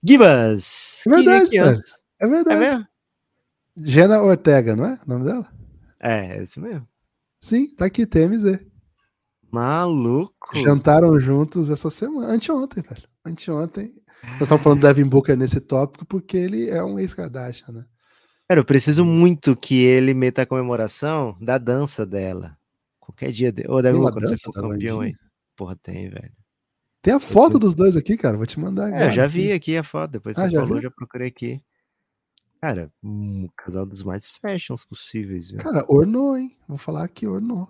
Gibas! 0.03 1.03
É 1.07 1.11
verdade, 1.11 1.51
velho. 1.51 1.81
É 2.18 2.27
verdade. 2.27 2.64
É 2.64 2.70
mesmo? 2.70 2.87
Jenna 3.77 4.22
Ortega, 4.22 4.74
não 4.74 4.87
é 4.87 4.99
o 5.07 5.09
nome 5.09 5.24
dela? 5.24 5.47
É, 6.01 6.39
é 6.39 6.43
isso 6.43 6.61
mesmo. 6.61 6.89
Sim, 7.41 7.68
tá 7.74 7.85
aqui, 7.85 8.07
TMZ. 8.07 8.59
Maluco. 9.51 10.59
Jantaram 10.61 11.18
juntos 11.20 11.70
essa 11.70 11.91
semana, 11.91 12.33
anteontem, 12.33 12.83
velho. 12.83 13.09
Anteontem. 13.27 13.95
Nós 14.22 14.43
estamos 14.43 14.62
falando 14.62 14.81
do 14.81 14.87
Devin 14.87 15.09
Booker 15.09 15.37
nesse 15.37 15.61
tópico 15.61 16.05
porque 16.07 16.37
ele 16.37 16.68
é 16.68 16.83
um 16.83 16.99
ex-Kardashian, 16.99 17.72
né? 17.72 17.85
Cara, 18.49 18.61
eu 18.61 18.64
preciso 18.64 19.05
muito 19.05 19.57
que 19.57 19.85
ele 19.85 20.14
meta 20.14 20.43
a 20.43 20.47
comemoração 20.47 21.37
da 21.41 21.59
dança 21.59 22.07
dela. 22.07 22.57
Qualquer 23.01 23.33
dia. 23.33 23.53
De... 23.53 23.68
Ô, 23.68 23.83
Devin 23.83 23.99
Booker, 23.99 24.20
você 24.20 24.49
é 24.49 24.53
campeão 24.53 25.01
aí. 25.01 25.14
Porra, 25.57 25.77
tem, 25.77 26.09
velho. 26.09 26.33
Tem 27.03 27.14
a 27.14 27.20
foto 27.20 27.59
dos 27.59 27.74
dois 27.74 27.97
aqui, 27.97 28.16
cara. 28.16 28.37
Vou 28.37 28.47
te 28.47 28.59
mandar 28.59 28.87
agora. 28.89 29.05
É, 29.05 29.07
eu 29.07 29.12
já 29.12 29.27
vi 29.27 29.53
aqui 29.53 29.77
a 29.77 29.83
foto. 29.83 30.12
Depois 30.12 30.37
ah, 30.39 30.49
você 30.49 30.55
falou, 30.55 30.74
viu? 30.74 30.83
já 30.83 30.91
procurei 30.91 31.29
aqui. 31.29 31.62
Cara, 32.61 32.91
um 33.03 33.49
casal 33.57 33.87
dos 33.87 34.03
mais 34.03 34.29
fashions 34.29 34.85
possíveis, 34.85 35.51
viu? 35.51 35.59
Cara, 35.59 35.85
ornou, 35.89 36.37
hein? 36.37 36.57
Vou 36.66 36.79
falar 36.79 37.05
aqui, 37.05 37.27
ornou. 37.27 37.68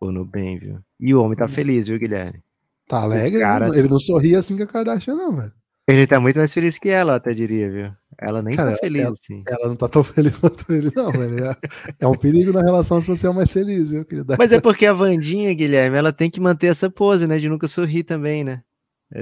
Ornou 0.00 0.24
bem, 0.24 0.58
viu? 0.58 0.80
E 1.00 1.14
o 1.14 1.22
homem 1.22 1.36
tá 1.36 1.48
feliz, 1.48 1.88
viu, 1.88 1.98
Guilherme? 1.98 2.42
Tá 2.86 3.02
alegre? 3.02 3.40
Cara... 3.40 3.68
Ele 3.76 3.88
não 3.88 3.98
sorri 3.98 4.34
assim 4.34 4.56
com 4.56 4.62
a 4.62 4.66
Kardashian, 4.66 5.14
não, 5.14 5.36
velho. 5.36 5.52
Ele 5.86 6.06
tá 6.06 6.18
muito 6.18 6.38
mais 6.38 6.52
feliz 6.52 6.78
que 6.78 6.88
ela, 6.88 7.16
até 7.16 7.34
diria, 7.34 7.70
viu? 7.70 7.92
Ela 8.18 8.40
nem 8.42 8.56
Cara, 8.56 8.72
tá 8.72 8.78
feliz, 8.78 9.02
ela, 9.02 9.12
assim. 9.12 9.44
Ela 9.46 9.68
não 9.68 9.76
tá 9.76 9.86
tão 9.86 10.02
feliz 10.04 10.38
quanto 10.38 10.72
ele, 10.72 10.90
não, 10.94 11.12
velho. 11.12 11.44
É, 11.44 11.56
é 12.00 12.06
um 12.06 12.16
perigo 12.16 12.52
na 12.52 12.62
relação 12.62 13.00
se 13.00 13.08
você 13.08 13.26
é 13.26 13.30
o 13.30 13.34
mais 13.34 13.52
feliz, 13.52 13.90
viu, 13.90 14.04
querida? 14.04 14.36
Mas 14.38 14.52
é 14.52 14.60
porque 14.60 14.86
a 14.86 14.94
Vandinha, 14.94 15.52
Guilherme, 15.52 15.96
ela 15.96 16.12
tem 16.12 16.30
que 16.30 16.40
manter 16.40 16.68
essa 16.68 16.88
pose, 16.88 17.26
né? 17.26 17.36
De 17.36 17.48
nunca 17.50 17.68
sorrir 17.68 18.02
também, 18.02 18.42
né? 18.42 18.62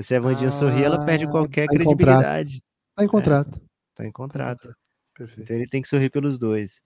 Se 0.02 0.14
a 0.14 0.20
Vandinha 0.20 0.48
ah, 0.48 0.52
sorrir, 0.52 0.84
ela 0.84 1.04
perde 1.04 1.26
qualquer 1.26 1.66
tá 1.66 1.74
credibilidade. 1.74 2.62
Tá 2.94 3.04
em 3.04 3.08
contrato. 3.08 3.56
É, 3.56 3.96
tá 3.96 4.06
em 4.06 4.12
contrato. 4.12 4.72
Perfeito. 5.16 5.42
Então 5.42 5.56
ele 5.56 5.68
tem 5.68 5.82
que 5.82 5.88
sorrir 5.88 6.10
pelos 6.10 6.38
dois. 6.38 6.80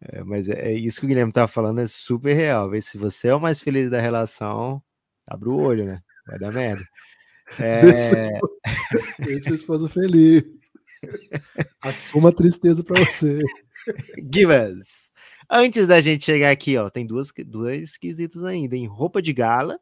É, 0.00 0.24
mas 0.24 0.48
é, 0.48 0.72
é, 0.72 0.72
isso 0.72 1.00
que 1.00 1.06
o 1.06 1.08
Guilherme 1.08 1.32
tava 1.32 1.46
falando, 1.48 1.80
é 1.80 1.86
super 1.86 2.34
real. 2.34 2.70
Vê 2.70 2.80
se 2.80 2.96
você 2.96 3.28
é 3.28 3.34
o 3.34 3.40
mais 3.40 3.60
feliz 3.60 3.90
da 3.90 4.00
relação, 4.00 4.82
abre 5.26 5.48
o 5.48 5.56
olho, 5.56 5.84
né? 5.84 6.02
Vai 6.26 6.38
dar 6.38 6.52
merda. 6.52 6.84
É... 7.58 7.82
Deixa 9.18 9.48
sua 9.48 9.56
esposa 9.56 9.86
feliz. 9.86 10.42
Assuma 11.82 12.30
a 12.30 12.32
tristeza 12.32 12.82
para 12.82 13.04
você. 13.04 13.40
Give 14.32 14.50
us. 14.50 15.10
Antes 15.50 15.86
da 15.86 16.00
gente 16.00 16.24
chegar 16.24 16.50
aqui, 16.50 16.78
ó, 16.78 16.88
tem 16.88 17.06
duas, 17.06 17.28
dois 17.46 17.98
quesitos 17.98 18.42
ainda, 18.44 18.74
em 18.74 18.86
roupa 18.86 19.20
de 19.20 19.34
gala 19.34 19.78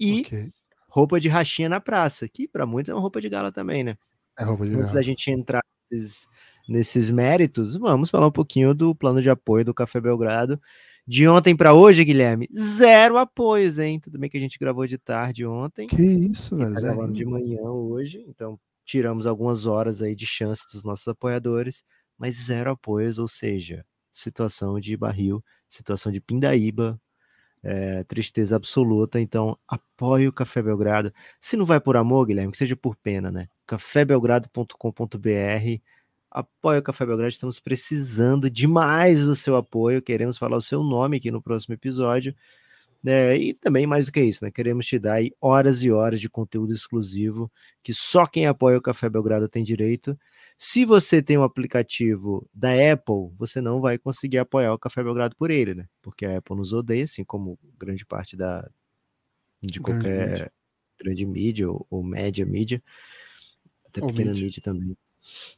e 0.00 0.22
okay. 0.22 0.50
roupa 0.88 1.20
de 1.20 1.28
rachinha 1.28 1.68
na 1.68 1.80
praça, 1.80 2.28
que 2.28 2.48
para 2.48 2.66
muitos 2.66 2.90
é 2.90 2.94
uma 2.94 3.00
roupa 3.00 3.20
de 3.20 3.28
gala 3.28 3.52
também, 3.52 3.84
né? 3.84 3.96
É 4.36 4.42
roupa 4.42 4.64
de 4.64 4.72
Antes 4.72 4.86
gala. 4.86 4.94
da 4.94 5.02
gente 5.02 5.30
entrar 5.30 5.62
nesses, 5.90 6.26
nesses 6.68 7.10
méritos, 7.10 7.76
vamos 7.76 8.10
falar 8.10 8.26
um 8.26 8.32
pouquinho 8.32 8.74
do 8.74 8.92
plano 8.92 9.22
de 9.22 9.30
apoio 9.30 9.64
do 9.64 9.74
Café 9.74 10.00
Belgrado. 10.00 10.60
De 11.06 11.26
ontem 11.26 11.56
para 11.56 11.74
hoje, 11.74 12.04
Guilherme, 12.04 12.48
zero 12.54 13.18
apoios, 13.18 13.78
hein? 13.78 13.98
Tudo 13.98 14.18
bem 14.18 14.30
que 14.30 14.36
a 14.36 14.40
gente 14.40 14.58
gravou 14.58 14.86
de 14.86 14.98
tarde 14.98 15.44
ontem. 15.44 15.88
Que 15.88 16.02
isso, 16.02 16.56
velho. 16.56 16.74
Tá 16.74 16.80
gravando 16.80 17.12
de 17.12 17.24
manhã 17.24 17.62
hoje, 17.62 18.24
então 18.28 18.58
tiramos 18.84 19.26
algumas 19.26 19.66
horas 19.66 20.02
aí 20.02 20.14
de 20.14 20.26
chance 20.26 20.64
dos 20.72 20.82
nossos 20.82 21.08
apoiadores, 21.08 21.82
mas 22.16 22.46
zero 22.46 22.70
apoios, 22.70 23.18
ou 23.18 23.26
seja, 23.26 23.84
situação 24.12 24.78
de 24.78 24.96
barril, 24.96 25.42
situação 25.68 26.12
de 26.12 26.20
pindaíba, 26.20 27.00
é, 27.62 28.04
tristeza 28.04 28.56
absoluta. 28.56 29.20
Então, 29.20 29.58
apoie 29.66 30.28
o 30.28 30.32
Café 30.32 30.62
Belgrado. 30.62 31.12
Se 31.40 31.56
não 31.56 31.64
vai 31.64 31.80
por 31.80 31.96
amor, 31.96 32.26
Guilherme, 32.26 32.52
que 32.52 32.58
seja 32.58 32.76
por 32.76 32.96
pena, 32.96 33.30
né? 33.30 33.48
cafébelgrado.com.br 33.66 35.82
Apoie 36.34 36.78
o 36.78 36.82
Café 36.82 37.04
Belgrado, 37.04 37.28
estamos 37.28 37.60
precisando 37.60 38.48
demais 38.48 39.22
do 39.22 39.36
seu 39.36 39.54
apoio. 39.54 40.00
Queremos 40.00 40.38
falar 40.38 40.56
o 40.56 40.62
seu 40.62 40.82
nome 40.82 41.18
aqui 41.18 41.30
no 41.30 41.42
próximo 41.42 41.74
episódio. 41.74 42.34
É, 43.04 43.36
e 43.36 43.52
também, 43.52 43.86
mais 43.86 44.06
do 44.06 44.12
que 44.12 44.22
isso, 44.22 44.42
né? 44.42 44.50
Queremos 44.50 44.86
te 44.86 44.98
dar 44.98 45.20
horas 45.40 45.82
e 45.82 45.90
horas 45.90 46.20
de 46.20 46.30
conteúdo 46.30 46.72
exclusivo 46.72 47.52
que 47.82 47.92
só 47.92 48.26
quem 48.26 48.46
apoia 48.46 48.78
o 48.78 48.82
Café 48.82 49.10
Belgrado 49.10 49.46
tem 49.46 49.62
direito. 49.62 50.18
Se 50.56 50.86
você 50.86 51.20
tem 51.20 51.36
um 51.36 51.42
aplicativo 51.42 52.48
da 52.54 52.70
Apple, 52.92 53.34
você 53.36 53.60
não 53.60 53.80
vai 53.80 53.98
conseguir 53.98 54.38
apoiar 54.38 54.72
o 54.72 54.78
Café 54.78 55.02
Belgrado 55.02 55.36
por 55.36 55.50
ele, 55.50 55.74
né? 55.74 55.86
Porque 56.00 56.24
a 56.24 56.38
Apple 56.38 56.56
nos 56.56 56.72
odeia, 56.72 57.04
assim 57.04 57.24
como 57.24 57.58
grande 57.78 58.06
parte 58.06 58.36
da 58.36 58.70
de 59.60 59.80
qualquer 59.80 60.28
grande 60.28 60.40
mídia, 60.40 60.52
grande 60.98 61.26
mídia 61.26 61.70
ou, 61.70 61.86
ou, 61.90 62.02
média 62.02 62.46
mídia, 62.46 62.82
até 63.86 64.00
ou 64.00 64.08
pequena 64.08 64.30
mídia. 64.30 64.44
mídia 64.46 64.62
também. 64.62 64.96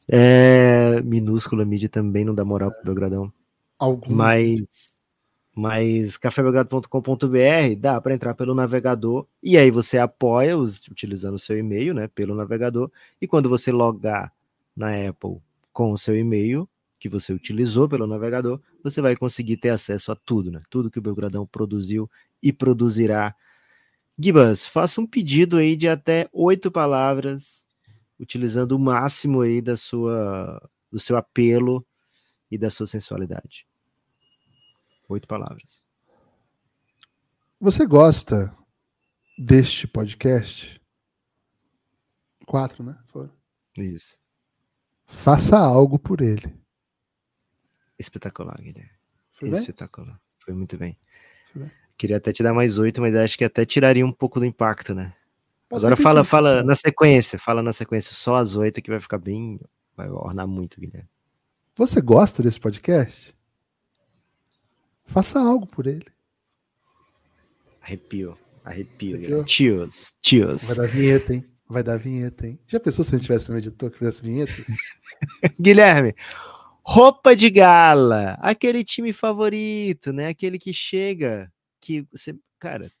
É, 0.07 1.01
minúscula 1.01 1.65
mídia 1.65 1.89
também 1.89 2.23
não 2.23 2.35
dá 2.35 2.45
moral 2.45 2.71
pro 2.71 2.83
Belgradão. 2.83 3.31
Algum. 3.77 4.13
Mas, 4.13 4.93
mas 5.53 6.17
cafébelgrado.com.br 6.17 7.75
dá 7.77 7.99
para 7.99 8.13
entrar 8.13 8.33
pelo 8.35 8.53
navegador 8.53 9.25
e 9.41 9.57
aí 9.57 9.71
você 9.71 9.97
apoia 9.97 10.57
os, 10.57 10.87
utilizando 10.87 11.35
o 11.35 11.39
seu 11.39 11.57
e-mail, 11.57 11.93
né, 11.93 12.07
pelo 12.07 12.35
navegador. 12.35 12.91
E 13.21 13.27
quando 13.27 13.49
você 13.49 13.71
logar 13.71 14.31
na 14.75 14.89
Apple 15.07 15.37
com 15.73 15.91
o 15.91 15.97
seu 15.97 16.15
e-mail 16.15 16.69
que 16.99 17.09
você 17.09 17.33
utilizou 17.33 17.87
pelo 17.87 18.07
navegador, 18.07 18.59
você 18.83 19.01
vai 19.01 19.15
conseguir 19.15 19.57
ter 19.57 19.69
acesso 19.69 20.11
a 20.11 20.15
tudo, 20.15 20.51
né? 20.51 20.61
Tudo 20.69 20.89
que 20.89 20.97
o 20.97 21.01
Belgradão 21.01 21.45
produziu 21.45 22.09
e 22.41 22.51
produzirá. 22.51 23.35
Gibas, 24.17 24.65
faça 24.65 25.01
um 25.01 25.05
pedido 25.05 25.57
aí 25.57 25.75
de 25.75 25.87
até 25.87 26.29
oito 26.31 26.71
palavras 26.71 27.64
utilizando 28.19 28.73
o 28.73 28.79
máximo 28.79 29.41
aí 29.41 29.61
da 29.61 29.75
sua, 29.75 30.61
do 30.91 30.99
seu 30.99 31.17
apelo 31.17 31.85
e 32.49 32.57
da 32.57 32.69
sua 32.69 32.87
sensualidade. 32.87 33.67
Oito 35.07 35.27
palavras. 35.27 35.85
Você 37.59 37.85
gosta 37.85 38.55
deste 39.37 39.87
podcast? 39.87 40.81
Quatro, 42.45 42.83
né? 42.83 42.97
Foram. 43.05 43.31
Isso. 43.77 44.17
Faça 45.05 45.57
algo 45.57 45.99
por 45.99 46.21
ele. 46.21 46.55
Espetacular, 47.97 48.59
Guilherme. 48.61 48.91
Foi 49.31 49.49
Espetacular. 49.49 50.13
Bem? 50.13 50.21
Foi 50.39 50.53
muito 50.53 50.77
bem. 50.77 50.97
Foi 51.51 51.61
bem. 51.63 51.71
Queria 51.97 52.17
até 52.17 52.31
te 52.31 52.43
dar 52.43 52.53
mais 52.53 52.77
oito, 52.77 52.99
mas 52.99 53.15
acho 53.15 53.37
que 53.37 53.43
até 53.43 53.65
tiraria 53.65 54.05
um 54.05 54.11
pouco 54.11 54.39
do 54.39 54.45
impacto, 54.45 54.93
né? 54.93 55.15
Posso 55.67 55.85
Agora 55.85 56.01
fala, 56.01 56.23
fala 56.23 56.63
na 56.63 56.75
sequência, 56.75 57.39
fala 57.39 57.63
na 57.63 57.73
sequência, 57.73 58.13
só 58.13 58.35
as 58.35 58.55
oito 58.55 58.81
que 58.81 58.89
vai 58.89 58.99
ficar 58.99 59.17
bem, 59.17 59.59
vai 59.97 60.09
ornar 60.09 60.47
muito, 60.47 60.79
Guilherme. 60.79 61.09
Você 61.75 61.99
gosta 61.99 62.43
desse 62.43 62.59
podcast? 62.59 63.35
Faça 65.05 65.39
algo 65.39 65.65
por 65.67 65.87
ele. 65.87 66.05
Arrepio, 67.81 68.37
arrepio, 68.63 69.17
arrepio. 69.17 69.43
Tios, 69.43 70.15
tios. 70.21 70.63
Vai 70.63 70.75
dar 70.75 70.87
vinheta, 70.87 71.33
hein? 71.33 71.45
Vai 71.67 71.83
dar 71.83 71.97
vinheta, 71.97 72.47
hein? 72.47 72.59
Já 72.67 72.79
pensou 72.79 73.03
se 73.03 73.13
a 73.13 73.17
gente 73.17 73.25
tivesse 73.25 73.51
um 73.51 73.57
editor 73.57 73.89
que 73.89 73.97
fizesse 73.97 74.21
vinhetas? 74.21 74.65
Guilherme, 75.59 76.15
roupa 76.83 77.35
de 77.35 77.49
gala, 77.49 78.37
aquele 78.39 78.83
time 78.83 79.11
favorito, 79.11 80.13
né? 80.13 80.27
Aquele 80.27 80.59
que 80.59 80.71
chega, 80.71 81.51
que 81.81 82.07
você, 82.11 82.35
cara, 82.59 82.91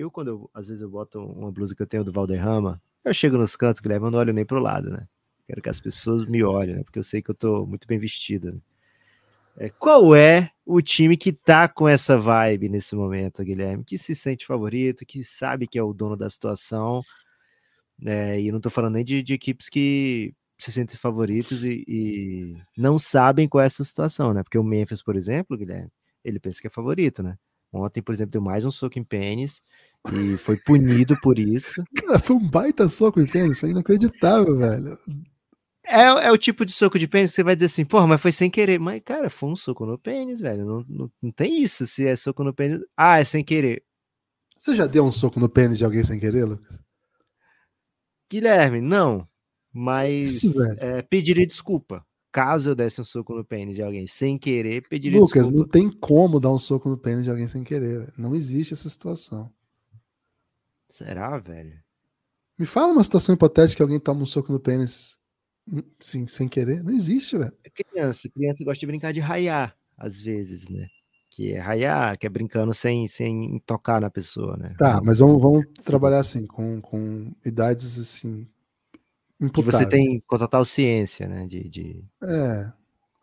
eu, 0.00 0.10
quando 0.10 0.28
eu, 0.28 0.50
às 0.54 0.68
vezes 0.68 0.82
eu 0.82 0.88
boto 0.88 1.20
uma 1.20 1.52
blusa 1.52 1.74
que 1.74 1.82
eu 1.82 1.86
tenho 1.86 2.04
do 2.04 2.12
Valderrama, 2.12 2.80
eu 3.04 3.14
chego 3.14 3.36
nos 3.38 3.56
cantos, 3.56 3.80
Guilherme, 3.80 4.06
eu 4.06 4.10
não 4.10 4.18
olho 4.18 4.32
nem 4.32 4.44
pro 4.44 4.58
lado, 4.58 4.90
né? 4.90 5.06
Quero 5.46 5.62
que 5.62 5.68
as 5.68 5.80
pessoas 5.80 6.24
me 6.24 6.42
olhem, 6.42 6.76
né? 6.76 6.84
Porque 6.84 6.98
eu 6.98 7.02
sei 7.02 7.22
que 7.22 7.30
eu 7.30 7.34
tô 7.34 7.66
muito 7.66 7.86
bem 7.86 7.98
vestida. 7.98 8.52
Né? 8.52 8.60
É, 9.56 9.68
qual 9.68 10.14
é 10.14 10.50
o 10.64 10.80
time 10.80 11.16
que 11.16 11.32
tá 11.32 11.68
com 11.68 11.88
essa 11.88 12.16
vibe 12.16 12.68
nesse 12.68 12.94
momento, 12.94 13.42
Guilherme? 13.42 13.84
Que 13.84 13.98
se 13.98 14.14
sente 14.14 14.46
favorito, 14.46 15.04
que 15.04 15.24
sabe 15.24 15.66
que 15.66 15.78
é 15.78 15.82
o 15.82 15.92
dono 15.92 16.16
da 16.16 16.30
situação. 16.30 17.02
É, 18.04 18.40
e 18.40 18.52
não 18.52 18.60
tô 18.60 18.70
falando 18.70 18.94
nem 18.94 19.04
de, 19.04 19.22
de 19.22 19.34
equipes 19.34 19.68
que 19.68 20.32
se 20.56 20.70
sentem 20.70 20.96
favoritos 20.96 21.64
e, 21.64 21.84
e, 21.88 22.56
não 22.76 22.98
sabem 22.98 23.48
qual 23.48 23.62
é 23.62 23.66
essa 23.66 23.82
situação, 23.82 24.32
né? 24.32 24.42
Porque 24.42 24.58
o 24.58 24.64
Memphis, 24.64 25.02
por 25.02 25.16
exemplo, 25.16 25.56
Guilherme, 25.56 25.90
ele 26.24 26.38
pensa 26.38 26.60
que 26.60 26.66
é 26.66 26.70
favorito, 26.70 27.22
né? 27.22 27.36
Ontem, 27.72 28.02
por 28.02 28.12
exemplo, 28.12 28.32
deu 28.32 28.42
mais 28.42 28.64
um 28.64 28.70
soco 28.70 28.98
em 28.98 29.04
pênis 29.04 29.62
e 30.12 30.36
foi 30.38 30.56
punido 30.56 31.16
por 31.22 31.38
isso. 31.38 31.84
Cara, 31.94 32.18
foi 32.18 32.36
um 32.36 32.48
baita 32.48 32.88
soco 32.88 33.20
em 33.20 33.26
pênis, 33.26 33.60
foi 33.60 33.70
inacreditável, 33.70 34.58
velho. 34.58 34.98
É, 35.84 36.02
é 36.02 36.32
o 36.32 36.38
tipo 36.38 36.64
de 36.64 36.72
soco 36.72 36.98
de 36.98 37.06
pênis 37.06 37.30
que 37.30 37.36
você 37.36 37.42
vai 37.42 37.54
dizer 37.54 37.66
assim, 37.66 37.84
porra, 37.84 38.06
mas 38.06 38.20
foi 38.20 38.32
sem 38.32 38.50
querer. 38.50 38.78
Mas, 38.78 39.02
cara, 39.04 39.30
foi 39.30 39.48
um 39.48 39.56
soco 39.56 39.86
no 39.86 39.98
pênis, 39.98 40.40
velho. 40.40 40.64
Não, 40.64 40.84
não, 40.88 41.10
não 41.22 41.32
tem 41.32 41.62
isso. 41.62 41.86
Se 41.86 42.06
é 42.06 42.14
soco 42.14 42.44
no 42.44 42.54
pênis. 42.54 42.80
Ah, 42.96 43.18
é 43.18 43.24
sem 43.24 43.44
querer. 43.44 43.82
Você 44.56 44.74
já 44.74 44.86
deu 44.86 45.04
um 45.04 45.10
soco 45.10 45.40
no 45.40 45.48
pênis 45.48 45.78
de 45.78 45.84
alguém 45.84 46.04
sem 46.04 46.20
querer, 46.20 46.44
Lucas? 46.44 46.78
Guilherme, 48.30 48.80
não. 48.80 49.26
Mas 49.72 50.42
Isso, 50.42 50.62
é, 50.78 51.02
pediria 51.02 51.46
desculpa. 51.46 52.04
Caso 52.32 52.70
eu 52.70 52.74
desse 52.76 53.00
um 53.00 53.04
soco 53.04 53.34
no 53.34 53.44
pênis 53.44 53.74
de 53.74 53.82
alguém 53.82 54.06
sem 54.06 54.38
querer, 54.38 54.86
pediria 54.88 55.18
Lucas, 55.18 55.48
desculpa. 55.48 55.58
não 55.58 55.68
tem 55.68 55.90
como 55.98 56.38
dar 56.38 56.52
um 56.52 56.58
soco 56.58 56.88
no 56.88 56.96
pênis 56.96 57.24
de 57.24 57.30
alguém 57.30 57.48
sem 57.48 57.64
querer. 57.64 58.12
Não 58.16 58.34
existe 58.34 58.72
essa 58.72 58.88
situação. 58.88 59.52
Será, 60.88 61.38
velho? 61.38 61.76
Me 62.56 62.66
fala 62.66 62.92
uma 62.92 63.02
situação 63.02 63.34
hipotética 63.34 63.78
que 63.78 63.82
alguém 63.82 63.98
toma 63.98 64.22
um 64.22 64.26
soco 64.26 64.52
no 64.52 64.60
pênis 64.60 65.18
sim, 65.98 66.28
sem 66.28 66.48
querer. 66.48 66.84
Não 66.84 66.92
existe, 66.92 67.36
velho. 67.36 67.52
É 67.64 67.70
criança. 67.70 68.28
Criança 68.28 68.64
gosta 68.64 68.78
de 68.78 68.86
brincar 68.86 69.12
de 69.12 69.20
raiar, 69.20 69.76
às 69.96 70.20
vezes, 70.20 70.68
né? 70.68 70.86
Que 71.30 71.52
é 71.52 71.58
raiar, 71.58 72.16
que 72.16 72.26
é 72.26 72.30
brincando 72.30 72.72
sem, 72.72 73.08
sem 73.08 73.60
tocar 73.66 74.00
na 74.00 74.10
pessoa, 74.10 74.56
né? 74.56 74.74
Tá, 74.78 75.00
mas 75.02 75.18
vamos, 75.18 75.40
vamos 75.40 75.64
trabalhar 75.84 76.20
assim, 76.20 76.46
com, 76.46 76.80
com 76.80 77.32
idades 77.44 77.98
assim 77.98 78.46
que 79.48 79.62
você 79.62 79.86
tem 79.86 80.20
com 80.26 80.36
total 80.36 80.64
ciência, 80.64 81.26
né? 81.26 81.46
De, 81.46 81.68
de 81.68 82.04
é. 82.22 82.70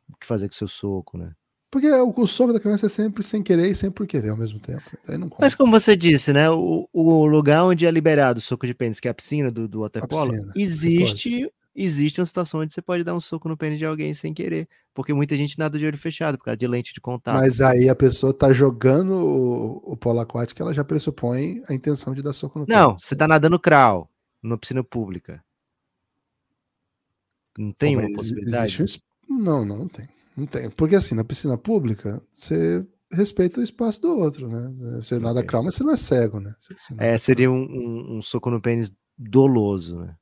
o 0.09 0.17
que 0.17 0.25
fazer 0.25 0.47
com 0.47 0.55
seu 0.55 0.67
soco, 0.67 1.17
né? 1.17 1.33
Porque 1.69 1.89
o, 1.91 2.13
o 2.15 2.27
soco 2.27 2.53
da 2.53 2.59
criança 2.59 2.85
é 2.85 2.89
sempre 2.89 3.23
sem 3.23 3.43
querer 3.43 3.69
e 3.69 3.75
sempre 3.75 3.95
por 3.95 4.07
querer 4.07 4.29
ao 4.29 4.37
mesmo 4.37 4.59
tempo. 4.59 4.83
Mas 5.39 5.53
como 5.53 5.71
você 5.71 5.95
disse, 5.97 6.31
né? 6.31 6.49
O, 6.49 6.87
o 6.93 7.25
lugar 7.25 7.65
onde 7.65 7.85
é 7.85 7.91
liberado 7.91 8.39
o 8.39 8.41
soco 8.41 8.65
de 8.65 8.73
pênis, 8.73 8.99
que 8.99 9.07
é 9.07 9.11
a 9.11 9.13
piscina 9.13 9.51
do, 9.51 9.67
do 9.67 9.81
waterpolo, 9.81 10.33
existe, 10.55 11.51
existe 11.75 12.21
uma 12.21 12.25
situação 12.25 12.61
onde 12.61 12.73
você 12.73 12.81
pode 12.81 13.03
dar 13.03 13.13
um 13.13 13.19
soco 13.19 13.49
no 13.49 13.57
pênis 13.57 13.77
de 13.77 13.85
alguém 13.85 14.13
sem 14.13 14.33
querer. 14.33 14.67
Porque 14.93 15.13
muita 15.13 15.35
gente 15.35 15.59
nada 15.59 15.77
de 15.77 15.85
olho 15.85 15.97
fechado, 15.97 16.37
por 16.37 16.45
causa 16.45 16.57
de 16.57 16.67
lente 16.67 16.93
de 16.93 17.01
contato. 17.01 17.35
Mas 17.35 17.59
aí 17.59 17.89
a 17.89 17.95
pessoa 17.95 18.33
tá 18.33 18.51
jogando 18.53 19.13
o, 19.13 19.91
o 19.91 19.97
polo 19.97 20.21
aquático, 20.21 20.61
ela 20.61 20.73
já 20.73 20.85
pressupõe 20.85 21.61
a 21.67 21.73
intenção 21.73 22.13
de 22.13 22.23
dar 22.23 22.33
soco 22.33 22.59
no 22.59 22.65
pênis. 22.65 22.81
Não, 22.81 22.97
você 22.97 23.15
tá 23.15 23.27
nadando 23.27 23.59
crawl, 23.59 24.09
numa 24.41 24.57
piscina 24.57 24.83
pública. 24.83 25.43
Não 27.57 27.71
tem 27.71 27.95
Pô, 27.95 28.01
uma 28.05 28.15
possibilidade? 28.15 28.81
Existe. 28.81 29.03
Não, 29.27 29.65
não, 29.65 29.79
não 29.79 29.87
tem. 29.87 30.07
Não 30.35 30.45
tem. 30.45 30.69
Porque 30.69 30.95
assim, 30.95 31.15
na 31.15 31.23
piscina 31.23 31.57
pública, 31.57 32.21
você 32.29 32.85
respeita 33.11 33.59
o 33.59 33.63
espaço 33.63 34.01
do 34.01 34.19
outro, 34.19 34.47
né? 34.47 34.97
Você 34.97 35.17
nada 35.19 35.39
okay. 35.39 35.61
mas 35.61 35.75
você 35.75 35.83
não 35.83 35.93
é 35.93 35.97
cego, 35.97 36.39
né? 36.39 36.53
Você, 36.59 36.73
você 36.77 36.95
é, 36.97 37.17
seria 37.17 37.49
um, 37.49 37.63
um, 37.63 38.17
um, 38.17 38.21
soco 38.21 38.49
no 38.49 38.61
pênis 38.61 38.91
doloso, 39.17 39.99
né? 39.99 40.15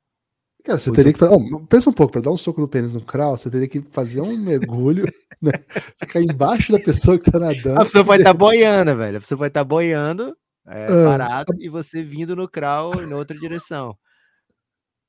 Cara, 0.64 0.78
você 0.78 0.90
teria 0.90 1.12
que. 1.12 1.22
Oh, 1.24 1.60
pensa 1.66 1.90
um 1.90 1.92
pouco, 1.92 2.12
para 2.12 2.22
dar 2.22 2.30
um 2.30 2.36
soco 2.36 2.60
no 2.60 2.68
pênis 2.68 2.92
no 2.92 3.00
crawl, 3.00 3.36
você 3.36 3.50
teria 3.50 3.68
que 3.68 3.82
fazer 3.82 4.20
um 4.20 4.36
mergulho, 4.36 5.04
né? 5.40 5.52
Ficar 5.96 6.20
embaixo 6.20 6.72
da 6.72 6.78
pessoa 6.78 7.18
que 7.18 7.30
tá 7.30 7.38
nadando. 7.38 7.80
A 7.80 7.84
pessoa 7.84 8.02
vai 8.02 8.18
estar 8.18 8.32
tá 8.32 8.38
boiando, 8.38 8.96
velho. 8.96 9.16
A 9.16 9.20
pessoa 9.20 9.38
vai 9.38 9.48
estar 9.48 9.60
tá 9.60 9.64
boiando, 9.64 10.36
é, 10.66 10.84
ah, 10.86 11.04
parado, 11.08 11.52
a... 11.52 11.56
e 11.60 11.68
você 11.68 12.02
vindo 12.02 12.34
no 12.34 12.48
crawl 12.48 13.00
em 13.02 13.12
outra 13.12 13.36
direção. 13.36 13.96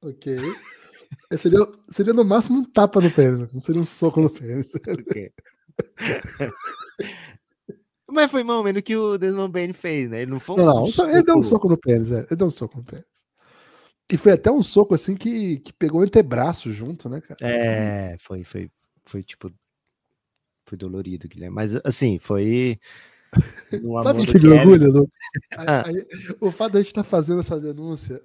Ok. 0.02 0.38
É, 1.30 1.38
seria, 1.38 1.60
seria 1.90 2.14
no 2.14 2.24
máximo 2.24 2.60
um 2.60 2.66
tapa 2.66 3.02
no 3.02 3.12
pênis, 3.12 3.40
não 3.54 3.62
seria 3.62 3.82
um 3.82 3.86
soco 3.86 4.22
no 4.22 4.30
pênis. 4.30 4.72
Mas 8.10 8.32
foi 8.32 8.44
mais 8.44 8.58
ou 8.58 8.64
menos 8.64 8.80
o 8.80 8.84
que 8.84 8.96
o 8.96 9.18
Desmond 9.18 9.52
Bain 9.52 9.74
fez, 9.74 10.10
né? 10.10 10.22
Ele 10.22 10.32
não 10.32 10.40
foi 10.40 10.56
um 10.56 10.66
Não, 10.66 10.86
não 10.86 11.10
ele 11.10 11.24
deu 11.24 11.38
um 11.38 11.42
soco 11.42 11.68
no 11.68 11.78
pênis, 11.78 12.10
velho. 12.10 12.26
Ele 12.30 12.36
deu 12.36 12.48
um 12.48 12.52
soco 12.52 12.78
no 12.78 12.84
pênis. 12.84 13.06
E 14.10 14.18
foi 14.18 14.32
até 14.32 14.50
um 14.50 14.64
soco 14.64 14.96
assim 14.96 15.16
que, 15.16 15.58
que 15.58 15.74
pegou 15.74 16.00
o 16.00 16.04
antebraço 16.04 16.72
junto, 16.72 17.10
né, 17.10 17.20
cara? 17.20 17.38
É, 17.42 18.16
foi, 18.20 18.46
foi, 18.46 18.72
foi 19.06 19.22
tipo. 19.22 19.52
Foi 20.66 20.78
dolorido, 20.78 21.28
Guilherme. 21.28 21.54
Mas 21.54 21.76
assim, 21.84 22.18
foi. 22.18 22.80
Sabe 24.04 24.26
que 24.26 24.40
me 24.40 24.48
orgulha, 24.48 24.88
Lu? 24.88 25.12
o 26.40 26.52
fato 26.52 26.72
de 26.72 26.78
a 26.78 26.82
gente 26.82 26.92
estar 26.92 27.04
tá 27.04 27.10
fazendo 27.10 27.42
essa 27.42 27.60
denúncia 27.60 28.22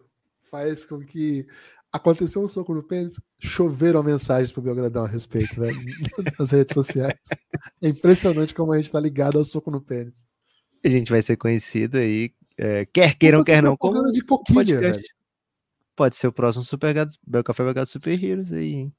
faz 0.49 0.87
com 0.87 1.01
que 1.01 1.45
aconteceu 1.93 2.43
um 2.43 2.49
soco 2.49 2.73
no 2.73 2.83
pênis, 2.83 3.21
choveram 3.39 4.03
mensagens 4.03 4.51
pro 4.51 4.63
Belgradão 4.63 5.05
a 5.05 5.09
respeito, 5.09 5.55
velho, 5.61 5.77
nas 6.39 6.51
redes 6.51 6.75
sociais. 6.75 7.21
É 7.83 7.89
impressionante 7.89 8.55
como 8.55 8.73
a 8.73 8.77
gente 8.79 8.91
tá 8.91 8.99
ligado 8.99 9.39
ao 9.39 9.45
soco 9.45 9.71
no 9.71 9.81
pênis. 9.81 10.27
A 10.83 10.89
gente 10.89 11.11
vai 11.11 11.21
ser 11.21 11.37
conhecido 11.37 11.99
aí, 11.99 12.33
é, 12.57 12.87
quer 12.87 13.15
queiram, 13.17 13.45
quer 13.45 13.63
não, 13.63 13.77
como 13.77 14.11
de 14.11 14.23
coquilha, 14.23 14.81
velho. 14.81 15.03
Pode 15.95 16.17
ser 16.17 16.27
o 16.27 16.33
próximo 16.33 16.65
Super 16.65 16.95
Gato, 16.95 17.13
Bel 17.27 17.45
Café 17.45 17.63
Belgado 17.63 17.91
Super 17.91 18.23
Heroes 18.23 18.51
aí, 18.51 18.73
hein? 18.73 18.95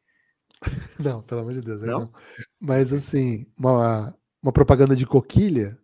Não, 0.98 1.22
pelo 1.22 1.42
amor 1.42 1.54
de 1.54 1.62
Deus, 1.62 1.82
não? 1.82 2.00
não. 2.02 2.14
Mas 2.58 2.94
assim, 2.94 3.46
uma, 3.58 4.16
uma 4.42 4.54
propaganda 4.54 4.96
de 4.96 5.06
coquilha, 5.06 5.78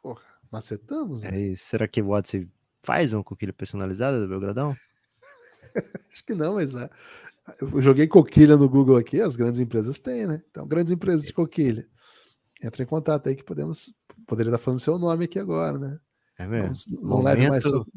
porra, 0.00 0.22
macetamos. 0.50 1.22
É 1.24 1.38
isso. 1.38 1.64
Será 1.66 1.86
que 1.86 2.00
o 2.00 2.06
WhatsApp 2.06 2.48
faz 2.82 3.12
uma 3.12 3.22
coquilha 3.22 3.52
personalizada 3.52 4.18
do 4.18 4.26
Belgradão? 4.26 4.74
Acho 6.10 6.24
que 6.24 6.34
não, 6.34 6.54
mas 6.54 6.74
é. 6.74 6.88
Eu 7.60 7.80
joguei 7.80 8.06
coquilha 8.06 8.56
no 8.56 8.68
Google 8.68 8.96
aqui, 8.96 9.20
as 9.20 9.36
grandes 9.36 9.60
empresas 9.60 9.98
têm, 9.98 10.26
né? 10.26 10.42
Então, 10.50 10.66
grandes 10.66 10.92
empresas 10.92 11.24
de 11.24 11.32
coquilha. 11.32 11.86
Entra 12.62 12.82
em 12.82 12.86
contato 12.86 13.28
aí 13.28 13.36
que 13.36 13.44
podemos. 13.44 13.92
Poderia 14.26 14.50
estar 14.50 14.58
falando 14.58 14.80
seu 14.80 14.98
nome 14.98 15.24
aqui 15.24 15.38
agora, 15.38 15.78
né? 15.78 15.98
É 16.38 16.46
mesmo. 16.46 16.96
Não, 16.96 17.02
não 17.02 17.10
momento, 17.18 17.24
leve 17.24 17.50
mais 17.50 17.62
soco. 17.62 17.92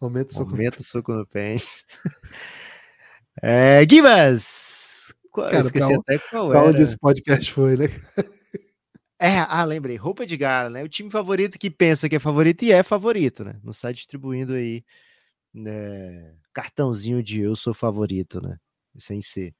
Momento, 0.00 0.32
soco 0.32 0.50
momento 0.50 0.82
soco 0.82 1.12
no 1.12 1.26
pênis. 1.26 1.84
é, 3.42 3.86
Gibas! 3.88 5.12
Cara, 5.34 5.60
esqueci 5.60 5.86
pra, 5.86 5.96
até 5.98 6.18
qual 6.18 6.48
pra 6.48 6.60
era. 6.60 6.68
onde 6.68 6.82
esse 6.82 6.98
podcast 6.98 7.52
foi, 7.52 7.76
né? 7.76 7.86
É, 9.20 9.38
ah, 9.48 9.64
lembrei. 9.64 9.96
Roupa 9.96 10.24
de 10.24 10.36
gala, 10.36 10.70
né? 10.70 10.84
O 10.84 10.88
time 10.88 11.10
favorito 11.10 11.58
que 11.58 11.68
pensa 11.68 12.08
que 12.08 12.14
é 12.14 12.20
favorito 12.20 12.62
e 12.62 12.70
é 12.70 12.84
favorito, 12.84 13.42
né? 13.42 13.58
Não 13.64 13.72
está 13.72 13.90
distribuindo 13.90 14.52
aí 14.52 14.84
né, 15.58 16.34
cartãozinho 16.52 17.22
de 17.22 17.40
eu 17.40 17.56
sou 17.56 17.74
favorito, 17.74 18.40
né? 18.40 18.56
Sem 18.96 19.20
ser. 19.20 19.54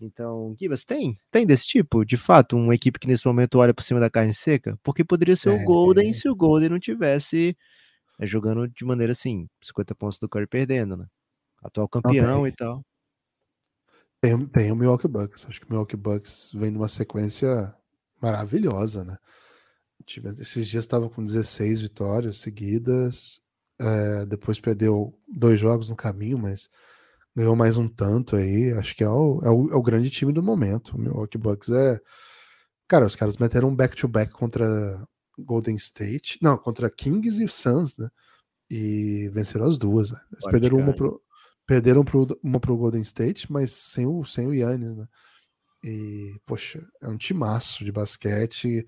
Então, 0.00 0.56
Gibas, 0.58 0.84
tem? 0.84 1.18
Tem 1.30 1.46
desse 1.46 1.66
tipo? 1.66 2.04
De 2.04 2.16
fato, 2.16 2.56
uma 2.56 2.74
equipe 2.74 2.98
que 2.98 3.06
nesse 3.06 3.26
momento 3.26 3.58
olha 3.58 3.72
por 3.72 3.84
cima 3.84 4.00
da 4.00 4.10
carne 4.10 4.34
seca? 4.34 4.76
Porque 4.82 5.04
poderia 5.04 5.36
ser 5.36 5.50
é. 5.50 5.52
o 5.52 5.64
Golden 5.64 6.12
se 6.12 6.28
o 6.28 6.34
Golden 6.34 6.70
não 6.70 6.80
tivesse 6.80 7.56
é, 8.18 8.26
jogando 8.26 8.68
de 8.68 8.84
maneira 8.84 9.12
assim, 9.12 9.48
50 9.62 9.94
pontos 9.94 10.18
do 10.18 10.28
Curry 10.28 10.46
perdendo, 10.46 10.96
né? 10.96 11.06
Atual 11.62 11.88
campeão 11.88 12.46
e 12.46 12.52
tal. 12.52 12.84
Tem, 14.20 14.46
tem 14.46 14.72
o 14.72 14.76
Milwaukee 14.76 15.08
Bucks. 15.08 15.46
Acho 15.48 15.60
que 15.60 15.66
o 15.66 15.70
Milwaukee 15.70 15.96
Bucks 15.96 16.50
vem 16.54 16.70
numa 16.70 16.88
sequência 16.88 17.74
maravilhosa, 18.20 19.04
né? 19.04 19.16
Esses 20.40 20.66
dias 20.66 20.84
estava 20.84 21.08
com 21.08 21.22
16 21.22 21.80
vitórias 21.80 22.38
seguidas. 22.38 23.40
É, 23.80 24.26
depois 24.26 24.60
perdeu 24.60 25.18
dois 25.28 25.58
jogos 25.58 25.88
no 25.88 25.96
caminho, 25.96 26.38
mas 26.38 26.68
ganhou 27.34 27.56
mais 27.56 27.76
um 27.76 27.88
tanto 27.88 28.36
aí. 28.36 28.72
Acho 28.72 28.94
que 28.94 29.04
é 29.04 29.08
o, 29.08 29.40
é 29.42 29.50
o, 29.50 29.72
é 29.72 29.76
o 29.76 29.82
grande 29.82 30.10
time 30.10 30.32
do 30.32 30.42
momento. 30.42 30.96
O 30.96 30.98
Milwaukee 30.98 31.38
Bucks 31.38 31.68
é. 31.70 32.00
Cara, 32.88 33.06
os 33.06 33.16
caras 33.16 33.36
meteram 33.38 33.68
um 33.68 33.76
back-to-back 33.76 34.32
-back 34.32 34.38
contra 34.38 35.06
Golden 35.38 35.76
State. 35.76 36.38
Não, 36.42 36.58
contra 36.58 36.90
Kings 36.90 37.42
e 37.42 37.48
Suns, 37.48 37.96
né? 37.96 38.08
E 38.70 39.28
venceram 39.32 39.66
as 39.66 39.78
duas. 39.78 40.10
Né? 40.10 40.20
Eles 40.32 40.44
perderam 40.50 40.78
uma 40.78 40.94
pro, 40.94 41.20
perderam 41.66 42.04
pro, 42.04 42.38
uma 42.42 42.60
pro 42.60 42.76
Golden 42.76 43.02
State, 43.02 43.50
mas 43.50 43.72
sem 43.72 44.06
o, 44.06 44.24
sem 44.24 44.46
o 44.46 44.54
Yannis, 44.54 44.96
né? 44.96 45.06
E, 45.84 46.36
poxa, 46.46 46.86
é 47.02 47.08
um 47.08 47.16
timaço 47.16 47.84
de 47.84 47.90
basquete. 47.90 48.86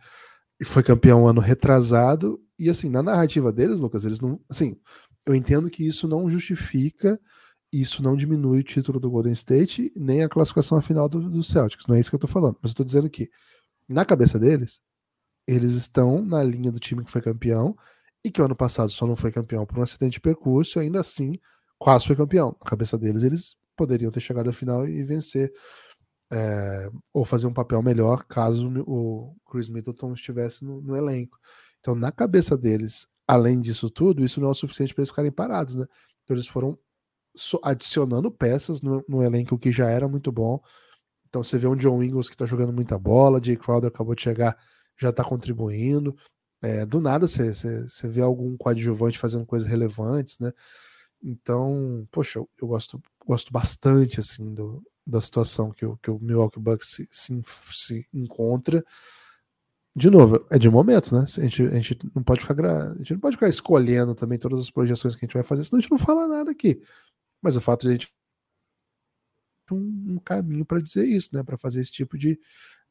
E 0.61 0.65
foi 0.65 0.83
campeão 0.83 1.27
ano 1.27 1.41
retrasado 1.41 2.41
e 2.59 2.71
assim, 2.71 2.89
na 2.89 3.03
narrativa 3.03 3.53
deles, 3.53 3.81
Lucas, 3.81 4.05
eles 4.05 4.21
não. 4.21 4.41
Assim, 4.49 4.77
eu 5.27 5.35
entendo 5.35 5.69
que 5.71 5.87
isso 5.87 6.07
não 6.07 6.31
justifica, 6.31 7.21
isso 7.73 8.03
não 8.03 8.17
diminui 8.17 8.61
o 8.61 8.65
título 8.65 9.01
do 9.01 9.11
Golden 9.11 9.33
State, 9.33 9.93
nem 9.97 10.23
a 10.23 10.29
classificação 10.29 10.81
final 10.81 11.09
do, 11.09 11.29
do 11.29 11.43
Celtics. 11.43 11.87
Não 11.87 11.97
é 11.97 12.01
isso 12.01 12.11
que 12.11 12.17
eu 12.17 12.21
tô 12.21 12.27
falando. 12.27 12.57
Mas 12.63 12.71
eu 12.71 12.77
tô 12.77 12.85
dizendo 12.85 13.11
que, 13.11 13.29
na 13.89 14.05
cabeça 14.05 14.39
deles, 14.39 14.81
eles 15.47 15.73
estão 15.75 16.25
na 16.25 16.43
linha 16.43 16.71
do 16.71 16.81
time 16.81 17.05
que 17.05 17.11
foi 17.11 17.21
campeão 17.21 17.77
e 18.25 18.31
que 18.31 18.41
o 18.41 18.45
ano 18.45 18.57
passado 18.57 18.91
só 18.91 19.07
não 19.07 19.17
foi 19.17 19.33
campeão 19.33 19.67
por 19.67 19.79
um 19.79 19.83
acidente 19.83 20.15
de 20.15 20.21
percurso, 20.21 20.79
ainda 20.79 21.01
assim 21.01 21.39
quase 21.79 22.07
foi 22.07 22.17
campeão. 22.17 22.57
Na 22.63 22.71
cabeça 22.71 22.97
deles, 22.97 23.25
eles 23.25 23.57
poderiam 23.77 24.11
ter 24.11 24.21
chegado 24.21 24.49
à 24.49 24.53
final 24.53 24.87
e 24.87 25.03
vencer. 25.03 25.53
É, 26.33 26.91
ou 27.13 27.25
fazer 27.25 27.47
um 27.47 27.53
papel 27.53 27.83
melhor 27.83 28.25
caso 28.25 28.69
o 28.87 29.37
Chris 29.49 29.69
Middleton 29.69 30.15
estivesse 30.15 30.65
no, 30.65 30.81
no 30.81 30.97
elenco. 30.97 31.39
Então, 31.81 31.95
na 31.95 32.11
cabeça 32.11 32.57
deles, 32.57 33.07
além 33.27 33.61
disso 33.61 33.91
tudo, 33.91 34.25
isso 34.25 34.41
não 34.41 34.49
é 34.49 34.51
o 34.51 34.55
suficiente 34.55 34.95
para 34.95 35.03
eles 35.03 35.11
ficarem 35.11 35.31
parados, 35.31 35.77
né? 35.77 35.87
Então, 36.23 36.35
eles 36.35 36.47
foram 36.47 36.79
adicionando 37.63 38.31
peças 38.31 38.81
no, 38.81 39.05
no, 39.09 39.23
elenco 39.23 39.59
que 39.59 39.71
já 39.71 39.91
era 39.91 40.09
muito 40.09 40.33
bom. 40.33 40.61
Então, 41.29 41.43
você 41.43 41.59
vê 41.59 41.67
um 41.67 41.77
John 41.77 42.03
Ingles 42.03 42.29
que 42.29 42.35
está 42.35 42.47
jogando 42.47 42.73
muita 42.73 42.99
bola, 42.99 43.43
Jay 43.43 43.57
Crowder 43.57 43.89
acabou 43.89 44.15
de 44.15 44.23
chegar, 44.23 44.57
já 44.97 45.11
está 45.11 45.25
contribuindo. 45.25 46.17
É, 46.63 46.87
do 46.87 47.01
nada 47.01 47.29
você, 47.29 47.53
você, 47.53 47.83
você, 47.83 48.09
vê 48.09 48.23
algum 48.23 48.57
coadjuvante 48.57 49.19
fazendo 49.19 49.45
coisas 49.45 49.69
relevantes, 49.69 50.39
né? 50.39 50.53
Então, 51.23 52.07
poxa, 52.11 52.39
eu, 52.39 52.49
eu 52.61 52.69
gosto, 52.69 53.03
gosto 53.27 53.53
bastante 53.53 54.21
assim 54.21 54.55
do, 54.55 54.83
da 55.07 55.21
situação 55.21 55.71
que 55.73 55.85
o, 55.85 55.97
que 55.99 56.11
o 56.11 56.19
Milwaukee 56.19 56.61
Bucks 56.61 56.89
se, 56.89 57.09
se, 57.11 57.43
se 57.73 58.07
encontra 58.13 58.85
de 59.97 60.11
novo, 60.11 60.45
é 60.51 60.59
de 60.59 60.69
momento, 60.69 61.15
né? 61.15 61.25
A 61.25 61.41
gente, 61.43 61.63
a 61.63 61.75
gente 61.75 61.99
não 62.15 62.23
pode 62.23 62.41
ficar 62.41 62.55
a 62.65 62.95
gente 62.97 63.13
não 63.13 63.21
pode 63.21 63.37
ficar 63.37 63.49
escolhendo 63.49 64.13
também 64.15 64.39
todas 64.39 64.59
as 64.61 64.71
projeções 64.71 65.15
que 65.15 65.25
a 65.25 65.27
gente 65.27 65.35
vai 65.35 65.45
fazer, 65.45 65.63
senão 65.63 65.79
a 65.79 65.83
gente 65.83 65.91
não 65.91 65.99
fala 65.99 66.27
nada 66.27 66.51
aqui. 66.51 66.83
Mas 67.41 67.55
o 67.55 67.61
fato 67.61 67.83
de 67.83 67.89
a 67.89 67.93
gente 67.93 68.13
um, 69.71 70.15
um 70.15 70.19
caminho 70.19 70.65
para 70.65 70.81
dizer 70.81 71.05
isso, 71.07 71.31
né? 71.35 71.43
Para 71.43 71.57
fazer 71.57 71.81
esse 71.81 71.93
tipo 71.93 72.19
de, 72.19 72.39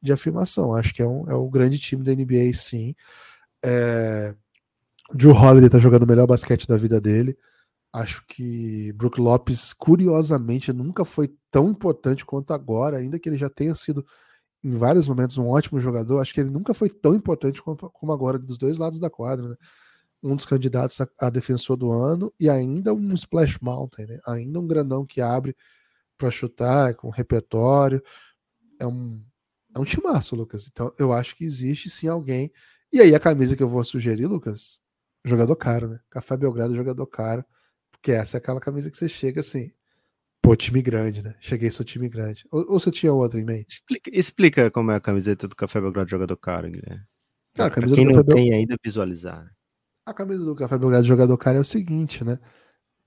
de 0.02 0.14
afirmação. 0.14 0.74
Acho 0.74 0.94
que 0.94 1.02
é, 1.02 1.06
um, 1.06 1.30
é 1.30 1.36
o 1.36 1.50
grande 1.50 1.78
time 1.78 2.04
da 2.04 2.14
NBA, 2.14 2.54
sim. 2.54 2.96
É... 3.64 4.34
Drew 5.14 5.34
Holiday 5.34 5.70
tá 5.70 5.80
jogando 5.80 6.04
o 6.04 6.08
melhor 6.08 6.26
basquete 6.26 6.68
da 6.68 6.78
vida 6.78 7.00
dele. 7.02 7.38
Acho 7.94 8.26
que 8.28 8.92
Brook 8.94 9.22
Lopes, 9.22 9.72
curiosamente, 9.72 10.74
nunca 10.74 11.06
foi 11.06 11.32
tão 11.52 11.70
importante 11.70 12.26
quanto 12.26 12.52
agora, 12.52 12.98
ainda 12.98 13.20
que 13.20 13.30
ele 13.30 13.38
já 13.38 13.50
tenha 13.50 13.76
sido 13.76 14.04
em 14.64 14.72
vários 14.76 15.08
momentos 15.08 15.38
um 15.38 15.48
ótimo 15.48 15.80
jogador. 15.80 16.20
Acho 16.20 16.34
que 16.34 16.40
ele 16.40 16.50
nunca 16.50 16.74
foi 16.74 16.90
tão 16.90 17.14
importante 17.14 17.62
quanto, 17.62 17.88
como 17.92 18.12
agora, 18.12 18.40
dos 18.40 18.58
dois 18.58 18.80
lados 18.80 19.00
da 19.00 19.12
quadra. 19.12 19.50
Né? 19.50 19.56
Um 20.24 20.36
dos 20.36 20.46
candidatos 20.46 21.00
a, 21.02 21.08
a, 21.20 21.30
defensor 21.30 21.78
do 21.78 21.92
ano 21.92 22.34
e 22.40 22.50
ainda 22.50 22.94
um 22.94 23.14
Splash 23.14 23.60
Mountain, 23.62 24.08
né? 24.08 24.20
ainda 24.26 24.60
um 24.60 24.66
grandão 24.66 25.06
que 25.06 25.22
abre 25.22 25.56
para 26.18 26.32
chutar, 26.32 26.96
com 26.96 27.10
repertório. 27.10 28.02
É 28.80 28.88
um, 28.88 29.24
é 29.76 29.80
um 29.80 29.84
timaço, 29.84 30.36
Lucas. 30.36 30.68
Então 30.72 30.92
eu 30.98 31.14
acho 31.14 31.36
que 31.36 31.44
existe 31.44 31.92
sim 31.92 32.08
alguém. 32.08 32.52
E 32.92 33.02
aí 33.02 33.14
a 33.14 33.20
camisa 33.20 33.56
que 33.56 33.62
eu 33.62 33.68
vou 33.68 33.84
sugerir, 33.84 34.26
Lucas, 34.26 34.80
jogador 35.26 35.56
caro, 35.56 35.90
né? 35.90 36.00
Café 36.10 36.38
Belgrado, 36.38 36.76
jogador 36.76 37.06
caro. 37.06 37.46
Porque 38.04 38.12
essa 38.12 38.36
é 38.36 38.40
aquela 38.40 38.60
camisa 38.60 38.92
que 38.92 38.98
você 38.98 39.08
chega 39.08 39.40
assim, 39.40 39.72
pô, 40.42 40.58
time 40.58 40.82
grande, 40.82 41.24
né? 41.24 41.36
Cheguei, 41.40 41.70
sou 41.70 41.86
time 41.86 42.10
grande. 42.10 42.46
Ou, 42.52 42.74
ou 42.74 42.78
você 42.78 42.92
tinha 42.92 43.14
outra 43.14 43.40
em 43.40 43.46
mente? 43.46 43.76
Explica, 43.76 44.12
explica 44.14 44.70
como 44.70 44.92
é 44.92 44.96
a 44.96 45.00
camiseta 45.00 45.48
do 45.48 45.56
Café 45.56 45.80
Belgrado 45.80 46.10
Jogador 46.10 46.36
Caro, 46.36 46.70
Guilherme. 46.70 47.02
Cara, 47.56 47.72
a 47.72 47.74
camisa 47.74 47.96
quem 47.96 48.06
não 48.06 48.22
tem 48.22 48.54
ainda 48.54 48.76
visualizar. 48.84 49.46
Né? 49.46 49.52
A 50.06 50.14
camisa 50.14 50.44
do 50.44 50.54
Café 50.54 50.78
Belgrado 50.78 51.08
Jogador 51.08 51.38
Caro 51.38 51.60
é 51.60 51.62
o 51.62 51.64
seguinte, 51.64 52.26
né? 52.26 52.38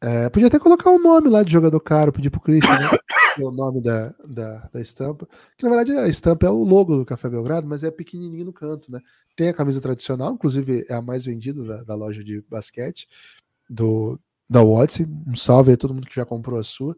É, 0.02 0.30
podia 0.30 0.48
até 0.48 0.58
colocar 0.58 0.88
o 0.88 0.98
nome 0.98 1.28
lá 1.28 1.42
de 1.42 1.52
jogador 1.52 1.80
caro, 1.80 2.10
pedir 2.10 2.30
pro 2.30 2.40
Christian, 2.40 2.78
né? 2.78 2.88
o 3.44 3.50
nome 3.50 3.82
da, 3.82 4.14
da, 4.26 4.70
da, 4.72 4.80
estampa. 4.80 5.28
Que 5.58 5.64
na 5.64 5.74
verdade 5.74 5.92
a 5.92 6.08
estampa 6.08 6.46
é 6.46 6.50
o 6.50 6.64
logo 6.64 6.96
do 6.96 7.04
Café 7.04 7.28
Belgrado, 7.28 7.66
mas 7.66 7.84
é 7.84 7.90
pequenininho 7.90 8.46
no 8.46 8.52
canto, 8.52 8.90
né? 8.90 9.00
Tem 9.36 9.50
a 9.50 9.54
camisa 9.54 9.78
tradicional, 9.78 10.32
inclusive 10.32 10.86
é 10.88 10.94
a 10.94 11.02
mais 11.02 11.26
vendida 11.26 11.62
da, 11.62 11.82
da 11.82 11.94
loja 11.94 12.24
de 12.24 12.40
basquete 12.48 13.06
do, 13.68 14.18
da 14.48 14.62
Odyssey. 14.62 15.06
Um 15.26 15.34
salve 15.34 15.72
a 15.72 15.76
todo 15.76 15.94
mundo 15.94 16.06
que 16.06 16.14
já 16.16 16.24
comprou 16.24 16.58
a 16.58 16.64
sua. 16.64 16.96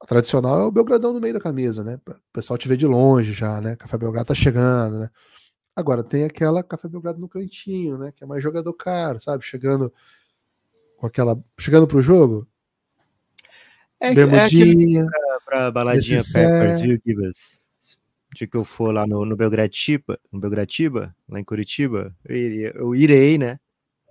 A 0.00 0.06
tradicional 0.06 0.60
é 0.60 0.64
o 0.64 0.70
Belgradão 0.70 1.12
no 1.12 1.20
meio 1.20 1.34
da 1.34 1.40
camisa, 1.40 1.82
né? 1.82 1.98
O 2.06 2.14
pessoal 2.32 2.58
te 2.58 2.68
ver 2.68 2.76
de 2.76 2.86
longe 2.86 3.32
já, 3.32 3.60
né? 3.60 3.76
Café 3.76 3.96
Belgrado 3.96 4.26
tá 4.26 4.34
chegando, 4.34 4.98
né? 4.98 5.10
Agora 5.74 6.04
tem 6.04 6.24
aquela 6.24 6.62
Café 6.62 6.88
Belgrado 6.88 7.18
no 7.18 7.28
cantinho, 7.28 7.98
né? 7.98 8.12
Que 8.14 8.24
é 8.24 8.26
mais 8.26 8.42
jogador 8.42 8.72
caro, 8.74 9.20
sabe? 9.20 9.44
Chegando 9.44 9.92
com 10.96 11.06
aquela. 11.06 11.42
Chegando 11.58 11.86
pro 11.86 12.02
jogo. 12.02 12.46
É, 13.98 14.12
Bermudinha. 14.12 15.02
É 15.02 15.06
pra, 15.06 15.40
pra 15.44 15.70
baladinha 15.70 16.20
Peppers, 16.32 16.80
viu, 16.80 17.00
Gibas? 17.04 17.60
De 18.34 18.46
que 18.46 18.56
eu 18.56 18.64
for 18.64 18.92
lá 18.92 19.06
no, 19.06 19.24
no 19.24 19.36
Belgratiba, 19.36 20.18
no 20.30 20.40
Belgratiba, 20.40 21.14
lá 21.28 21.38
em 21.40 21.44
Curitiba, 21.44 22.14
eu, 22.24 22.36
iria, 22.36 22.72
eu 22.74 22.94
irei, 22.94 23.38
né? 23.38 23.58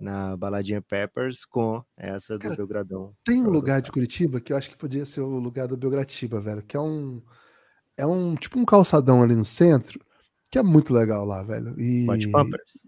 Na 0.00 0.36
baladinha 0.36 0.82
Peppers 0.82 1.44
com 1.44 1.82
essa 1.96 2.34
do 2.34 2.40
Cara, 2.40 2.56
Belgradão. 2.56 3.14
Tem 3.24 3.42
um 3.42 3.50
lugar 3.50 3.80
de 3.80 3.92
Curitiba 3.92 4.40
que 4.40 4.52
eu 4.52 4.56
acho 4.56 4.70
que 4.70 4.76
podia 4.76 5.06
ser 5.06 5.20
o 5.20 5.38
lugar 5.38 5.68
do 5.68 5.76
Belgratiba, 5.76 6.40
velho, 6.40 6.62
que 6.62 6.76
é 6.76 6.80
um 6.80 7.22
é 7.96 8.06
um 8.06 8.34
tipo 8.34 8.58
um 8.58 8.64
calçadão 8.64 9.22
ali 9.22 9.36
no 9.36 9.44
centro, 9.44 10.00
que 10.50 10.58
é 10.58 10.62
muito 10.62 10.92
legal 10.92 11.24
lá, 11.24 11.42
velho. 11.42 11.78
E 11.80 12.06
Bot 12.06 12.30
Pampers. 12.30 12.84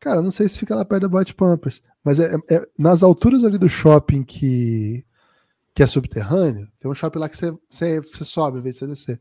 Cara, 0.00 0.20
não 0.20 0.30
sei 0.30 0.48
se 0.48 0.58
fica 0.58 0.74
lá 0.74 0.84
perto 0.84 1.02
da 1.02 1.08
Bot 1.08 1.34
Pampers, 1.34 1.82
mas 2.02 2.20
é, 2.20 2.34
é, 2.50 2.68
nas 2.78 3.02
alturas 3.02 3.44
ali 3.44 3.58
do 3.58 3.68
shopping 3.68 4.22
que 4.22 5.04
que 5.74 5.82
é 5.82 5.86
subterrâneo, 5.86 6.68
tem 6.78 6.88
um 6.88 6.94
shopping 6.94 7.18
lá 7.18 7.28
que 7.28 7.36
você, 7.36 7.52
você, 7.68 8.00
você 8.00 8.24
sobe, 8.24 8.58
em 8.58 8.62
vez 8.62 8.76
de 8.76 8.78
você 8.80 8.86
descer. 8.86 9.20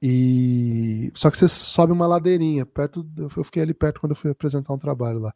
E 0.00 1.10
só 1.14 1.30
que 1.30 1.36
você 1.36 1.48
sobe 1.48 1.92
uma 1.92 2.06
ladeirinha 2.06 2.64
perto, 2.64 3.06
eu 3.16 3.28
fiquei 3.44 3.62
ali 3.62 3.74
perto 3.74 4.00
quando 4.00 4.12
eu 4.12 4.16
fui 4.16 4.30
apresentar 4.30 4.72
um 4.72 4.78
trabalho 4.78 5.18
lá. 5.18 5.34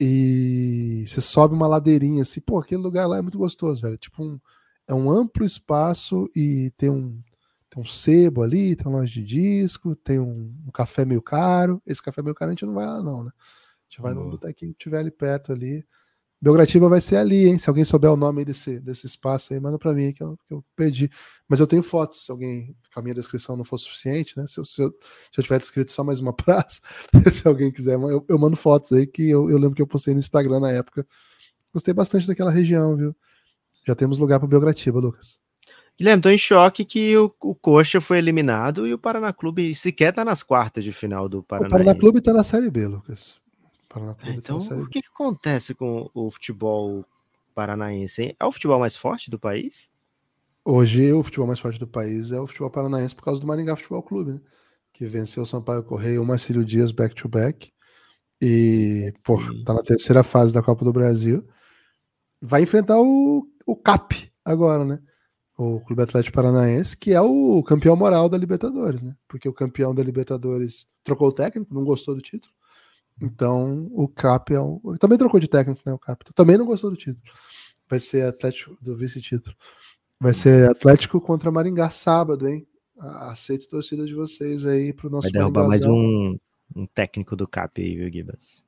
E 0.00 1.04
você 1.06 1.20
sobe 1.20 1.54
uma 1.54 1.66
ladeirinha 1.66 2.22
assim, 2.22 2.40
pô, 2.40 2.58
aquele 2.58 2.80
lugar 2.80 3.06
lá 3.06 3.18
é 3.18 3.22
muito 3.22 3.38
gostoso, 3.38 3.82
velho. 3.82 3.96
Tipo, 3.96 4.22
um, 4.22 4.40
é 4.86 4.94
um 4.94 5.10
amplo 5.10 5.44
espaço 5.44 6.30
e 6.34 6.72
tem 6.76 6.88
um, 6.88 7.20
tem 7.70 7.82
um 7.82 7.86
sebo 7.86 8.42
ali, 8.42 8.76
tem 8.76 8.86
uma 8.86 9.00
loja 9.00 9.12
de 9.12 9.22
disco, 9.24 9.96
tem 9.96 10.18
um, 10.20 10.54
um, 10.66 10.70
café 10.70 11.04
meio 11.04 11.20
caro. 11.20 11.82
Esse 11.86 12.02
café 12.02 12.22
meio 12.22 12.34
caro 12.34 12.50
a 12.50 12.52
gente 12.52 12.64
não 12.64 12.74
vai 12.74 12.86
lá, 12.86 13.02
não, 13.02 13.24
né? 13.24 13.30
A 13.34 13.90
gente 13.90 14.00
vai 14.00 14.14
no 14.14 14.30
botequinho 14.30 14.72
que 14.72 14.78
tiver 14.78 14.98
ali 14.98 15.10
perto 15.10 15.52
ali. 15.52 15.84
Belgratiba 16.40 16.88
vai 16.88 17.00
ser 17.00 17.16
ali, 17.16 17.48
hein? 17.48 17.58
Se 17.58 17.68
alguém 17.68 17.84
souber 17.84 18.12
o 18.12 18.16
nome 18.16 18.44
desse, 18.44 18.78
desse 18.78 19.06
espaço 19.06 19.52
aí, 19.52 19.58
manda 19.58 19.76
para 19.76 19.92
mim 19.92 20.12
que 20.12 20.22
eu, 20.22 20.38
que 20.46 20.54
eu 20.54 20.64
perdi. 20.76 21.10
Mas 21.48 21.58
eu 21.58 21.66
tenho 21.66 21.82
fotos, 21.82 22.24
se 22.24 22.30
alguém, 22.30 22.76
com 22.94 23.00
a 23.00 23.02
minha 23.02 23.14
descrição 23.14 23.56
não 23.56 23.64
for 23.64 23.76
suficiente, 23.76 24.38
né? 24.38 24.46
Se 24.46 24.60
eu, 24.60 24.64
se 24.64 24.80
eu, 24.80 24.90
se 24.90 25.40
eu 25.40 25.42
tiver 25.42 25.58
descrito 25.58 25.90
só 25.90 26.04
mais 26.04 26.20
uma 26.20 26.32
praça, 26.36 26.80
se 27.32 27.46
alguém 27.48 27.72
quiser, 27.72 27.94
eu, 27.94 28.24
eu 28.28 28.38
mando 28.38 28.56
fotos 28.56 28.92
aí 28.92 29.06
que 29.06 29.28
eu, 29.28 29.46
lembro 29.46 29.74
que 29.74 29.82
eu 29.82 29.86
postei 29.86 30.14
no 30.14 30.20
Instagram 30.20 30.60
na 30.60 30.70
época. 30.70 31.04
Gostei 31.72 31.92
bastante 31.92 32.26
daquela 32.26 32.52
região, 32.52 32.96
viu? 32.96 33.16
Já 33.84 33.96
temos 33.96 34.18
lugar 34.18 34.38
para 34.38 34.48
Belgratiba, 34.48 35.00
Lucas. 35.00 35.40
Guilherme, 35.98 36.22
tô 36.22 36.28
em 36.28 36.38
choque 36.38 36.84
que 36.84 37.16
o, 37.16 37.34
o 37.40 37.54
Coxa 37.56 38.00
foi 38.00 38.18
eliminado 38.18 38.86
e 38.86 38.94
o 38.94 38.98
Paraná 38.98 39.32
Clube 39.32 39.74
sequer 39.74 40.12
tá 40.12 40.24
nas 40.24 40.44
quartas 40.44 40.84
de 40.84 40.92
final 40.92 41.28
do 41.28 41.42
Paraná. 41.42 41.66
O 41.66 41.70
Paraná 41.70 41.94
Clube 41.96 42.20
tá 42.20 42.32
na 42.32 42.44
Série 42.44 42.70
B, 42.70 42.86
Lucas. 42.86 43.40
Paraná 43.88 44.14
Clube 44.14 44.36
então, 44.36 44.58
o 44.58 44.88
que, 44.88 45.00
que 45.00 45.08
acontece 45.08 45.74
com 45.74 46.10
o 46.14 46.30
futebol 46.30 47.04
paranaense? 47.54 48.22
Hein? 48.22 48.36
É 48.38 48.44
o 48.44 48.52
futebol 48.52 48.78
mais 48.78 48.96
forte 48.96 49.30
do 49.30 49.38
país? 49.38 49.88
Hoje, 50.64 51.10
o 51.12 51.22
futebol 51.22 51.46
mais 51.46 51.58
forte 51.58 51.80
do 51.80 51.86
país 51.86 52.30
é 52.30 52.38
o 52.38 52.46
futebol 52.46 52.70
paranaense 52.70 53.14
por 53.14 53.24
causa 53.24 53.40
do 53.40 53.46
Maringá 53.46 53.74
Futebol 53.74 54.02
Clube, 54.02 54.32
né? 54.32 54.40
Que 54.92 55.06
venceu 55.06 55.42
o 55.42 55.46
Sampaio 55.46 55.82
Correia 55.82 56.16
e 56.16 56.18
o 56.18 56.24
Marcílio 56.24 56.64
Dias 56.64 56.92
back-to-back. 56.92 57.72
E, 58.40 59.12
pô, 59.24 59.38
tá 59.64 59.72
na 59.72 59.82
terceira 59.82 60.22
fase 60.22 60.52
da 60.52 60.62
Copa 60.62 60.84
do 60.84 60.92
Brasil. 60.92 61.42
Vai 62.40 62.62
enfrentar 62.62 62.98
o, 63.00 63.48
o 63.66 63.74
CAP 63.74 64.30
agora, 64.44 64.84
né? 64.84 65.00
O 65.56 65.80
Clube 65.80 66.02
Atlético 66.02 66.36
Paranaense, 66.36 66.96
que 66.96 67.12
é 67.12 67.20
o 67.20 67.62
campeão 67.64 67.96
moral 67.96 68.28
da 68.28 68.38
Libertadores, 68.38 69.02
né? 69.02 69.16
Porque 69.26 69.48
o 69.48 69.54
campeão 69.54 69.94
da 69.94 70.02
Libertadores 70.02 70.86
trocou 71.02 71.28
o 71.28 71.32
técnico, 71.32 71.74
não 71.74 71.84
gostou 71.84 72.14
do 72.14 72.20
título. 72.20 72.52
Então, 73.20 73.88
o 73.90 74.08
Cap 74.08 74.52
é 74.52 74.60
um... 74.60 74.80
Também 74.98 75.18
trocou 75.18 75.40
de 75.40 75.48
técnico, 75.48 75.80
né? 75.84 75.92
O 75.92 75.98
Cap. 75.98 76.24
Também 76.34 76.56
não 76.56 76.66
gostou 76.66 76.90
do 76.90 76.96
título. 76.96 77.22
Vai 77.88 77.98
ser 77.98 78.26
Atlético 78.26 78.76
do 78.80 78.96
vice-título. 78.96 79.56
Vai 80.20 80.34
ser 80.34 80.70
Atlético 80.70 81.20
contra 81.20 81.50
Maringá 81.50 81.90
sábado, 81.90 82.48
hein? 82.48 82.66
Aceito 82.98 83.68
torcida 83.68 84.04
de 84.04 84.14
vocês 84.14 84.64
aí 84.64 84.92
pro 84.92 85.08
nosso 85.08 85.30
Vai 85.30 85.32
derrubar 85.32 85.68
mais 85.68 85.84
um, 85.84 86.36
um, 86.74 86.86
técnico 86.86 87.36
do 87.36 87.46
Cap 87.46 87.80
aí, 87.80 87.94
viu, 87.94 88.12
Gibas? 88.12 88.64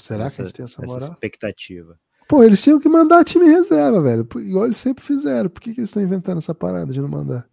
Será 0.00 0.24
essa, 0.24 0.36
que 0.36 0.42
a 0.42 0.44
gente 0.46 0.54
tem 0.54 0.64
essa 0.64 0.82
moral? 0.82 0.96
Essa 0.96 1.12
expectativa. 1.12 1.98
Pô, 2.28 2.42
eles 2.42 2.60
tinham 2.60 2.80
que 2.80 2.88
mandar 2.88 3.24
time 3.24 3.46
reserva, 3.46 4.02
velho. 4.02 4.28
Igual 4.36 4.64
eles 4.64 4.76
sempre 4.76 5.02
fizeram. 5.04 5.48
Por 5.48 5.60
que, 5.60 5.72
que 5.72 5.80
eles 5.80 5.88
estão 5.88 6.02
inventando 6.02 6.38
essa 6.38 6.54
parada 6.54 6.92
de 6.92 7.00
não 7.00 7.08
mandar? 7.08 7.48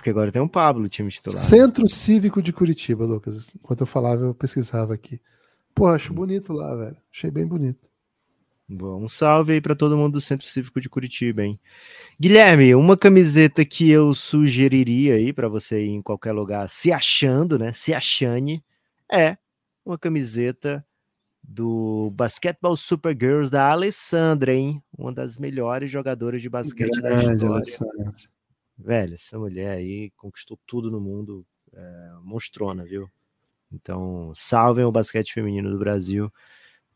Porque 0.00 0.08
agora 0.08 0.32
tem 0.32 0.40
um 0.40 0.48
Pablo, 0.48 0.88
time 0.88 1.10
titular. 1.10 1.38
Centro 1.38 1.86
Cívico 1.86 2.40
de 2.40 2.54
Curitiba, 2.54 3.04
Lucas. 3.04 3.54
Enquanto 3.54 3.82
eu 3.82 3.86
falava, 3.86 4.22
eu 4.22 4.34
pesquisava 4.34 4.94
aqui. 4.94 5.20
Pô, 5.74 5.88
acho 5.88 6.14
bonito 6.14 6.54
lá, 6.54 6.74
velho. 6.74 6.96
Achei 7.12 7.30
bem 7.30 7.46
bonito. 7.46 7.86
Bom, 8.66 9.04
um 9.04 9.08
salve 9.08 9.52
aí 9.52 9.60
para 9.60 9.74
todo 9.74 9.98
mundo 9.98 10.14
do 10.14 10.20
Centro 10.20 10.46
Cívico 10.46 10.80
de 10.80 10.88
Curitiba, 10.88 11.44
hein? 11.44 11.60
Guilherme, 12.18 12.74
uma 12.74 12.96
camiseta 12.96 13.62
que 13.62 13.90
eu 13.90 14.14
sugeriria 14.14 15.16
aí 15.16 15.34
para 15.34 15.48
você 15.48 15.84
ir 15.84 15.90
em 15.90 16.00
qualquer 16.00 16.32
lugar 16.32 16.70
se 16.70 16.90
achando, 16.90 17.58
né? 17.58 17.70
Se 17.70 17.92
achane, 17.92 18.64
é 19.12 19.36
uma 19.84 19.98
camiseta 19.98 20.82
do 21.42 22.10
Basketball 22.14 22.74
Super 22.74 23.14
Girls 23.14 23.50
da 23.50 23.70
Alessandra, 23.70 24.54
hein? 24.54 24.82
Uma 24.96 25.12
das 25.12 25.36
melhores 25.36 25.90
jogadoras 25.90 26.40
de 26.40 26.48
basquete 26.48 26.88
Grande, 26.88 27.22
da 27.26 27.32
história. 27.32 27.54
Alessandra. 27.54 28.14
Velho, 28.82 29.14
essa 29.14 29.38
mulher 29.38 29.76
aí 29.76 30.10
conquistou 30.16 30.58
tudo 30.66 30.90
no 30.90 31.00
mundo, 31.00 31.44
é, 31.72 32.10
monstrona, 32.22 32.84
viu? 32.84 33.08
Então, 33.70 34.32
salvem 34.34 34.84
o 34.84 34.92
basquete 34.92 35.32
feminino 35.32 35.70
do 35.70 35.78
Brasil. 35.78 36.32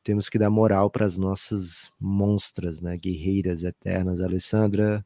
Temos 0.02 0.28
que 0.28 0.38
dar 0.38 0.50
moral 0.50 0.90
para 0.90 1.06
as 1.06 1.16
nossas 1.16 1.92
monstras, 2.00 2.80
né? 2.80 2.96
Guerreiras 2.96 3.62
eternas. 3.62 4.20
Alessandra, 4.20 5.04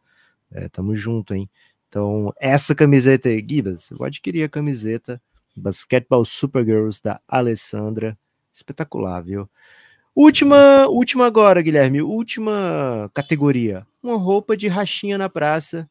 é, 0.50 0.68
tamo 0.68 0.94
junto, 0.94 1.34
hein? 1.34 1.50
Então, 1.88 2.32
essa 2.38 2.74
camiseta 2.74 3.28
aí, 3.28 3.44
Gibas, 3.46 3.90
eu 3.90 4.02
adquiri 4.04 4.42
a 4.42 4.48
camiseta 4.48 5.20
Basketball 5.56 6.24
Supergirls 6.24 7.02
da 7.02 7.20
Alessandra. 7.26 8.16
Espetacular, 8.52 9.20
viu? 9.22 9.48
Última, 10.14 10.86
última 10.88 11.26
agora, 11.26 11.60
Guilherme. 11.60 12.02
Última 12.02 13.10
categoria. 13.12 13.86
Uma 14.02 14.16
roupa 14.16 14.56
de 14.56 14.68
rachinha 14.68 15.18
na 15.18 15.28
praça 15.28 15.88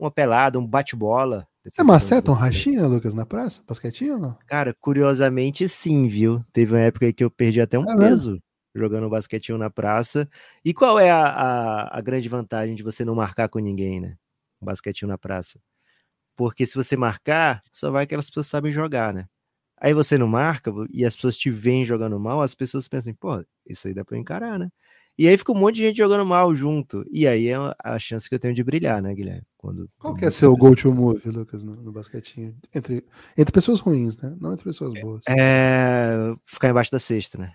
uma 0.00 0.10
pelada, 0.10 0.58
um 0.58 0.66
bate-bola. 0.66 1.46
Você 1.64 1.82
maceta 1.82 2.30
um 2.30 2.34
rachinha, 2.34 2.86
Lucas, 2.86 3.14
na 3.14 3.26
praça? 3.26 3.62
Basquetinho 3.68 4.14
ou 4.14 4.18
não? 4.18 4.38
Cara, 4.46 4.74
curiosamente 4.80 5.68
sim, 5.68 6.06
viu? 6.06 6.42
Teve 6.52 6.74
uma 6.74 6.80
época 6.80 7.12
que 7.12 7.22
eu 7.22 7.30
perdi 7.30 7.60
até 7.60 7.78
um 7.78 7.84
é 7.84 7.96
peso 7.96 8.30
mesmo? 8.32 8.42
jogando 8.74 9.10
basquetinho 9.10 9.58
na 9.58 9.68
praça. 9.68 10.28
E 10.64 10.72
qual 10.72 10.98
é 10.98 11.10
a, 11.10 11.26
a, 11.26 11.98
a, 11.98 12.00
grande 12.00 12.28
vantagem 12.28 12.74
de 12.74 12.82
você 12.82 13.04
não 13.04 13.14
marcar 13.14 13.48
com 13.48 13.58
ninguém, 13.58 14.00
né? 14.00 14.16
um 14.60 14.66
basquetinho 14.66 15.08
na 15.08 15.18
praça. 15.18 15.60
Porque 16.36 16.66
se 16.66 16.74
você 16.74 16.96
marcar, 16.96 17.62
só 17.72 17.90
vai 17.90 18.04
aquelas 18.04 18.26
pessoas 18.28 18.46
que 18.46 18.50
sabem 18.50 18.72
jogar, 18.72 19.12
né? 19.12 19.26
Aí 19.78 19.94
você 19.94 20.18
não 20.18 20.28
marca 20.28 20.70
e 20.90 21.04
as 21.04 21.14
pessoas 21.14 21.36
te 21.36 21.50
veem 21.50 21.84
jogando 21.84 22.18
mal, 22.20 22.42
as 22.42 22.54
pessoas 22.54 22.86
pensam, 22.88 23.14
pô, 23.14 23.44
isso 23.66 23.88
aí 23.88 23.94
dá 23.94 24.04
pra 24.04 24.18
encarar, 24.18 24.58
né? 24.58 24.68
E 25.20 25.28
aí 25.28 25.36
fica 25.36 25.52
um 25.52 25.54
monte 25.54 25.74
de 25.74 25.82
gente 25.82 25.98
jogando 25.98 26.24
mal 26.24 26.54
junto. 26.54 27.04
E 27.12 27.26
aí 27.26 27.48
é 27.48 27.56
a 27.84 27.98
chance 27.98 28.26
que 28.26 28.34
eu 28.34 28.38
tenho 28.38 28.54
de 28.54 28.64
brilhar, 28.64 29.02
né, 29.02 29.14
Guilherme? 29.14 29.42
Quando, 29.58 29.86
Qual 29.98 30.14
que 30.14 30.24
é 30.24 30.30
seu 30.30 30.56
go-to 30.56 30.94
move, 30.94 31.28
Lucas, 31.28 31.62
no, 31.62 31.76
no, 31.76 31.92
basquetinho? 31.92 32.56
Entre, 32.74 33.04
entre 33.36 33.52
pessoas 33.52 33.80
ruins, 33.80 34.16
né? 34.16 34.34
Não 34.40 34.54
entre 34.54 34.64
pessoas 34.64 34.98
boas. 34.98 35.20
É 35.28 36.32
ficar 36.46 36.70
embaixo 36.70 36.90
da 36.90 36.98
cesta, 36.98 37.36
né? 37.36 37.52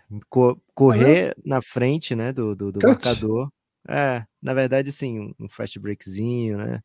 correr 0.76 1.30
é 1.30 1.36
na 1.44 1.60
frente, 1.60 2.16
né, 2.16 2.32
do, 2.32 2.56
do, 2.56 2.72
do 2.72 2.88
marcador. 2.88 3.50
É, 3.90 4.24
na 4.40 4.54
verdade, 4.54 4.90
assim, 4.90 5.34
um 5.40 5.50
fast 5.50 5.80
breakzinho, 5.80 6.60
né? 6.60 6.82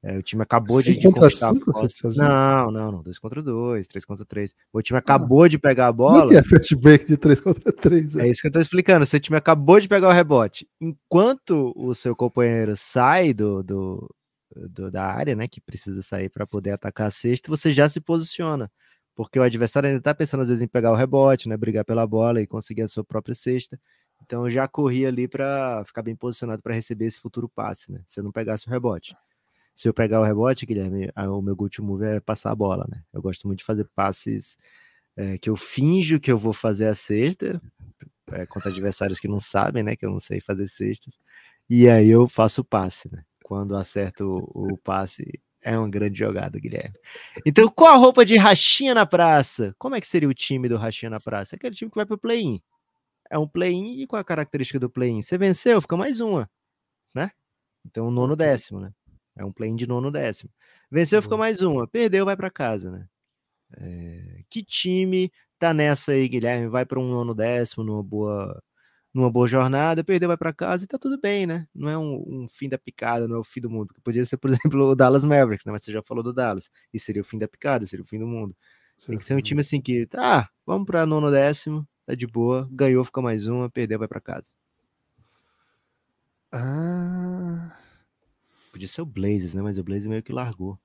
É, 0.00 0.16
o 0.16 0.22
time 0.22 0.42
acabou 0.42 0.80
de, 0.80 0.96
de 0.96 1.02
conquistar 1.02 1.52
cinco, 1.52 1.72
Não, 2.16 2.70
não, 2.70 2.92
não. 2.92 3.02
2 3.02 3.18
contra 3.18 3.42
2, 3.42 3.86
3 3.86 4.04
contra 4.04 4.24
3. 4.24 4.54
O 4.72 4.80
time 4.80 4.96
ah. 4.96 5.00
acabou 5.00 5.42
ah, 5.42 5.48
de 5.48 5.58
pegar 5.58 5.88
a 5.88 5.92
bola. 5.92 6.36
é 6.36 6.42
fast 6.42 6.74
break 6.76 7.06
de 7.06 7.16
3 7.16 7.40
contra 7.40 7.72
3. 7.72 8.16
É. 8.16 8.26
é 8.26 8.30
isso 8.30 8.40
que 8.40 8.46
eu 8.46 8.52
tô 8.52 8.60
explicando. 8.60 9.04
Se 9.04 9.16
o 9.16 9.20
time 9.20 9.36
acabou 9.36 9.80
de 9.80 9.88
pegar 9.88 10.08
o 10.08 10.12
rebote, 10.12 10.68
enquanto 10.80 11.72
o 11.74 11.92
seu 11.94 12.14
companheiro 12.14 12.76
sai 12.76 13.34
do, 13.34 13.60
do, 13.64 14.14
do 14.54 14.88
da 14.88 15.04
área, 15.04 15.34
né, 15.34 15.48
que 15.48 15.60
precisa 15.60 16.00
sair 16.00 16.28
para 16.28 16.46
poder 16.46 16.70
atacar 16.70 17.08
a 17.08 17.10
cesta, 17.10 17.50
você 17.50 17.72
já 17.72 17.88
se 17.88 18.00
posiciona. 18.00 18.70
Porque 19.16 19.36
o 19.36 19.42
adversário 19.42 19.88
ainda 19.88 20.00
tá 20.00 20.14
pensando 20.14 20.42
às 20.42 20.48
vezes 20.48 20.62
em 20.62 20.68
pegar 20.68 20.92
o 20.92 20.96
rebote, 20.96 21.48
né, 21.48 21.56
brigar 21.56 21.84
pela 21.84 22.06
bola 22.06 22.40
e 22.40 22.46
conseguir 22.46 22.82
a 22.82 22.88
sua 22.88 23.02
própria 23.02 23.34
cesta. 23.34 23.76
Então 24.22 24.44
eu 24.44 24.50
já 24.50 24.68
corri 24.68 25.04
ali 25.04 25.26
para 25.26 25.84
ficar 25.84 26.02
bem 26.02 26.14
posicionado 26.14 26.62
para 26.62 26.74
receber 26.74 27.06
esse 27.06 27.18
futuro 27.18 27.48
passe, 27.48 27.90
né? 27.90 28.00
Se 28.06 28.20
eu 28.20 28.24
não 28.24 28.30
pegasse 28.30 28.68
o 28.68 28.70
rebote 28.70 29.16
se 29.78 29.88
eu 29.88 29.94
pegar 29.94 30.20
o 30.20 30.24
rebote, 30.24 30.66
Guilherme, 30.66 31.08
o 31.16 31.40
meu 31.40 31.54
go-to 31.54 31.84
move 31.84 32.04
é 32.04 32.18
passar 32.18 32.50
a 32.50 32.54
bola, 32.56 32.84
né? 32.90 33.00
Eu 33.12 33.22
gosto 33.22 33.46
muito 33.46 33.60
de 33.60 33.64
fazer 33.64 33.84
passes 33.94 34.58
é, 35.16 35.38
que 35.38 35.48
eu 35.48 35.54
finjo 35.54 36.18
que 36.18 36.32
eu 36.32 36.36
vou 36.36 36.52
fazer 36.52 36.88
a 36.88 36.96
cesta, 36.96 37.62
é, 38.32 38.44
contra 38.44 38.72
adversários 38.72 39.20
que 39.20 39.28
não 39.28 39.38
sabem, 39.38 39.84
né? 39.84 39.94
Que 39.94 40.04
eu 40.04 40.10
não 40.10 40.18
sei 40.18 40.40
fazer 40.40 40.66
cestas. 40.66 41.16
E 41.70 41.88
aí 41.88 42.08
eu 42.08 42.26
faço 42.26 42.62
o 42.62 42.64
passe, 42.64 43.08
né? 43.12 43.22
Quando 43.44 43.76
acerto 43.76 44.50
o, 44.52 44.72
o 44.72 44.76
passe, 44.78 45.40
é 45.62 45.78
uma 45.78 45.88
grande 45.88 46.18
jogada, 46.18 46.58
Guilherme. 46.58 46.96
Então, 47.46 47.68
qual 47.68 47.94
a 47.94 47.98
roupa 47.98 48.26
de 48.26 48.36
rachinha 48.36 48.94
na 48.96 49.06
praça? 49.06 49.76
Como 49.78 49.94
é 49.94 50.00
que 50.00 50.08
seria 50.08 50.28
o 50.28 50.34
time 50.34 50.68
do 50.68 50.76
rachinha 50.76 51.08
na 51.08 51.20
praça? 51.20 51.54
Aquele 51.54 51.76
time 51.76 51.88
que 51.88 51.96
vai 51.98 52.04
pro 52.04 52.18
play-in. 52.18 52.60
É 53.30 53.38
um 53.38 53.46
play-in 53.46 54.00
e 54.00 54.08
qual 54.08 54.18
a 54.18 54.24
característica 54.24 54.80
do 54.80 54.90
play-in? 54.90 55.22
Você 55.22 55.38
venceu, 55.38 55.80
fica 55.80 55.96
mais 55.96 56.18
uma, 56.18 56.50
né? 57.14 57.30
Então, 57.86 58.10
nono 58.10 58.34
décimo, 58.34 58.80
né? 58.80 58.92
É 59.38 59.44
um 59.44 59.52
play 59.52 59.72
de 59.74 59.86
nono 59.86 60.10
décimo. 60.10 60.50
Venceu, 60.90 61.22
fica 61.22 61.36
mais 61.36 61.62
uma. 61.62 61.86
Perdeu, 61.86 62.24
vai 62.24 62.36
para 62.36 62.50
casa, 62.50 62.90
né? 62.90 63.08
É... 63.78 64.42
Que 64.50 64.64
time 64.64 65.30
tá 65.58 65.72
nessa 65.72 66.12
aí, 66.12 66.28
Guilherme? 66.28 66.68
Vai 66.68 66.84
para 66.84 66.98
um 66.98 67.08
nono 67.08 67.34
décimo, 67.34 67.84
numa 67.84 68.02
boa, 68.02 68.60
numa 69.14 69.30
boa 69.30 69.46
jornada, 69.46 70.02
perdeu, 70.02 70.28
vai 70.28 70.36
para 70.36 70.52
casa 70.52 70.84
e 70.84 70.88
tá 70.88 70.98
tudo 70.98 71.20
bem, 71.20 71.46
né? 71.46 71.68
Não 71.74 71.88
é 71.88 71.96
um, 71.96 72.24
um, 72.26 72.48
fim 72.48 72.68
da 72.68 72.76
picada, 72.76 73.28
não 73.28 73.36
é 73.36 73.38
o 73.38 73.44
fim 73.44 73.60
do 73.60 73.70
mundo. 73.70 73.94
Podia 74.02 74.26
ser, 74.26 74.36
por 74.38 74.50
exemplo, 74.50 74.90
o 74.90 74.94
Dallas 74.96 75.24
Mavericks, 75.24 75.64
né? 75.64 75.72
Mas 75.72 75.84
você 75.84 75.92
já 75.92 76.02
falou 76.02 76.22
do 76.24 76.32
Dallas. 76.32 76.70
E 76.92 76.98
seria 76.98 77.22
o 77.22 77.24
fim 77.24 77.38
da 77.38 77.46
picada, 77.46 77.86
seria 77.86 78.04
o 78.04 78.08
fim 78.08 78.18
do 78.18 78.26
mundo. 78.26 78.56
Tem 79.06 79.16
que 79.16 79.24
ser 79.24 79.34
um 79.34 79.40
time 79.40 79.60
assim 79.60 79.80
que, 79.80 80.06
tá, 80.06 80.50
vamos 80.66 80.84
para 80.84 81.06
nono 81.06 81.30
décimo, 81.30 81.86
tá 82.04 82.16
de 82.16 82.26
boa, 82.26 82.68
ganhou, 82.72 83.04
fica 83.04 83.22
mais 83.22 83.46
uma, 83.46 83.70
perdeu, 83.70 83.98
vai 83.98 84.08
para 84.08 84.20
casa. 84.20 84.48
Ah. 86.52 87.37
Podia 88.78 88.86
ser 88.86 89.02
o 89.02 89.06
Blazers, 89.06 89.54
né? 89.54 89.60
Mas 89.60 89.76
o 89.76 89.82
Blazers 89.82 90.06
meio 90.06 90.22
que 90.22 90.32
largou. 90.32 90.78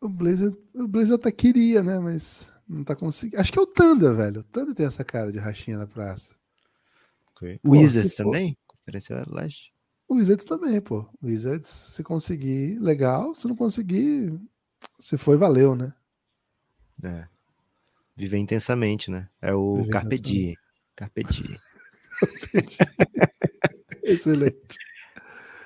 O 0.00 0.08
Blazer, 0.08 0.50
o 0.74 0.88
Blazer 0.88 1.16
até 1.16 1.30
queria, 1.30 1.82
né? 1.82 1.98
Mas 1.98 2.50
não 2.66 2.82
tá 2.82 2.96
conseguindo. 2.96 3.38
Acho 3.38 3.52
que 3.52 3.58
é 3.58 3.62
o 3.62 3.66
Thunder, 3.66 4.14
velho. 4.14 4.40
O 4.40 4.44
Thunder 4.44 4.74
tem 4.74 4.86
essa 4.86 5.04
cara 5.04 5.30
de 5.30 5.38
rachinha 5.38 5.76
na 5.76 5.86
praça. 5.86 6.34
Okay. 7.36 7.60
O 7.62 7.72
Wizards 7.72 8.14
também? 8.14 8.56
Conferência 8.66 9.22
Leste? 9.28 9.74
O 10.08 10.14
Wizards 10.14 10.46
também, 10.46 10.80
pô. 10.80 11.00
O 11.20 11.26
Wizards, 11.26 11.68
se 11.68 12.02
conseguir, 12.02 12.78
legal. 12.78 13.34
Se 13.34 13.46
não 13.46 13.54
conseguir, 13.54 14.32
se 14.98 15.18
foi, 15.18 15.36
valeu, 15.36 15.76
né? 15.76 15.92
É. 17.02 17.28
Viver 18.16 18.38
intensamente, 18.38 19.10
né? 19.10 19.28
É 19.42 19.52
o 19.52 19.76
Viver 19.76 19.90
Carpe 19.90 20.18
Diem. 20.18 20.56
Carpe 20.96 21.24
Diem. 21.24 21.58
Excelente. 24.02 24.78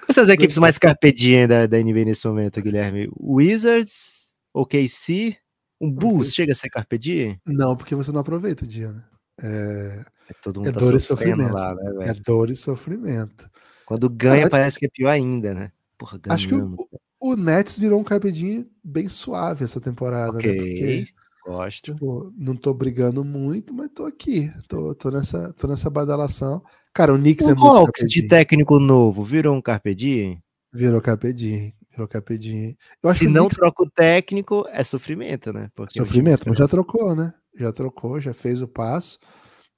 Quais 0.09 0.14
são 0.14 0.24
as 0.24 0.30
equipes 0.30 0.56
mais 0.56 0.78
carpedinhas 0.78 1.46
da, 1.46 1.66
da 1.66 1.76
NBA 1.76 2.06
nesse 2.06 2.26
momento, 2.26 2.62
Guilherme? 2.62 3.11
Wizards, 3.20 4.32
OKC, 4.54 5.36
um 5.78 5.92
Bulls 5.92 6.32
chega 6.32 6.52
a 6.52 6.54
ser 6.54 6.70
carpedinha? 6.70 7.38
Não, 7.46 7.76
porque 7.76 7.94
você 7.94 8.11
não 8.11 8.22
aproveita 8.22 8.64
o 8.64 8.66
dia, 8.66 8.90
né? 8.90 9.04
É, 9.42 10.04
é, 10.30 10.34
todo 10.42 10.61
mundo 10.61 10.70
é 10.70 10.72
tá 10.72 10.80
dor 10.80 10.94
e 10.94 11.00
sofrimento. 11.00 11.52
Lá, 11.52 11.74
né, 11.74 12.09
é 12.09 12.14
dor 12.14 12.48
e 12.48 12.56
sofrimento. 12.56 13.50
Quando 13.84 14.09
ganha, 14.09 14.46
ah, 14.46 14.50
parece 14.50 14.78
que 14.78 14.86
é 14.86 14.88
pior 14.88 15.11
ainda, 15.11 15.52
né? 15.52 15.72
Porra, 15.98 16.18
acho 16.30 16.48
que 16.48 16.54
o, 16.54 16.88
o, 17.20 17.36
Nets 17.36 17.78
virou 17.78 18.00
um 18.00 18.04
carpedinho 18.04 18.66
bem 18.82 19.09
suave 19.09 19.64
essa 19.64 19.78
temporada, 19.78 20.38
okay. 20.38 20.52
né? 20.54 20.56
Porque, 20.56 21.09
Gosto. 21.49 21.94
Tipo, 21.94 22.30
não 22.36 22.55
tô 22.55 22.74
brigando 22.74 23.24
muito, 23.24 23.72
mas 23.72 23.90
tô 23.94 24.05
aqui. 24.05 24.53
Tô, 24.68 24.94
tô, 24.94 25.11
nessa, 25.11 25.51
tô 25.55 25.66
nessa 25.66 25.88
badalação. 25.88 26.62
Cara, 26.92 27.14
o 27.14 27.16
Knicks 27.16 27.46
o 27.46 27.51
é 27.51 27.55
muito 27.55 27.66
Hawks 27.66 28.07
de 28.07 28.28
técnico 28.28 28.78
novo 28.78 29.22
virou 29.22 29.57
um 29.57 29.62
Carpe 29.62 29.94
Diem? 29.94 30.42
Virou 30.70 31.01
Carpe 31.01 31.32
Diem. 31.32 31.74
Virou 31.90 32.07
Carpe 32.07 32.38
Diem. 32.38 32.76
Eu 33.03 33.14
Se 33.14 33.26
não 33.26 33.44
Knicks... 33.44 33.57
troca 33.57 33.82
o 33.82 33.90
técnico, 33.90 34.66
é 34.70 34.84
sofrimento, 34.84 35.51
né? 35.51 35.70
Porque 35.74 35.99
sofrimento, 35.99 36.46
mas 36.46 36.59
já 36.59 36.68
trocou, 36.68 37.16
né? 37.16 37.32
Já 37.57 37.72
trocou, 37.72 38.20
já 38.20 38.34
fez 38.34 38.61
o 38.61 38.68
passo, 38.68 39.18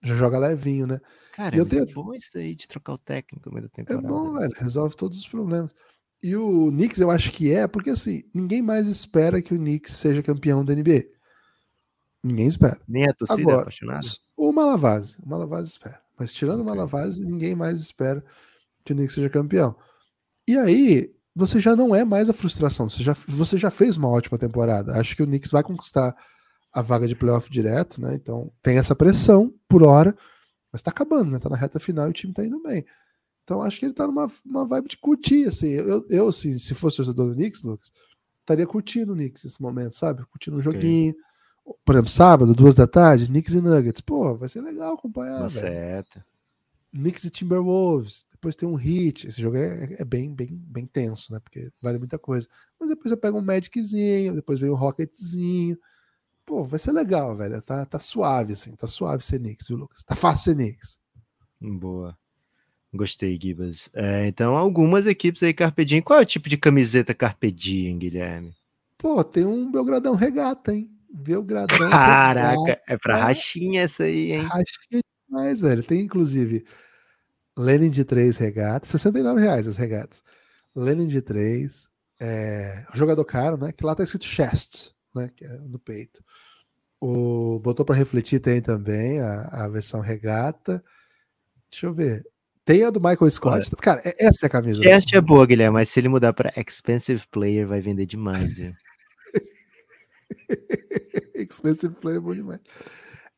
já 0.03 0.15
joga 0.17 0.41
levinho, 0.41 0.89
né? 0.89 0.99
Cara, 1.33 1.57
eu 1.57 1.63
é 1.63 1.69
tenho... 1.69 1.87
bom 1.95 2.13
isso 2.13 2.37
aí 2.37 2.57
de 2.57 2.67
trocar 2.67 2.95
o 2.95 2.99
técnico 2.99 3.49
no 3.49 3.55
meio 3.55 3.69
da 3.69 3.73
é 3.73 3.85
temporada. 3.85 4.07
É 4.07 4.11
bom, 4.11 4.33
velho. 4.33 4.53
Resolve 4.59 4.97
todos 4.97 5.19
os 5.21 5.29
problemas. 5.29 5.73
E 6.21 6.35
o 6.35 6.69
Knicks 6.73 6.99
eu 6.99 7.13
acho 7.13 7.31
que 7.31 7.53
é, 7.53 7.69
porque 7.69 7.91
assim, 7.91 8.25
ninguém 8.35 8.61
mais 8.61 8.89
espera 8.89 9.41
que 9.41 9.55
o 9.55 9.59
Knicks 9.59 9.93
seja 9.93 10.21
campeão 10.21 10.65
da 10.65 10.75
NBA. 10.75 11.20
Ninguém 12.23 12.47
espera. 12.47 12.79
Nem 12.87 13.09
a 13.09 13.15
torcida 13.15 13.41
Agora, 13.41 13.57
é 13.57 13.61
apaixonada. 13.63 14.07
O 14.37 14.53
Malavase. 14.53 15.17
O 15.25 15.29
Malavase 15.29 15.71
espera. 15.71 16.01
Mas 16.19 16.33
tirando 16.33 16.61
o 16.61 16.65
Malavase, 16.65 17.25
ninguém 17.25 17.55
mais 17.55 17.81
espera 17.81 18.23
que 18.85 18.93
o 18.93 18.97
Knicks 18.97 19.15
seja 19.15 19.31
campeão. 19.31 19.75
E 20.47 20.57
aí, 20.57 21.15
você 21.35 21.59
já 21.59 21.75
não 21.75 21.95
é 21.95 22.05
mais 22.05 22.29
a 22.29 22.35
frustração. 22.35 22.91
Você 22.91 23.03
já, 23.03 23.15
você 23.27 23.57
já 23.57 23.71
fez 23.71 23.97
uma 23.97 24.09
ótima 24.09 24.37
temporada. 24.37 24.95
Acho 24.99 25.17
que 25.17 25.23
o 25.23 25.27
Knicks 25.27 25.51
vai 25.51 25.63
conquistar 25.63 26.15
a 26.73 26.83
vaga 26.83 27.09
de 27.09 27.17
playoff 27.17 27.51
direto, 27.51 28.01
né? 28.01 28.15
Então 28.15 28.53
tem 28.63 28.77
essa 28.77 28.95
pressão 28.95 29.53
por 29.67 29.83
hora, 29.83 30.17
mas 30.71 30.83
tá 30.83 30.91
acabando, 30.91 31.33
né? 31.33 31.39
Tá 31.39 31.49
na 31.49 31.57
reta 31.57 31.81
final 31.81 32.07
e 32.07 32.11
o 32.11 32.13
time 32.13 32.35
tá 32.35 32.45
indo 32.45 32.63
bem. 32.63 32.85
Então 33.43 33.63
acho 33.63 33.79
que 33.81 33.87
ele 33.87 33.95
tá 33.95 34.07
numa 34.07 34.31
uma 34.45 34.67
vibe 34.67 34.89
de 34.89 34.99
curtir, 34.99 35.47
assim. 35.47 35.71
Eu, 35.71 36.07
eu 36.11 36.29
assim, 36.29 36.57
se 36.59 36.75
fosse 36.75 36.99
torcedor 36.99 37.29
do 37.31 37.35
Knicks, 37.35 37.63
Lucas, 37.63 37.91
estaria 38.41 38.67
curtindo 38.67 39.13
o 39.13 39.17
Knicks 39.17 39.43
nesse 39.45 39.61
momento, 39.61 39.97
sabe? 39.97 40.25
Curtindo 40.27 40.59
o 40.59 40.63
joguinho. 40.63 41.13
Okay 41.13 41.30
por 41.85 41.95
exemplo, 41.95 42.11
sábado, 42.11 42.55
duas 42.55 42.75
da 42.75 42.87
tarde, 42.87 43.27
Knicks 43.27 43.55
e 43.55 43.61
Nuggets. 43.61 44.01
Pô, 44.01 44.37
vai 44.37 44.49
ser 44.49 44.61
legal 44.61 44.95
acompanhar. 44.95 45.49
Certo. 45.49 46.23
Knicks 46.93 47.25
e 47.25 47.31
Timberwolves. 47.31 48.27
Depois 48.31 48.57
tem 48.57 48.69
um 48.69 48.75
hit. 48.75 49.27
Esse 49.27 49.41
jogo 49.41 49.57
é, 49.57 49.97
é, 49.99 50.05
bem, 50.05 50.33
bem, 50.35 50.49
bem 50.53 50.87
tenso, 50.87 51.33
né? 51.33 51.41
Porque 51.41 51.71
vale 51.81 51.99
muita 51.99 52.19
coisa. 52.19 52.49
Mas 52.79 52.89
depois 52.89 53.13
eu 53.13 53.19
pego 53.19 53.39
um 53.39 53.43
Magiczinho, 53.43 54.35
depois 54.35 54.59
vem 54.59 54.71
um 54.71 54.75
Rocketzinho. 54.75 55.79
Pô, 56.45 56.65
vai 56.65 56.79
ser 56.79 56.93
legal, 56.93 57.37
velho. 57.37 57.63
Tá, 57.63 57.85
tá 57.87 57.99
suave, 58.01 58.55
assim. 58.55 58.75
Tá 58.75 58.87
suave 58.87 59.25
ser 59.25 59.39
Knicks, 59.39 59.69
viu, 59.69 59.77
Lucas? 59.77 60.03
Tá 60.03 60.17
fácil 60.17 60.53
ser 60.53 60.55
Knicks. 60.57 60.99
Boa. 61.61 62.17
Gostei, 62.93 63.39
Gibas. 63.41 63.89
É, 63.93 64.27
então, 64.27 64.57
algumas 64.57 65.07
equipes 65.07 65.43
aí, 65.45 65.55
Carpedinho. 65.55 66.03
Qual 66.03 66.19
é 66.19 66.23
o 66.23 66.27
tipo 66.27 66.49
de 66.49 66.57
camiseta 66.57 67.15
Carpedinho, 67.15 67.97
Guilherme? 67.97 68.53
Pô, 68.99 69.23
tem 69.23 69.47
um 69.47 69.71
Belgradão 69.71 70.15
Regata, 70.15 70.75
hein? 70.75 70.91
Belgradão. 71.13 71.79
Caraca, 71.91 72.81
é 72.89 72.97
pra 72.97 73.17
rachinha 73.17 73.83
essa 73.83 74.05
aí, 74.05 74.33
hein? 74.33 74.43
Rachinha 74.43 75.03
demais, 75.29 75.61
velho. 75.61 75.83
Tem 75.83 76.01
inclusive 76.01 76.65
Lenin 77.57 77.91
de 77.91 78.05
3 78.05 78.37
regatas, 78.37 78.91
69 78.91 79.41
reais 79.41 79.67
as 79.67 79.77
regatas. 79.77 80.23
Lenin 80.75 81.07
de 81.07 81.21
3, 81.21 81.89
é, 82.21 82.85
jogador 82.95 83.25
caro, 83.25 83.57
né? 83.57 83.73
Que 83.73 83.85
lá 83.85 83.95
tá 83.95 84.05
escrito 84.05 84.25
chest, 84.25 84.91
né? 85.15 85.31
Que 85.35 85.45
é 85.45 85.59
no 85.59 85.79
peito. 85.79 86.23
O 87.01 87.59
botou 87.61 87.85
para 87.85 87.97
refletir 87.97 88.41
tem 88.41 88.61
também 88.61 89.21
a, 89.21 89.65
a 89.65 89.69
versão 89.69 90.01
regata. 90.01 90.85
Deixa 91.71 91.87
eu 91.87 91.95
ver. 91.95 92.27
Tem 92.65 92.85
a 92.85 92.91
do 92.91 93.01
Michael 93.01 93.31
Scott. 93.31 93.57
Olha, 93.57 93.77
Cara, 93.81 94.03
é, 94.05 94.27
essa 94.27 94.47
é 94.47 94.49
a 94.49 94.51
camisa. 94.51 94.83
Chest 94.83 95.13
é 95.15 95.21
boa, 95.21 95.47
Guilherme, 95.47 95.75
mas 95.75 95.89
se 95.89 95.99
ele 95.99 96.09
mudar 96.09 96.33
para 96.33 96.53
expensive 96.57 97.27
player 97.31 97.67
vai 97.67 97.81
vender 97.81 98.07
demais, 98.07 98.57
viu? 98.57 98.73
Expensive 101.35 101.95
player 101.95 102.19
é 102.19 102.21
bom 102.21 102.35
demais. 102.35 102.61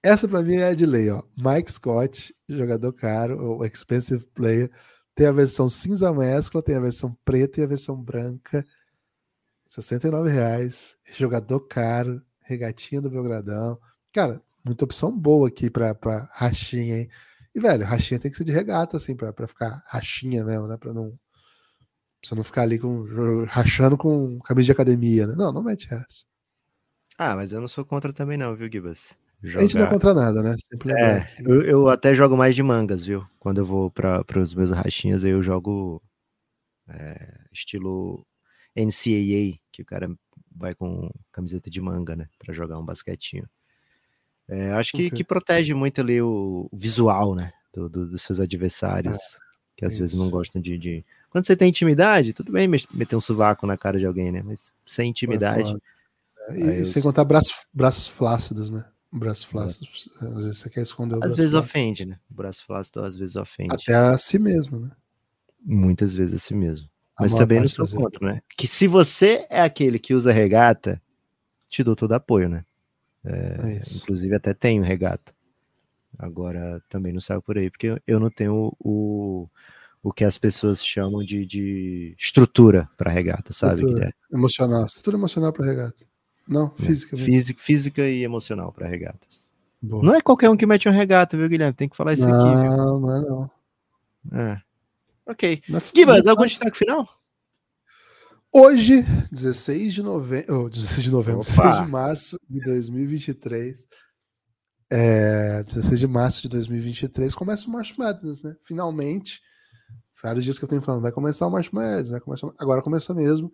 Essa 0.03 0.27
para 0.27 0.43
mim 0.43 0.57
é 0.57 0.75
de 0.75 0.85
lei, 0.85 1.09
ó. 1.11 1.23
Mike 1.37 1.73
Scott, 1.73 2.35
jogador 2.49 2.93
caro, 2.93 3.59
o 3.59 3.65
expensive 3.65 4.27
player. 4.35 4.71
Tem 5.15 5.27
a 5.27 5.33
versão 5.33 5.69
cinza 5.69 6.13
mescla, 6.13 6.63
tem 6.63 6.75
a 6.75 6.81
versão 6.81 7.17
preta 7.25 7.61
e 7.61 7.65
a 7.65 7.67
versão 7.67 7.97
branca. 8.03 8.65
69 9.69 10.31
reais, 10.31 10.97
jogador 11.17 11.61
caro, 11.61 12.23
regatinha 12.43 13.01
do 13.01 13.11
Belgradão. 13.11 13.79
Cara, 14.13 14.43
muita 14.65 14.85
opção 14.85 15.17
boa 15.17 15.49
aqui 15.49 15.71
pra, 15.71 15.95
pra 15.95 16.29
rachinha, 16.33 16.99
hein? 16.99 17.11
E, 17.55 17.61
velho, 17.61 17.85
rachinha 17.85 18.19
tem 18.19 18.31
que 18.31 18.37
ser 18.37 18.45
de 18.45 18.53
regata, 18.53 18.97
assim, 18.97 19.15
pra, 19.17 19.33
pra 19.33 19.47
ficar 19.47 19.83
rachinha 19.87 20.45
mesmo, 20.45 20.67
né? 20.67 20.77
Pra 20.77 20.93
não. 20.93 21.19
Pra 22.27 22.37
não 22.37 22.45
ficar 22.45 22.63
ali 22.63 22.79
com, 22.79 23.05
rachando 23.47 23.97
com 23.99 24.39
camisa 24.41 24.67
de 24.67 24.73
academia, 24.73 25.27
né? 25.27 25.35
Não, 25.37 25.53
não 25.53 25.63
mete 25.63 25.93
essa. 25.93 26.25
Ah, 27.25 27.37
mas 27.37 27.53
eu 27.53 27.61
não 27.61 27.69
sou 27.69 27.85
contra 27.85 28.13
também, 28.13 28.37
não, 28.37 28.55
viu, 28.57 28.71
Gibas? 28.71 29.17
Jogar... 29.41 29.61
A 29.61 29.63
gente 29.63 29.77
não 29.77 29.87
é 29.87 29.91
contra 29.91 30.13
nada, 30.13 30.43
né? 30.43 30.57
é, 30.99 31.27
eu, 31.41 31.63
eu, 31.63 31.89
até 31.89 32.13
jogo 32.15 32.37
mais 32.37 32.55
de 32.55 32.63
mangas, 32.63 33.05
viu? 33.05 33.25
Quando 33.39 33.59
eu 33.59 33.65
vou 33.65 33.91
para 33.91 34.25
os 34.41 34.55
meus 34.55 34.71
rachinhas, 34.71 35.25
eu 35.25 35.41
jogo 35.41 36.03
é, 36.89 37.45
estilo 37.53 38.27
NCAA, 38.77 39.59
que 39.71 39.83
o 39.83 39.85
cara 39.85 40.11
vai 40.55 40.75
com 40.75 41.11
camiseta 41.31 41.71
de 41.71 41.81
manga, 41.81 42.17
né? 42.17 42.29
Para 42.39 42.53
jogar 42.53 42.79
um 42.79 42.85
basquetinho. 42.85 43.49
É, 44.49 44.73
acho 44.73 44.91
que, 44.91 45.07
okay. 45.07 45.11
que 45.11 45.25
protege 45.25 45.75
muito 45.75 46.01
ali 46.01 46.21
o, 46.21 46.69
visual, 46.73 47.35
né? 47.37 47.53
Do, 47.73 47.89
do, 47.89 48.11
dos 48.11 48.23
seus 48.23 48.41
adversários, 48.41 49.17
é, 49.17 49.39
que 49.77 49.85
às 49.85 49.93
isso. 49.93 50.03
vezes 50.03 50.19
não 50.19 50.29
gostam 50.29 50.61
de, 50.61 50.77
de, 50.77 51.05
Quando 51.31 51.47
você 51.47 51.57
tem 51.57 51.69
intimidade, 51.69 52.33
tudo 52.33 52.53
bem 52.53 52.69
meter 52.69 53.17
um 53.17 53.21
sovaco 53.21 53.67
na 53.67 53.79
cara 53.79 53.99
de 53.99 54.07
alguém, 54.07 54.33
né? 54.33 54.43
Mas 54.45 54.73
sem 54.85 55.09
intimidade. 55.09 55.73
É, 55.73 56.02
e 56.51 56.79
eu... 56.81 56.87
sem 56.87 57.03
contar 57.03 57.25
braços, 57.25 57.67
braços 57.73 58.07
flácidos, 58.07 58.71
né? 58.71 58.85
Braço 59.13 59.47
flácido. 59.47 59.87
É. 60.23 60.25
Às 60.25 60.37
vezes 60.37 60.59
você 60.59 60.71
quer 60.71 60.83
esconder 60.83 61.15
o 61.15 61.17
às 61.17 61.21
braço. 61.21 61.33
Às 61.33 61.39
vezes 61.39 61.53
flácido. 61.53 61.71
ofende, 61.71 62.07
né? 62.07 62.19
O 62.31 62.35
braço 62.35 62.65
flácido 62.65 63.01
às 63.01 63.17
vezes 63.17 63.37
ofende. 63.37 63.75
Até 63.75 63.95
a 63.95 64.17
si 64.17 64.39
mesmo, 64.39 64.81
né? 64.81 64.91
Muitas 65.65 66.15
vezes 66.15 66.35
a 66.35 66.39
si 66.39 66.55
mesmo. 66.55 66.89
Mas 67.21 67.33
também 67.33 67.61
não 67.61 67.69
sou 67.69 67.87
contra, 67.87 68.27
né? 68.27 68.43
Que 68.57 68.67
se 68.67 68.87
você 68.87 69.47
é 69.51 69.61
aquele 69.61 69.99
que 69.99 70.15
usa 70.15 70.33
regata, 70.33 71.01
te 71.69 71.85
dou 71.85 71.95
todo 71.95 72.13
apoio, 72.13 72.49
né? 72.49 72.65
É, 73.25 73.79
é 73.79 73.83
inclusive 73.97 74.35
até 74.35 74.55
tenho 74.55 74.83
regata. 74.83 75.33
Agora 76.19 76.83
também 76.89 77.13
não 77.13 77.21
saio 77.21 77.43
por 77.43 77.57
aí, 77.57 77.71
porque 77.71 78.01
eu 78.07 78.19
não 78.19 78.31
tenho 78.31 78.75
o, 78.79 79.49
o 80.03 80.13
que 80.13 80.25
as 80.25 80.37
pessoas 80.37 80.85
chamam 80.85 81.23
de, 81.23 81.47
de 81.47 82.15
estrutura 82.19 82.89
para 82.97 83.11
regata, 83.11 83.53
sabe? 83.53 83.75
Estrutura 83.75 84.15
emocional. 84.33 84.87
Estrutura 84.87 85.17
emocional 85.17 85.53
para 85.53 85.67
regata. 85.67 86.12
Não, 86.47 86.73
é, 86.79 86.83
física. 86.83 87.17
Física, 87.17 87.61
física 87.63 88.03
e 88.03 88.23
emocional 88.23 88.73
para 88.73 88.89
regatas. 88.89 89.51
Boa. 89.81 90.03
Não 90.03 90.15
é 90.15 90.21
qualquer 90.21 90.49
um 90.49 90.57
que 90.57 90.67
mete 90.67 90.89
uma 90.89 90.95
regata, 90.95 91.37
viu, 91.37 91.49
Guilherme? 91.49 91.75
Tem 91.75 91.89
que 91.89 91.97
falar 91.97 92.15
isso 92.15 92.27
não, 92.27 92.51
aqui. 92.51 92.77
Não, 92.77 93.01
não 93.01 93.17
é 93.17 93.21
não. 93.21 93.51
É. 94.39 94.63
Ok. 95.27 95.63
Gibas, 95.95 96.27
algum 96.27 96.45
destaque 96.45 96.79
final? 96.79 97.09
Hoje, 98.55 99.03
16 99.33 99.95
de 99.95 100.03
novembro, 100.03 100.65
oh, 100.65 100.69
16 100.69 101.03
de 101.03 101.11
novembro, 101.11 101.41
Opa. 101.41 101.63
16 101.63 101.85
de 101.85 101.91
março 101.91 102.41
de 102.51 102.61
2023, 102.61 103.89
é, 104.91 105.63
16 105.63 105.99
de 105.99 106.07
março 106.07 106.43
de 106.43 106.49
2023, 106.51 107.35
começa 107.35 107.67
o 107.67 107.71
March 107.71 107.97
Madness, 107.97 108.43
né? 108.43 108.55
Finalmente, 108.61 109.41
vários 110.23 110.45
dias 110.45 110.59
que 110.59 110.65
eu 110.67 110.69
tenho 110.69 110.83
falando, 110.83 111.01
vai 111.01 111.13
começar 111.13 111.47
o 111.47 111.51
March 111.51 111.73
Madness, 111.73 112.11
vai 112.11 112.21
começar, 112.21 112.51
agora 112.59 112.83
começa 112.83 113.15
mesmo. 113.15 113.51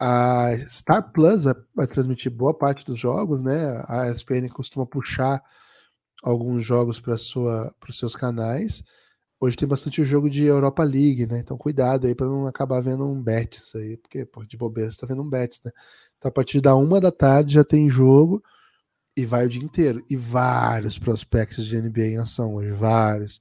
A 0.00 0.50
Star 0.68 1.12
Plus 1.12 1.44
vai, 1.44 1.54
vai, 1.74 1.86
transmitir 1.86 2.30
boa 2.30 2.54
parte 2.56 2.86
dos 2.86 2.98
jogos, 3.00 3.42
né? 3.42 3.82
A 3.88 4.08
ESPN 4.10 4.48
costuma 4.48 4.86
puxar 4.86 5.42
alguns 6.22 6.64
jogos 6.64 7.00
para 7.00 7.14
os 7.14 7.98
seus 7.98 8.14
canais. 8.14 8.84
Hoje 9.40 9.56
tem 9.56 9.68
bastante 9.68 10.02
jogo 10.04 10.30
de 10.30 10.44
Europa 10.44 10.84
League, 10.84 11.26
né? 11.26 11.40
Então 11.40 11.56
cuidado 11.58 12.06
aí 12.06 12.14
para 12.14 12.26
não 12.26 12.46
acabar 12.46 12.80
vendo 12.80 13.04
um 13.06 13.20
Betis 13.22 13.74
aí, 13.74 13.96
porque 13.96 14.24
pô, 14.24 14.44
de 14.44 14.56
bobeira 14.56 14.90
você 14.90 14.98
tá 14.98 15.06
vendo 15.06 15.22
um 15.22 15.30
Betis, 15.30 15.62
né? 15.64 15.72
Então 16.16 16.28
a 16.28 16.32
partir 16.32 16.60
da 16.60 16.74
uma 16.76 17.00
da 17.00 17.10
tarde 17.12 17.54
já 17.54 17.64
tem 17.64 17.90
jogo 17.90 18.42
e 19.16 19.24
vai 19.24 19.46
o 19.46 19.48
dia 19.48 19.62
inteiro. 19.62 20.04
E 20.08 20.16
vários 20.16 20.98
prospectos 20.98 21.66
de 21.66 21.80
NBA 21.80 22.06
em 22.06 22.18
ação 22.18 22.54
hoje, 22.54 22.70
vários. 22.70 23.40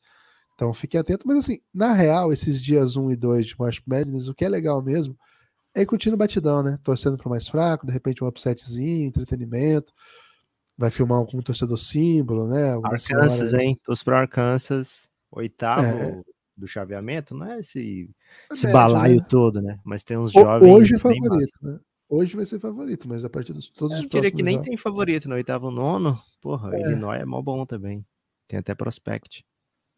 Então 0.55 0.73
fique 0.73 0.97
atento, 0.97 1.27
mas 1.27 1.37
assim, 1.37 1.59
na 1.73 1.93
real, 1.93 2.33
esses 2.33 2.61
dias 2.61 2.95
1 2.95 3.11
e 3.11 3.15
2 3.15 3.47
de 3.47 3.55
March 3.59 3.79
Madness, 3.85 4.27
o 4.27 4.33
que 4.33 4.45
é 4.45 4.49
legal 4.49 4.81
mesmo 4.83 5.15
é 5.81 5.85
curtindo 5.85 6.17
batidão, 6.17 6.63
né? 6.63 6.79
Torcendo 6.83 7.17
pro 7.17 7.29
mais 7.29 7.47
fraco, 7.47 7.85
de 7.85 7.93
repente 7.93 8.23
um 8.23 8.27
upsetzinho, 8.27 9.07
entretenimento. 9.07 9.93
Vai 10.77 10.91
filmar 10.91 11.25
com 11.25 11.37
um 11.37 11.41
torcedor 11.41 11.77
símbolo, 11.77 12.47
né? 12.47 12.73
Alguma 12.73 12.93
Arkansas, 12.93 13.49
senhora... 13.49 13.63
hein? 13.63 13.79
Torce 13.83 14.03
pro 14.03 14.15
Arkansas, 14.15 15.07
oitavo 15.31 15.85
é. 15.85 16.21
do 16.55 16.67
chaveamento, 16.67 17.35
não 17.35 17.51
é 17.51 17.59
esse, 17.59 18.09
é 18.49 18.53
esse 18.53 18.67
médio, 18.67 18.79
balaio 18.79 19.15
né? 19.17 19.25
todo, 19.29 19.61
né? 19.61 19.79
Mas 19.83 20.03
tem 20.03 20.17
uns 20.17 20.31
jovens. 20.31 20.69
Hoje 20.69 20.95
é 20.95 20.97
favorito, 20.99 21.59
né? 21.61 21.79
Hoje 22.09 22.35
vai 22.35 22.45
ser 22.45 22.59
favorito, 22.59 23.07
mas 23.07 23.25
a 23.25 23.29
partir 23.29 23.53
dos 23.53 23.69
todos 23.69 23.97
eu 23.97 24.03
os 24.03 24.09
próximos 24.09 24.35
que 24.35 24.43
nem 24.43 24.55
jogos... 24.55 24.69
tem 24.69 24.77
favorito 24.77 25.27
no 25.27 25.35
oitavo 25.35 25.69
nono. 25.71 26.17
Porra, 26.41 26.75
é. 26.75 26.81
Illinois 26.81 27.19
é 27.19 27.25
mó 27.25 27.41
bom 27.41 27.65
também. 27.65 28.05
Tem 28.47 28.59
até 28.59 28.73
prospect. 28.73 29.43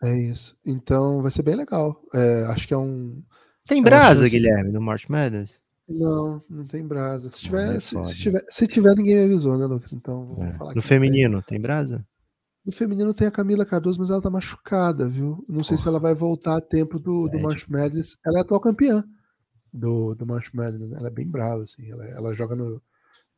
É 0.01 0.17
isso. 0.17 0.57
Então 0.65 1.21
vai 1.21 1.29
ser 1.29 1.43
bem 1.43 1.55
legal. 1.55 2.01
É, 2.13 2.45
acho 2.45 2.67
que 2.67 2.73
é 2.73 2.77
um. 2.77 3.21
Tem 3.67 3.81
brasa, 3.81 4.27
Guilherme, 4.27 4.71
no 4.71 4.81
March 4.81 5.07
Madness? 5.07 5.61
Não, 5.89 6.43
não 6.47 6.65
tem 6.65 6.85
brasa. 6.85 7.31
Se 7.31 7.41
tiver, 7.41 7.75
é 7.75 7.79
se, 7.79 8.05
se, 8.05 8.15
tiver, 8.15 8.45
se 8.49 8.67
tiver, 8.67 8.95
ninguém 8.95 9.15
me 9.15 9.23
avisou, 9.23 9.57
né, 9.57 9.65
Lucas? 9.65 9.91
Então 9.91 10.25
vou 10.25 10.45
é. 10.45 10.53
falar. 10.53 10.75
No 10.75 10.81
feminino, 10.81 11.41
tem. 11.41 11.55
tem 11.55 11.61
brasa? 11.61 12.05
No 12.63 12.71
feminino 12.71 13.13
tem 13.13 13.27
a 13.27 13.31
Camila 13.31 13.65
Cardoso, 13.65 13.99
mas 13.99 14.11
ela 14.11 14.21
tá 14.21 14.29
machucada, 14.29 15.09
viu? 15.09 15.43
Não 15.49 15.63
sei 15.63 15.77
se 15.77 15.87
ela 15.87 15.99
vai 15.99 16.13
voltar 16.13 16.57
a 16.57 16.61
tempo 16.61 16.99
do, 16.99 17.27
do 17.27 17.39
March 17.39 17.67
Madness. 17.67 18.17
Ela 18.23 18.37
é 18.37 18.39
a 18.39 18.41
atual 18.43 18.59
campeã 18.59 19.03
do, 19.73 20.13
do 20.13 20.25
March 20.27 20.53
Madness. 20.53 20.91
Ela 20.91 21.07
é 21.07 21.11
bem 21.11 21.27
brava, 21.27 21.63
assim. 21.63 21.89
Ela, 21.89 22.05
ela 22.09 22.35
joga 22.35 22.55
no, 22.55 22.79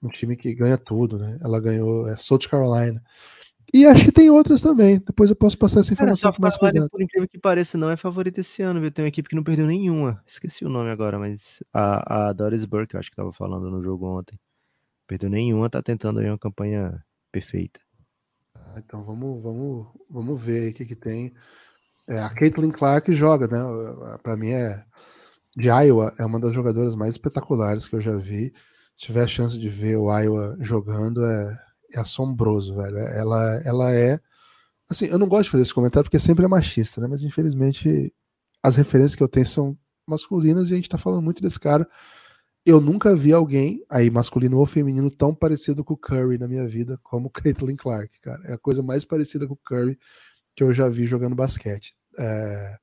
no 0.02 0.10
time 0.10 0.36
que 0.36 0.54
ganha 0.54 0.78
tudo, 0.78 1.18
né? 1.18 1.38
Ela 1.41 1.62
ganhou 1.62 2.08
é, 2.10 2.18
South 2.18 2.49
Carolina. 2.49 3.02
E 3.74 3.86
acho 3.86 4.03
que 4.03 4.11
tem 4.11 4.30
outras 4.30 4.61
também. 4.61 4.99
Depois 4.99 5.30
eu 5.30 5.36
posso 5.36 5.57
passar 5.57 5.80
essa 5.80 5.93
informação 5.93 6.32
com 6.34 6.41
mais 6.41 6.57
cuidado. 6.57 6.89
Por 6.89 7.01
incrível 7.01 7.28
que 7.28 7.39
pareça, 7.39 7.78
não 7.78 7.89
é 7.89 7.95
favorita 7.95 8.41
esse 8.41 8.61
ano, 8.61 8.82
viu? 8.82 8.91
Tem 8.91 9.03
uma 9.03 9.09
equipe 9.09 9.30
que 9.30 9.36
não 9.36 9.43
perdeu 9.43 9.65
nenhuma. 9.65 10.22
Esqueci 10.26 10.65
o 10.65 10.69
nome 10.69 10.89
agora, 10.89 11.17
mas 11.17 11.63
a, 11.74 12.30
a 12.30 12.34
Doris 12.34 12.65
Burke, 12.65 12.95
eu 12.95 12.99
acho 12.99 13.09
que 13.09 13.13
estava 13.13 13.32
falando 13.32 13.69
no 13.72 13.82
jogo 13.82 14.05
ontem. 14.07 14.38
Perdeu 15.07 15.30
nenhuma, 15.30 15.69
tá 15.69 15.82
tentando 15.82 16.19
aí 16.19 16.28
uma 16.28 16.38
campanha 16.38 17.01
perfeita. 17.32 17.80
Ah, 18.53 18.76
então 18.78 19.03
vamos, 19.03 19.41
vamos, 19.41 19.88
vamos 20.09 20.43
ver 20.43 20.63
aí 20.63 20.69
o 20.69 20.74
que, 20.74 20.86
que 20.86 20.95
tem. 20.95 21.34
É, 22.07 22.19
a 22.19 22.30
Caitlin 22.30 22.72
Clark 22.72 23.11
joga, 23.13 23.47
né? 23.47 24.17
Para 24.22 24.36
mim 24.36 24.49
é 24.49 24.84
de 25.55 25.69
Iowa, 25.69 26.13
é 26.17 26.26
uma 26.26 26.39
das 26.39 26.53
jogadoras 26.53 26.95
mais 26.95 27.11
espetaculares 27.11 27.88
que 27.88 27.95
eu 27.95 28.01
já 28.01 28.15
vi. 28.17 28.53
Se 28.97 29.07
tiver 29.07 29.24
a 29.24 29.28
chance 29.28 29.57
de 29.57 29.69
ver 29.69 29.97
o 29.97 30.11
Iowa 30.17 30.57
jogando, 30.59 31.26
é, 31.26 31.57
é 31.94 32.00
assombroso, 32.00 32.76
velho. 32.76 32.98
Ela, 32.98 33.62
ela 33.66 33.92
é. 33.94 34.20
Assim, 34.89 35.06
eu 35.06 35.18
não 35.18 35.28
gosto 35.28 35.46
de 35.46 35.52
fazer 35.52 35.64
esse 35.64 35.74
comentário 35.74 36.06
porque 36.06 36.20
sempre 36.20 36.46
é 36.46 36.48
machista, 36.48 37.00
né? 37.02 37.08
Mas 37.08 37.24
infelizmente 37.24 38.14
as 38.64 38.76
referências 38.76 39.16
que 39.16 39.24
eu 39.24 39.28
tenho 39.28 39.48
são 39.48 39.78
masculinas 40.08 40.70
e 40.70 40.74
a 40.74 40.76
gente 40.76 40.89
tá 40.89 40.98
falando 40.98 41.22
muito 41.22 41.42
desse 41.42 41.60
cara. 41.60 41.88
Eu 42.66 42.80
nunca 42.80 43.16
vi 43.16 43.34
alguém, 43.34 43.84
aí 43.89 44.10
masculino 44.10 44.58
ou 44.60 44.66
feminino, 44.68 45.10
tão 45.10 45.34
parecido 45.34 45.84
com 45.84 45.96
o 45.96 45.98
Curry 45.98 46.38
na 46.38 46.48
minha 46.48 46.68
vida 46.68 47.00
como 47.02 47.30
Caitlin 47.32 47.76
Clark, 47.76 48.20
cara. 48.22 48.42
É 48.46 48.54
a 48.54 48.58
coisa 48.58 48.84
mais 48.84 49.04
parecida 49.04 49.48
com 49.48 49.54
o 49.54 49.58
Curry 49.58 49.98
que 50.56 50.64
eu 50.64 50.74
já 50.74 50.88
vi 50.89 51.06
jogando 51.06 51.36
basquete. 51.36 51.96
É... 52.20 52.78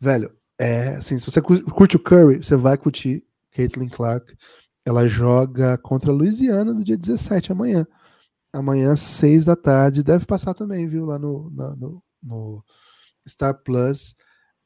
Velho, 0.00 0.32
é 0.58 0.96
assim, 0.96 1.18
se 1.18 1.30
você 1.30 1.40
curte 1.40 1.96
o 1.96 2.00
Curry, 2.00 2.42
você 2.42 2.56
vai 2.56 2.76
curtir 2.76 3.24
Caitlin 3.52 3.88
Clark. 3.88 4.34
Ela 4.84 5.06
joga 5.06 5.76
contra 5.78 6.10
a 6.10 6.14
Louisiana 6.14 6.72
no 6.72 6.84
dia 6.84 6.96
17 6.96 7.52
amanhã 7.52 7.86
amanhã, 8.56 8.96
seis 8.96 9.44
da 9.44 9.56
tarde. 9.56 10.02
Deve 10.02 10.26
passar 10.26 10.54
também, 10.54 10.86
viu? 10.86 11.04
Lá 11.04 11.18
no, 11.18 11.50
no, 11.50 12.02
no 12.22 12.64
Star 13.28 13.54
Plus. 13.62 14.14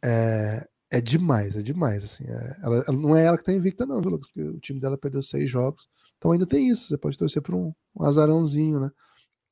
É, 0.03 0.66
é 0.91 1.01
demais, 1.01 1.57
é 1.57 1.62
demais. 1.62 2.05
Assim, 2.05 2.24
é, 2.24 2.57
ela, 2.62 2.84
não 2.93 3.16
é 3.16 3.24
ela 3.24 3.38
que 3.38 3.45
tá 3.45 3.53
invicta, 3.53 3.86
não, 3.86 4.01
viu, 4.01 4.11
Lucas? 4.11 4.28
Porque 4.28 4.49
o 4.49 4.61
time 4.61 4.80
dela 4.80 4.99
perdeu 4.99 5.22
seis 5.22 5.49
jogos. 5.49 5.88
Então 6.18 6.32
ainda 6.32 6.47
tem 6.47 6.68
isso. 6.68 6.88
Você 6.88 6.99
pode 6.99 7.18
torcer 7.18 7.43
por 7.43 7.55
um, 7.55 7.72
um 7.97 8.05
azarãozinho, 8.05 8.80
né? 8.80 8.91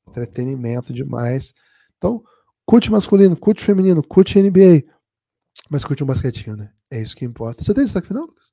Entretenimento 0.07 0.93
demais. 0.93 1.53
Então, 1.97 2.23
curte 2.65 2.91
masculino, 2.91 3.35
curte 3.37 3.63
feminino, 3.63 4.03
curte 4.03 4.41
NBA. 4.41 4.83
Mas 5.69 5.83
curte 5.83 6.03
um 6.03 6.07
basquetinho, 6.07 6.55
né? 6.55 6.71
É 6.91 7.01
isso 7.01 7.15
que 7.15 7.25
importa. 7.25 7.63
Você 7.63 7.73
tem 7.73 7.83
destaque 7.83 8.07
final, 8.07 8.25
Lucas? 8.25 8.51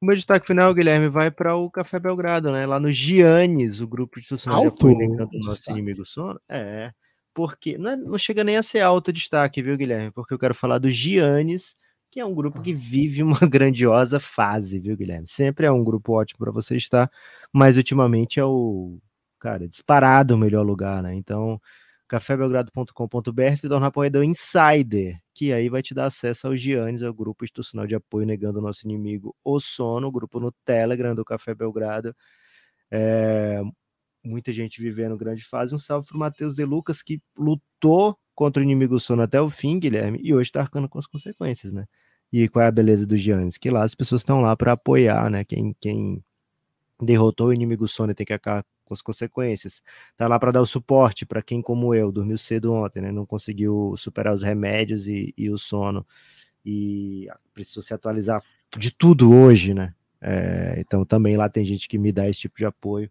O 0.00 0.06
meu 0.06 0.14
destaque 0.14 0.46
final, 0.46 0.72
Guilherme, 0.72 1.08
vai 1.08 1.30
para 1.30 1.56
o 1.56 1.68
Café 1.68 1.98
Belgrado, 1.98 2.52
né? 2.52 2.64
Lá 2.66 2.78
no 2.78 2.90
Giannis, 2.90 3.80
o 3.80 3.88
grupo 3.88 4.18
institucional 4.20 4.60
de 4.62 4.68
apoio 4.68 4.96
do 4.96 5.38
nosso 5.40 5.70
inimigo 5.70 6.06
sono. 6.06 6.40
É, 6.48 6.92
porque 7.34 7.76
não, 7.76 7.90
é, 7.90 7.96
não, 7.96 8.16
chega 8.16 8.44
nem 8.44 8.56
a 8.56 8.62
ser 8.62 8.80
alto 8.80 9.12
destaque, 9.12 9.60
viu, 9.60 9.76
Guilherme? 9.76 10.12
Porque 10.12 10.32
eu 10.32 10.38
quero 10.38 10.54
falar 10.54 10.78
do 10.78 10.88
Giannis, 10.88 11.76
que 12.12 12.20
é 12.20 12.24
um 12.24 12.34
grupo 12.34 12.62
que 12.62 12.72
vive 12.72 13.24
uma 13.24 13.40
grandiosa 13.50 14.20
fase, 14.20 14.78
viu, 14.78 14.96
Guilherme? 14.96 15.26
Sempre 15.26 15.66
é 15.66 15.70
um 15.70 15.82
grupo 15.82 16.12
ótimo 16.12 16.38
para 16.38 16.52
você 16.52 16.76
estar, 16.76 17.10
mas 17.52 17.76
ultimamente 17.76 18.38
é 18.38 18.44
o, 18.44 19.00
cara, 19.40 19.68
disparado 19.68 20.34
o 20.34 20.38
melhor 20.38 20.64
lugar, 20.64 21.02
né? 21.02 21.14
Então, 21.14 21.60
cafébelgrado.com.br 22.06 23.56
se 23.56 23.68
torna 23.68 23.88
apoiador 23.88 24.22
insider 24.22 25.20
que 25.38 25.52
aí 25.52 25.68
vai 25.68 25.80
te 25.80 25.94
dar 25.94 26.06
acesso 26.06 26.48
aos 26.48 26.60
Giannis, 26.60 27.00
ao 27.00 27.14
grupo 27.14 27.44
institucional 27.44 27.86
de 27.86 27.94
apoio 27.94 28.26
negando 28.26 28.58
o 28.58 28.62
nosso 28.62 28.84
inimigo, 28.84 29.36
o 29.44 29.60
sono, 29.60 30.10
grupo 30.10 30.40
no 30.40 30.50
Telegram 30.64 31.14
do 31.14 31.24
Café 31.24 31.54
Belgrado. 31.54 32.12
É, 32.90 33.62
muita 34.24 34.50
gente 34.52 34.82
vivendo 34.82 35.16
grande 35.16 35.44
fase. 35.44 35.72
Um 35.72 35.78
salve 35.78 36.08
para 36.08 36.16
o 36.16 36.18
Matheus 36.18 36.56
De 36.56 36.64
Lucas, 36.64 37.02
que 37.02 37.22
lutou 37.38 38.18
contra 38.34 38.60
o 38.60 38.64
inimigo 38.64 38.98
sono 38.98 39.22
até 39.22 39.40
o 39.40 39.48
fim, 39.48 39.78
Guilherme, 39.78 40.18
e 40.24 40.34
hoje 40.34 40.48
está 40.48 40.60
arcando 40.60 40.88
com 40.88 40.98
as 40.98 41.06
consequências, 41.06 41.72
né? 41.72 41.86
E 42.32 42.48
qual 42.48 42.64
é 42.64 42.66
a 42.66 42.72
beleza 42.72 43.06
do 43.06 43.16
Giannis? 43.16 43.56
Que 43.56 43.70
lá 43.70 43.84
as 43.84 43.94
pessoas 43.94 44.22
estão 44.22 44.40
lá 44.40 44.56
para 44.56 44.72
apoiar, 44.72 45.30
né? 45.30 45.44
Quem, 45.44 45.72
quem 45.80 46.20
derrotou 47.00 47.48
o 47.48 47.54
inimigo 47.54 47.86
sono 47.86 48.12
tem 48.12 48.26
que 48.26 48.32
com 48.88 48.94
as 48.94 49.02
consequências. 49.02 49.82
Tá 50.16 50.26
lá 50.26 50.38
para 50.38 50.50
dar 50.50 50.62
o 50.62 50.66
suporte 50.66 51.26
para 51.26 51.42
quem, 51.42 51.60
como 51.60 51.94
eu, 51.94 52.10
dormiu 52.10 52.38
cedo 52.38 52.72
ontem, 52.72 53.02
né? 53.02 53.12
Não 53.12 53.26
conseguiu 53.26 53.94
superar 53.96 54.34
os 54.34 54.42
remédios 54.42 55.06
e, 55.06 55.34
e 55.36 55.50
o 55.50 55.58
sono. 55.58 56.04
E 56.64 57.28
precisou 57.52 57.82
se 57.82 57.92
atualizar 57.92 58.42
de 58.76 58.90
tudo 58.90 59.32
hoje, 59.32 59.74
né? 59.74 59.94
É, 60.20 60.76
então 60.78 61.04
também 61.04 61.36
lá 61.36 61.48
tem 61.48 61.64
gente 61.64 61.86
que 61.86 61.98
me 61.98 62.10
dá 62.10 62.28
esse 62.28 62.40
tipo 62.40 62.56
de 62.56 62.64
apoio. 62.64 63.10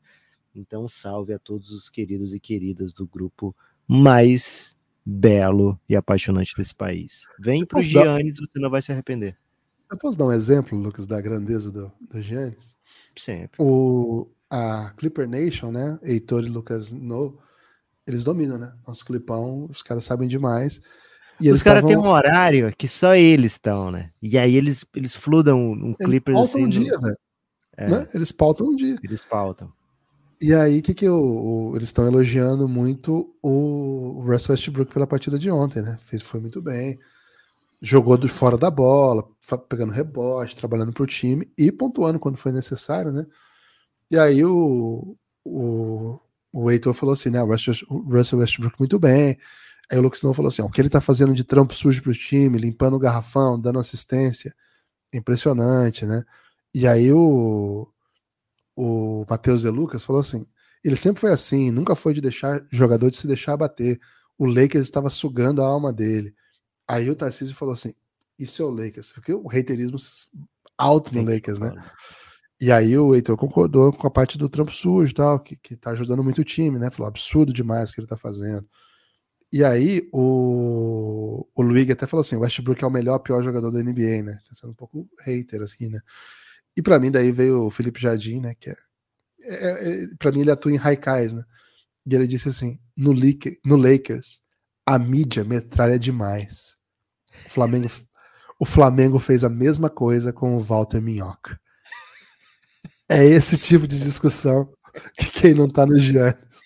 Então, 0.53 0.87
salve 0.87 1.33
a 1.33 1.39
todos 1.39 1.71
os 1.71 1.87
queridos 1.87 2.33
e 2.33 2.39
queridas 2.39 2.91
do 2.91 3.05
grupo 3.05 3.55
mais 3.87 4.75
belo 5.05 5.79
e 5.87 5.95
apaixonante 5.95 6.53
desse 6.57 6.73
país. 6.73 7.25
Vem 7.39 7.63
para 7.65 7.79
o 7.79 7.81
Giannis, 7.81 8.33
dar... 8.33 8.45
você 8.45 8.59
não 8.59 8.69
vai 8.69 8.81
se 8.81 8.91
arrepender. 8.91 9.37
Eu 9.89 9.97
posso 9.97 10.17
dar 10.17 10.25
um 10.25 10.33
exemplo, 10.33 10.77
Lucas, 10.77 11.07
da 11.07 11.21
grandeza 11.21 11.71
do, 11.71 11.91
do 12.01 12.21
Giannis? 12.21 12.75
Sempre. 13.15 13.55
O, 13.57 14.27
a 14.49 14.91
Clipper 14.97 15.27
Nation, 15.27 15.71
né? 15.71 15.99
Heitor 16.03 16.43
e 16.43 16.49
Lucas 16.49 16.91
No, 16.91 17.37
eles 18.05 18.23
dominam, 18.23 18.57
né? 18.57 18.73
Nosso 18.87 19.05
clipão, 19.05 19.67
os 19.69 19.83
caras 19.83 20.05
sabem 20.05 20.27
demais. 20.27 20.81
E 21.39 21.51
os 21.51 21.61
caras 21.61 21.81
tavam... 21.81 21.89
têm 21.89 21.97
um 21.97 22.09
horário 22.11 22.73
que 22.75 22.87
só 22.87 23.15
eles 23.15 23.53
estão, 23.53 23.91
né? 23.91 24.11
E 24.21 24.37
aí 24.37 24.55
eles, 24.55 24.85
eles 24.95 25.15
fludam 25.15 25.71
um 25.71 25.93
Clippers 25.93 26.39
assim. 26.39 26.65
Um 26.65 26.69
dia, 26.69 26.93
no... 26.93 27.01
velho. 27.01 27.17
É. 27.75 27.89
Né? 27.89 28.07
Eles 28.13 28.31
pautam 28.31 28.67
um 28.67 28.75
dia. 28.75 28.97
Eles 29.03 29.23
pautam. 29.23 29.71
E 30.41 30.53
aí, 30.53 30.81
que 30.81 30.93
que 30.93 31.05
eu, 31.05 31.73
eles 31.75 31.89
estão 31.89 32.05
elogiando 32.05 32.67
muito 32.67 33.35
o 33.41 34.23
Russell 34.25 34.53
Westbrook 34.53 34.93
pela 34.93 35.07
partida 35.07 35.37
de 35.37 35.49
ontem, 35.49 35.81
né? 35.81 35.97
Fez, 35.99 36.21
foi 36.21 36.39
muito 36.39 36.61
bem. 36.61 36.97
Jogou 37.81 38.17
de 38.17 38.27
fora 38.27 38.57
da 38.57 38.71
bola, 38.71 39.27
pegando 39.67 39.91
rebote, 39.91 40.55
trabalhando 40.55 40.93
para 40.93 41.03
o 41.03 41.07
time 41.07 41.51
e 41.57 41.71
pontuando 41.71 42.19
quando 42.19 42.37
foi 42.37 42.51
necessário, 42.51 43.11
né? 43.11 43.25
E 44.09 44.17
aí 44.17 44.43
o, 44.43 45.17
o, 45.45 46.19
o 46.53 46.71
Heitor 46.71 46.93
falou 46.93 47.13
assim, 47.13 47.29
né? 47.29 47.41
O 47.41 47.47
Russell 47.47 48.39
Westbrook 48.39 48.79
muito 48.79 48.97
bem. 48.99 49.37
Aí 49.91 49.97
o 49.97 50.01
Lucas 50.01 50.21
não 50.23 50.33
falou 50.33 50.49
assim: 50.49 50.61
ó, 50.61 50.65
o 50.65 50.71
que 50.71 50.81
ele 50.81 50.89
tá 50.89 51.01
fazendo 51.01 51.33
de 51.33 51.43
trampo 51.43 51.73
sujo 51.73 52.01
para 52.01 52.11
o 52.11 52.15
time, 52.15 52.57
limpando 52.57 52.95
o 52.95 52.99
garrafão, 52.99 53.59
dando 53.59 53.79
assistência, 53.79 54.53
impressionante, 55.13 56.05
né? 56.05 56.23
E 56.73 56.87
aí 56.87 57.11
o, 57.11 57.87
o 58.75 59.25
Matheus 59.29 59.63
e 59.63 59.69
Lucas 59.69 60.03
falou 60.03 60.19
assim: 60.19 60.45
ele 60.83 60.95
sempre 60.95 61.21
foi 61.21 61.31
assim, 61.31 61.71
nunca 61.71 61.95
foi 61.95 62.13
de 62.13 62.21
deixar 62.21 62.65
jogador 62.69 63.09
de 63.09 63.17
se 63.17 63.27
deixar 63.27 63.57
bater. 63.57 63.99
O 64.37 64.45
Lakers 64.45 64.85
estava 64.85 65.09
sugando 65.09 65.61
a 65.61 65.67
alma 65.67 65.91
dele. 65.91 66.35
Aí 66.87 67.09
o 67.09 67.15
Tarcísio 67.15 67.55
falou 67.55 67.73
assim: 67.73 67.93
isso 68.37 68.61
é 68.61 68.65
o 68.65 68.69
Lakers, 68.69 69.11
porque 69.13 69.33
o 69.33 69.47
reiterismo 69.47 69.97
alto 70.77 71.13
no 71.13 71.23
Lakers, 71.23 71.59
né? 71.59 71.73
E 72.59 72.71
aí 72.71 72.97
o 72.97 73.13
Heitor 73.13 73.37
concordou 73.37 73.93
com 73.93 74.07
a 74.07 74.11
parte 74.11 74.37
do 74.37 74.49
trampo 74.49 74.71
sujo 74.71 75.13
tal, 75.13 75.39
que, 75.39 75.55
que 75.55 75.75
tá 75.75 75.91
ajudando 75.91 76.23
muito 76.23 76.41
o 76.41 76.45
time, 76.45 76.79
né? 76.79 76.89
Falou 76.89 77.07
absurdo 77.07 77.53
demais 77.53 77.91
o 77.91 77.95
que 77.95 78.01
ele 78.01 78.07
tá 78.07 78.17
fazendo. 78.17 78.67
E 79.51 79.63
aí 79.63 80.09
o, 80.11 81.47
o 81.55 81.61
Luigi 81.61 81.91
até 81.91 82.07
falou 82.07 82.21
assim: 82.21 82.35
o 82.35 82.39
Westbrook 82.41 82.83
é 82.83 82.87
o 82.87 82.91
melhor, 82.91 83.19
pior 83.19 83.43
jogador 83.43 83.71
da 83.71 83.81
NBA, 83.81 84.23
né? 84.23 84.39
Tá 84.47 84.55
sendo 84.55 84.71
um 84.71 84.75
pouco 84.75 85.07
hater, 85.21 85.61
assim, 85.61 85.89
né? 85.89 85.99
E 86.75 86.81
para 86.81 86.99
mim, 86.99 87.11
daí 87.11 87.31
veio 87.31 87.65
o 87.65 87.71
Felipe 87.71 88.01
Jardim, 88.01 88.41
né? 88.41 88.55
Que 88.55 88.71
é, 88.71 88.75
é, 89.43 90.03
é 90.03 90.07
para 90.19 90.31
mim, 90.31 90.41
ele 90.41 90.51
atua 90.51 90.71
em 90.71 90.77
Raikais, 90.77 91.33
né? 91.33 91.43
E 92.05 92.15
ele 92.15 92.27
disse 92.27 92.49
assim: 92.49 92.79
no, 92.95 93.13
no 93.65 93.75
Lakers, 93.75 94.39
a 94.85 94.99
mídia 94.99 95.43
metralha 95.43 95.99
demais. 95.99 96.75
O 97.45 97.49
Flamengo, 97.49 97.87
o 98.59 98.65
Flamengo 98.65 99.19
fez 99.19 99.43
a 99.43 99.49
mesma 99.49 99.89
coisa 99.89 100.33
com 100.33 100.57
o 100.57 100.61
Walter 100.61 101.01
Minhoca. 101.01 101.59
É 103.09 103.23
esse 103.25 103.57
tipo 103.57 103.87
de 103.87 103.99
discussão 103.99 104.71
que 105.17 105.41
quem 105.41 105.53
não 105.53 105.69
tá 105.69 105.85
no 105.85 105.97
Giannis 105.97 106.61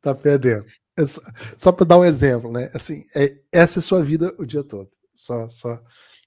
tá 0.00 0.14
perdendo. 0.14 0.66
É 0.96 1.04
só, 1.04 1.20
só 1.56 1.72
para 1.72 1.86
dar 1.86 1.98
um 1.98 2.04
exemplo, 2.04 2.52
né? 2.52 2.70
Assim, 2.74 3.04
é, 3.14 3.36
essa 3.50 3.78
é 3.78 3.82
sua 3.82 4.02
vida 4.02 4.34
o 4.38 4.44
dia 4.44 4.62
todo. 4.62 4.90
Só, 5.14 5.48
só. 5.48 5.82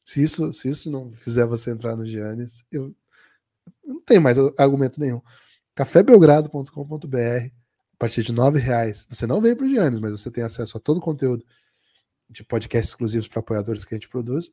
Se 0.05 0.21
isso, 0.21 0.53
se 0.53 0.69
isso 0.69 0.89
não 0.89 1.13
fizer 1.13 1.45
você 1.45 1.71
entrar 1.71 1.95
no 1.95 2.05
Giannis, 2.05 2.63
eu 2.71 2.95
não 3.85 4.01
tem 4.01 4.19
mais 4.19 4.37
argumento 4.57 4.99
nenhum. 4.99 5.21
cafébelgrado.com.br 5.75 7.17
a 7.17 7.97
partir 7.99 8.23
de 8.23 8.31
nove 8.31 8.59
reais. 8.59 9.05
Você 9.09 9.25
não 9.27 9.41
vem 9.41 9.55
para 9.55 9.65
o 9.65 9.69
Giannis, 9.69 9.99
mas 9.99 10.11
você 10.11 10.31
tem 10.31 10.43
acesso 10.43 10.77
a 10.77 10.79
todo 10.79 10.97
o 10.97 11.01
conteúdo 11.01 11.45
de 12.29 12.43
podcasts 12.43 12.91
exclusivos 12.91 13.27
para 13.27 13.39
apoiadores 13.39 13.85
que 13.85 13.95
a 13.95 13.97
gente 13.97 14.09
produz. 14.09 14.51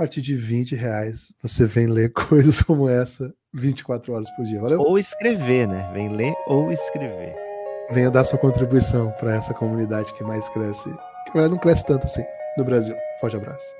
A 0.00 0.02
partir 0.02 0.22
de 0.22 0.34
20 0.34 0.74
reais, 0.74 1.30
você 1.42 1.66
vem 1.66 1.86
ler 1.86 2.10
coisas 2.16 2.62
como 2.62 2.88
essa 2.88 3.34
24 3.52 4.14
horas 4.14 4.30
por 4.30 4.46
dia. 4.46 4.58
Valeu? 4.58 4.80
Ou 4.80 4.98
escrever, 4.98 5.68
né? 5.68 5.90
Vem 5.92 6.08
ler 6.08 6.32
ou 6.46 6.72
escrever. 6.72 7.36
Venha 7.90 8.10
dar 8.10 8.24
sua 8.24 8.38
contribuição 8.38 9.10
para 9.20 9.34
essa 9.34 9.52
comunidade 9.52 10.14
que 10.14 10.24
mais 10.24 10.48
cresce, 10.48 10.88
que 11.30 11.38
não 11.38 11.58
cresce 11.58 11.84
tanto 11.84 12.06
assim 12.06 12.24
no 12.56 12.64
Brasil. 12.64 12.96
Forte 13.20 13.36
abraço. 13.36 13.79